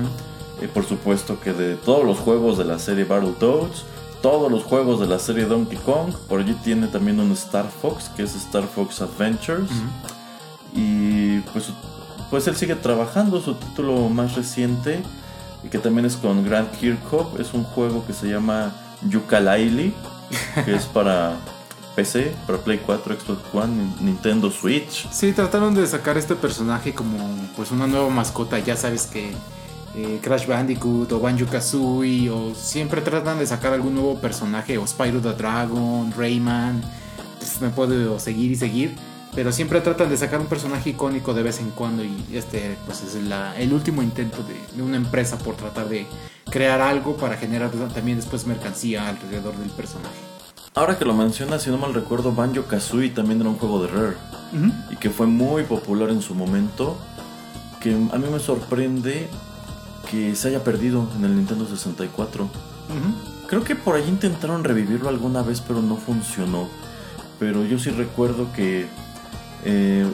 Eh, 0.61 0.67
por 0.67 0.85
supuesto 0.85 1.39
que 1.39 1.53
de 1.53 1.75
todos 1.75 2.05
los 2.05 2.19
juegos 2.19 2.57
de 2.57 2.65
la 2.65 2.77
serie 2.77 3.03
Battletoads, 3.05 3.83
todos 4.21 4.51
los 4.51 4.63
juegos 4.63 4.99
de 4.99 5.07
la 5.07 5.17
serie 5.17 5.45
Donkey 5.45 5.79
Kong. 5.79 6.13
Por 6.29 6.41
allí 6.41 6.53
tiene 6.63 6.87
también 6.87 7.19
un 7.19 7.31
Star 7.31 7.67
Fox, 7.81 8.09
que 8.15 8.23
es 8.23 8.35
Star 8.35 8.63
Fox 8.63 9.01
Adventures. 9.01 9.71
Y 10.73 11.39
pues, 11.51 11.65
pues 12.29 12.47
él 12.47 12.55
sigue 12.55 12.75
trabajando. 12.75 13.41
Su 13.41 13.55
título 13.55 14.09
más 14.09 14.35
reciente, 14.35 15.01
que 15.69 15.77
también 15.79 16.05
es 16.05 16.15
con 16.15 16.43
Grant 16.43 16.71
Kirchhoff, 16.77 17.39
es 17.39 17.53
un 17.53 17.63
juego 17.63 18.05
que 18.05 18.13
se 18.13 18.27
llama 18.27 18.73
Yooka-Laylee, 19.09 19.93
que 20.65 20.75
es 20.75 20.85
para 20.85 21.35
PC, 21.95 22.33
para 22.47 22.57
Play 22.59 22.79
4, 22.85 23.15
Xbox 23.19 23.41
One, 23.53 23.73
Nin- 23.83 23.99
Nintendo 24.01 24.49
Switch. 24.49 25.07
Sí, 25.11 25.33
trataron 25.33 25.75
de 25.75 25.85
sacar 25.87 26.17
este 26.17 26.35
personaje 26.35 26.93
como 26.93 27.17
pues 27.55 27.71
una 27.71 27.85
nueva 27.87 28.09
mascota. 28.09 28.57
Ya 28.59 28.77
sabes 28.77 29.07
que 29.07 29.33
eh, 29.93 30.19
Crash 30.23 30.47
Bandicoot 30.47 31.11
o 31.11 31.19
Banjo 31.19 31.45
Kazooie 31.47 32.29
o 32.29 32.55
siempre 32.55 33.01
tratan 33.01 33.39
de 33.39 33.45
sacar 33.45 33.73
algún 33.73 33.93
nuevo 33.95 34.15
personaje 34.21 34.77
o 34.77 34.87
Spyro 34.87 35.19
the 35.19 35.33
Dragon, 35.33 36.13
Rayman. 36.17 36.81
pues, 37.39 37.59
me 37.59 37.69
puedo 37.69 38.17
seguir 38.19 38.51
y 38.51 38.55
seguir. 38.55 38.95
Pero 39.33 39.51
siempre 39.53 39.79
tratan 39.81 40.09
de 40.09 40.17
sacar 40.17 40.39
un 40.41 40.47
personaje 40.47 40.89
icónico 40.89 41.33
de 41.33 41.43
vez 41.43 41.59
en 41.59 41.69
cuando 41.71 42.03
y 42.03 42.15
este 42.33 42.77
pues 42.85 43.01
es 43.01 43.15
la- 43.23 43.55
el 43.57 43.71
último 43.73 44.01
intento 44.01 44.43
de, 44.43 44.55
de 44.75 44.83
una 44.83 44.97
empresa 44.97 45.37
por 45.37 45.55
tratar 45.55 45.87
de 45.87 46.05
crear 46.49 46.81
algo 46.81 47.15
para 47.15 47.37
generar 47.37 47.71
también 47.93 48.17
después 48.17 48.45
mercancía 48.45 49.07
alrededor 49.07 49.55
del 49.57 49.69
personaje. 49.69 50.15
Ahora 50.75 50.97
que 50.97 51.05
lo 51.05 51.13
mencionas, 51.13 51.63
si 51.63 51.69
no 51.69 51.77
mal 51.77 51.93
recuerdo, 51.93 52.33
Banjo 52.33 52.63
Kazooie 52.63 53.09
también 53.11 53.39
era 53.41 53.49
un 53.49 53.57
juego 53.57 53.81
de 53.83 53.87
Rare. 53.89 54.17
y 54.91 54.97
que 54.97 55.09
fue 55.09 55.27
muy 55.27 55.63
popular 55.63 56.09
en 56.09 56.21
su 56.21 56.35
momento, 56.35 56.97
que 57.79 57.91
a 57.93 58.17
mí 58.17 58.27
me 58.29 58.39
sorprende 58.39 59.29
que 60.09 60.35
se 60.35 60.49
haya 60.49 60.61
perdido 60.63 61.07
en 61.17 61.23
el 61.23 61.35
Nintendo 61.37 61.65
64. 61.65 62.43
Ujú. 62.43 63.47
Creo 63.47 63.63
que 63.63 63.75
por 63.77 63.95
ahí 63.95 64.03
intentaron 64.09 64.63
revivirlo 64.65 65.07
alguna 65.07 65.41
vez, 65.41 65.61
pero 65.61 65.81
no 65.81 65.95
funcionó. 65.95 66.67
Pero 67.39 67.63
yo 67.65 67.79
sí 67.79 67.89
recuerdo 67.91 68.51
que 68.53 68.87
eh, 69.65 70.05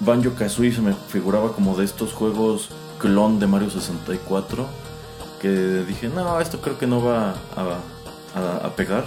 Banjo 0.00 0.34
Kazooie 0.34 0.72
se 0.72 0.80
me 0.82 0.94
figuraba 1.08 1.52
como 1.52 1.76
de 1.76 1.84
estos 1.84 2.12
juegos 2.12 2.68
clon 2.98 3.38
de 3.38 3.46
Mario 3.46 3.70
64. 3.70 4.66
Que 5.40 5.84
dije, 5.86 6.08
no, 6.08 6.40
esto 6.40 6.60
creo 6.60 6.78
que 6.78 6.86
no 6.86 7.02
va 7.04 7.30
a, 7.56 7.78
a- 8.34 8.66
a 8.66 8.70
pegar. 8.76 9.04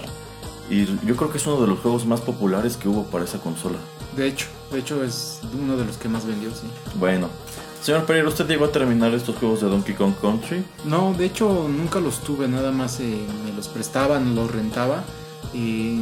Y 0.68 0.86
yo 1.04 1.16
creo 1.16 1.30
que 1.32 1.38
es 1.38 1.46
uno 1.46 1.60
de 1.60 1.66
los 1.66 1.80
juegos 1.80 2.06
más 2.06 2.20
populares 2.20 2.76
que 2.76 2.88
hubo 2.88 3.04
para 3.04 3.24
esa 3.24 3.38
consola. 3.38 3.78
De 4.16 4.26
hecho, 4.28 4.46
de 4.72 4.78
hecho 4.78 5.02
es 5.02 5.40
uno 5.60 5.76
de 5.76 5.84
los 5.84 5.96
que 5.96 6.08
más 6.08 6.24
vendió, 6.26 6.50
sí. 6.50 6.68
Bueno, 6.94 7.28
señor 7.82 8.04
Pereira, 8.06 8.28
¿usted 8.28 8.46
llegó 8.46 8.66
a 8.66 8.72
terminar 8.72 9.12
estos 9.14 9.36
juegos 9.36 9.60
de 9.60 9.68
Donkey 9.68 9.94
Kong 9.96 10.14
Country? 10.20 10.64
No, 10.84 11.12
de 11.14 11.26
hecho 11.26 11.66
nunca 11.68 11.98
los 11.98 12.20
tuve, 12.20 12.46
nada 12.46 12.70
más 12.70 13.00
eh, 13.00 13.26
me 13.44 13.52
los 13.52 13.66
prestaban, 13.66 14.36
los 14.36 14.48
rentaba. 14.50 15.02
Eh, 15.54 16.00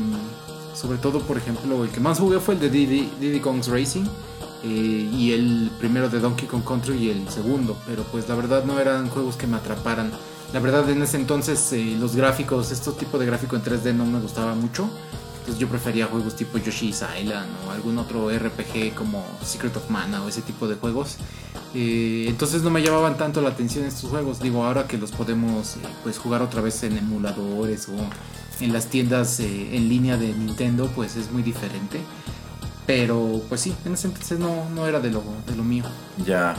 sobre 0.79 0.99
todo, 0.99 1.21
por 1.21 1.37
ejemplo, 1.37 1.83
el 1.85 1.91
que 1.91 1.99
más 1.99 2.21
jugué 2.21 2.39
fue 2.39 2.55
el 2.55 2.61
de 2.61 2.71
Diddy, 2.71 3.11
Diddy 3.21 3.41
Kong's 3.41 3.67
Racing. 3.67 4.05
eh, 4.65 5.11
y 5.13 5.33
el 5.33 5.71
primero 5.79 6.09
de 6.09 6.19
Donkey 6.19 6.49
Kong 6.49 6.65
Country 6.65 6.97
y 6.97 7.11
el 7.11 7.29
segundo. 7.29 7.77
Pero 7.87 8.03
pues 8.05 8.29
la 8.29 8.35
verdad 8.35 8.65
no 8.65 8.79
eran 8.79 9.09
juegos 9.09 9.37
que 9.37 9.47
me 9.47 9.57
atraparan. 9.57 10.11
La 10.53 10.61
verdad 10.61 10.89
en 10.91 11.03
ese 11.03 11.17
entonces 11.17 11.73
eh, 11.73 11.97
los 11.99 12.17
gráficos, 12.17 12.71
estos 12.71 12.97
tipos 12.97 13.21
de 13.21 13.27
gráfico 13.27 13.55
en 13.57 13.63
3D 13.63 13.95
no 13.95 14.05
me 14.05 14.21
gustaba 14.21 14.55
mucho. 14.55 14.89
Entonces 15.41 15.59
yo 15.59 15.69
prefería 15.69 16.07
juegos 16.07 16.35
tipo 16.37 16.59
Yoshi's 16.59 17.03
Island 17.21 17.49
o 17.67 17.71
algún 17.71 17.99
otro 17.99 18.31
RPG 18.31 18.95
como 18.95 19.25
Secret 19.45 19.77
of 19.77 19.89
Mana 19.91 20.23
o 20.25 20.29
ese 20.29 20.43
tipo 20.43 20.67
de 20.69 20.75
juegos. 20.75 21.17
Eh, 21.75 22.27
entonces 22.29 22.63
no 22.63 22.71
me 22.71 22.83
llamaban 22.83 23.17
tanto 23.17 23.41
la 23.41 23.51
atención 23.51 23.85
estos 23.85 24.11
juegos. 24.11 24.41
Digo, 24.41 24.65
ahora 24.65 24.87
que 24.87 24.99
los 24.99 25.13
podemos 25.13 25.77
pues 26.03 26.19
jugar 26.19 26.43
otra 26.43 26.63
vez 26.63 26.83
en 26.83 26.99
emuladores 26.99 27.89
o 27.89 27.97
en 28.61 28.73
las 28.73 28.87
tiendas 28.87 29.41
eh, 29.41 29.77
en 29.77 29.89
línea 29.89 30.17
de 30.17 30.29
Nintendo, 30.33 30.91
pues 30.95 31.17
es 31.17 31.31
muy 31.31 31.43
diferente. 31.43 32.01
Pero 32.87 33.43
pues 33.49 33.61
sí, 33.61 33.75
en 33.85 33.95
ese 33.95 34.07
entonces 34.09 34.39
no, 34.39 34.69
no 34.75 34.87
era 34.87 35.01
de 35.01 35.11
lo, 35.11 35.23
de 35.47 35.55
lo 35.57 35.63
mío. 35.65 35.85
Ya. 36.25 36.55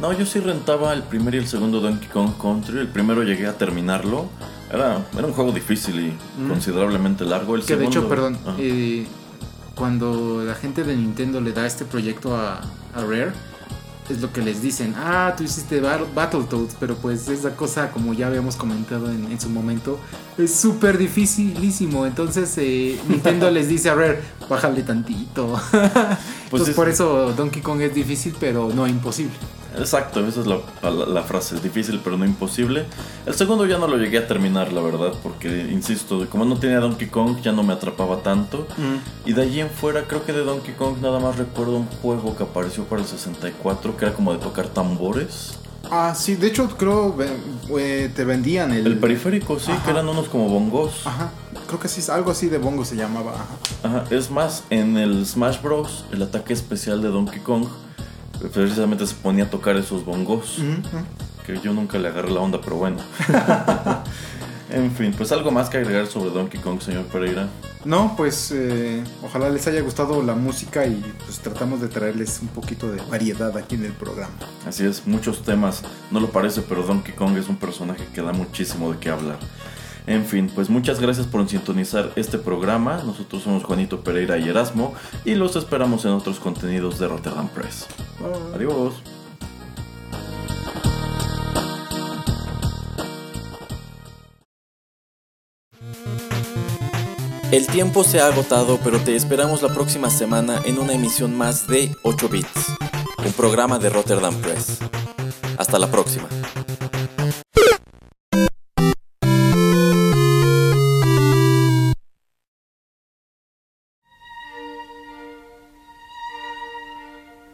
No, 0.00 0.12
yo 0.12 0.24
sí 0.26 0.40
rentaba 0.40 0.92
el 0.92 1.02
primer 1.02 1.34
y 1.34 1.38
el 1.38 1.46
segundo 1.48 1.80
Donkey 1.80 2.08
Kong 2.08 2.32
Country. 2.40 2.78
El 2.78 2.88
primero 2.88 3.22
llegué 3.22 3.46
a 3.46 3.56
terminarlo. 3.58 4.26
Era, 4.72 5.04
era 5.16 5.26
un 5.26 5.32
juego 5.32 5.52
difícil 5.52 5.98
y 6.00 6.40
Mm. 6.42 6.48
considerablemente 6.48 7.24
largo. 7.24 7.54
El 7.56 7.64
Que 7.64 7.76
de 7.76 7.84
hecho, 7.84 8.02
segundo- 8.02 8.08
perdón, 8.08 8.38
eh, 8.58 9.06
cuando 9.74 10.42
la 10.44 10.54
gente 10.54 10.84
de 10.84 10.96
Nintendo 10.96 11.40
le 11.40 11.52
da 11.52 11.66
este 11.66 11.84
proyecto 11.84 12.36
a, 12.36 12.60
a 12.94 13.00
Rare, 13.02 13.32
es 14.10 14.20
lo 14.20 14.32
que 14.32 14.42
les 14.42 14.60
dicen, 14.60 14.94
ah, 14.98 15.34
tú 15.36 15.44
hiciste 15.44 15.80
Battletoads, 15.80 16.76
pero 16.78 16.94
pues 16.96 17.26
esa 17.28 17.56
cosa, 17.56 17.90
como 17.90 18.12
ya 18.12 18.26
habíamos 18.26 18.56
comentado 18.56 19.10
en, 19.10 19.30
en 19.32 19.40
su 19.40 19.48
momento, 19.48 19.98
es 20.36 20.54
súper 20.54 20.98
dificilísimo. 20.98 22.04
Entonces 22.06 22.52
eh, 22.58 22.98
Nintendo 23.08 23.50
les 23.50 23.68
dice 23.68 23.90
a 23.90 23.94
Rare, 23.94 24.20
bájale 24.48 24.82
tantito. 24.82 25.58
Entonces 26.44 26.68
es- 26.70 26.74
por 26.76 26.88
eso 26.88 27.32
Donkey 27.32 27.62
Kong 27.62 27.80
es 27.80 27.94
difícil, 27.94 28.34
pero 28.38 28.70
no 28.74 28.86
imposible. 28.86 29.32
Exacto, 29.78 30.26
esa 30.26 30.40
es 30.40 30.46
la, 30.46 30.58
la- 30.82 31.06
la 31.06 31.22
frase. 31.22 31.56
Es 31.56 31.62
difícil, 31.62 32.00
pero 32.02 32.16
no 32.16 32.24
imposible. 32.24 32.84
El 33.26 33.34
segundo 33.34 33.66
ya 33.66 33.78
no 33.78 33.86
lo 33.88 33.96
llegué 33.96 34.18
a 34.18 34.26
terminar, 34.26 34.72
la 34.72 34.80
verdad. 34.80 35.12
Porque, 35.22 35.68
insisto, 35.70 36.26
como 36.30 36.44
no 36.44 36.56
tenía 36.56 36.80
Donkey 36.80 37.08
Kong, 37.08 37.38
ya 37.42 37.52
no 37.52 37.62
me 37.62 37.72
atrapaba 37.72 38.18
tanto. 38.22 38.66
Y 39.26 39.32
de 39.32 39.42
allí 39.42 39.60
en 39.60 39.70
fuera, 39.70 40.02
creo 40.04 40.24
que 40.24 40.32
de 40.32 40.44
Donkey 40.44 40.74
Kong 40.74 40.96
nada 41.02 41.18
más 41.20 41.36
recuerdo 41.36 41.76
un 41.76 41.86
juego 41.86 42.36
que 42.36 42.42
apareció 42.44 42.84
para 42.84 43.02
el 43.02 43.08
64, 43.08 43.96
que 43.96 44.04
era 44.06 44.14
como 44.14 44.32
de 44.32 44.38
tocar 44.38 44.68
tambores. 44.68 45.54
Ah, 45.90 46.14
sí, 46.16 46.34
de 46.36 46.46
hecho 46.46 46.66
creo 46.78 47.14
eh, 47.78 48.10
te 48.16 48.24
vendían 48.24 48.72
El 48.72 48.96
periférico, 48.98 49.58
sí, 49.60 49.70
Ajá. 49.70 49.84
que 49.84 49.90
eran 49.90 50.08
unos 50.08 50.28
como 50.30 50.48
bongos. 50.48 51.06
Ajá, 51.06 51.30
creo 51.66 51.78
que 51.78 51.88
sí, 51.88 52.02
algo 52.10 52.30
así 52.30 52.48
de 52.48 52.56
bongo 52.56 52.86
se 52.86 52.96
llamaba. 52.96 53.32
ajá. 53.34 53.98
Ajá, 54.00 54.04
es 54.10 54.30
más, 54.30 54.64
en 54.70 54.96
el 54.96 55.26
Smash 55.26 55.60
Bros, 55.60 56.06
el 56.10 56.22
ataque 56.22 56.54
especial 56.54 57.02
de 57.02 57.08
Donkey 57.08 57.40
Kong, 57.40 57.66
precisamente 58.48 59.06
se 59.06 59.14
ponía 59.14 59.44
a 59.44 59.50
tocar 59.50 59.76
esos 59.76 60.04
bongos, 60.04 60.58
que 61.46 61.58
yo 61.60 61.72
nunca 61.72 61.98
le 61.98 62.08
agarré 62.08 62.30
la 62.30 62.40
onda, 62.40 62.60
pero 62.62 62.76
bueno. 62.76 62.98
en 64.70 64.90
fin, 64.92 65.14
pues 65.16 65.32
algo 65.32 65.50
más 65.50 65.68
que 65.68 65.78
agregar 65.78 66.06
sobre 66.06 66.30
Donkey 66.30 66.60
Kong, 66.60 66.80
señor 66.80 67.04
Pereira. 67.04 67.48
No, 67.84 68.14
pues 68.16 68.50
eh, 68.52 69.04
ojalá 69.22 69.50
les 69.50 69.66
haya 69.66 69.82
gustado 69.82 70.22
la 70.22 70.34
música 70.34 70.86
y 70.86 71.02
pues 71.24 71.38
tratamos 71.40 71.80
de 71.82 71.88
traerles 71.88 72.40
un 72.40 72.48
poquito 72.48 72.90
de 72.90 73.00
variedad 73.10 73.56
aquí 73.58 73.74
en 73.74 73.84
el 73.84 73.92
programa. 73.92 74.32
Así 74.66 74.86
es, 74.86 75.06
muchos 75.06 75.42
temas, 75.42 75.82
no 76.10 76.18
lo 76.20 76.30
parece, 76.30 76.62
pero 76.62 76.82
Donkey 76.82 77.14
Kong 77.14 77.36
es 77.36 77.48
un 77.48 77.56
personaje 77.56 78.06
que 78.14 78.22
da 78.22 78.32
muchísimo 78.32 78.92
de 78.92 78.98
qué 78.98 79.10
hablar. 79.10 79.38
En 80.06 80.26
fin, 80.26 80.50
pues 80.54 80.68
muchas 80.68 81.00
gracias 81.00 81.26
por 81.26 81.48
sintonizar 81.48 82.12
este 82.16 82.38
programa. 82.38 83.02
Nosotros 83.04 83.42
somos 83.42 83.64
Juanito 83.64 84.00
Pereira 84.00 84.36
y 84.38 84.48
Erasmo 84.48 84.94
y 85.24 85.34
los 85.34 85.56
esperamos 85.56 86.04
en 86.04 86.12
otros 86.12 86.38
contenidos 86.38 86.98
de 86.98 87.08
Rotterdam 87.08 87.48
Press. 87.48 87.86
Adiós. 88.54 88.94
El 97.50 97.66
tiempo 97.68 98.02
se 98.02 98.20
ha 98.20 98.26
agotado, 98.26 98.80
pero 98.82 98.98
te 98.98 99.14
esperamos 99.14 99.62
la 99.62 99.72
próxima 99.72 100.10
semana 100.10 100.60
en 100.64 100.78
una 100.78 100.92
emisión 100.92 101.38
más 101.38 101.68
de 101.68 101.94
8 102.02 102.28
Bits, 102.28 102.74
un 103.24 103.32
programa 103.32 103.78
de 103.78 103.90
Rotterdam 103.90 104.34
Press. 104.40 104.80
Hasta 105.56 105.78
la 105.78 105.88
próxima. 105.88 106.28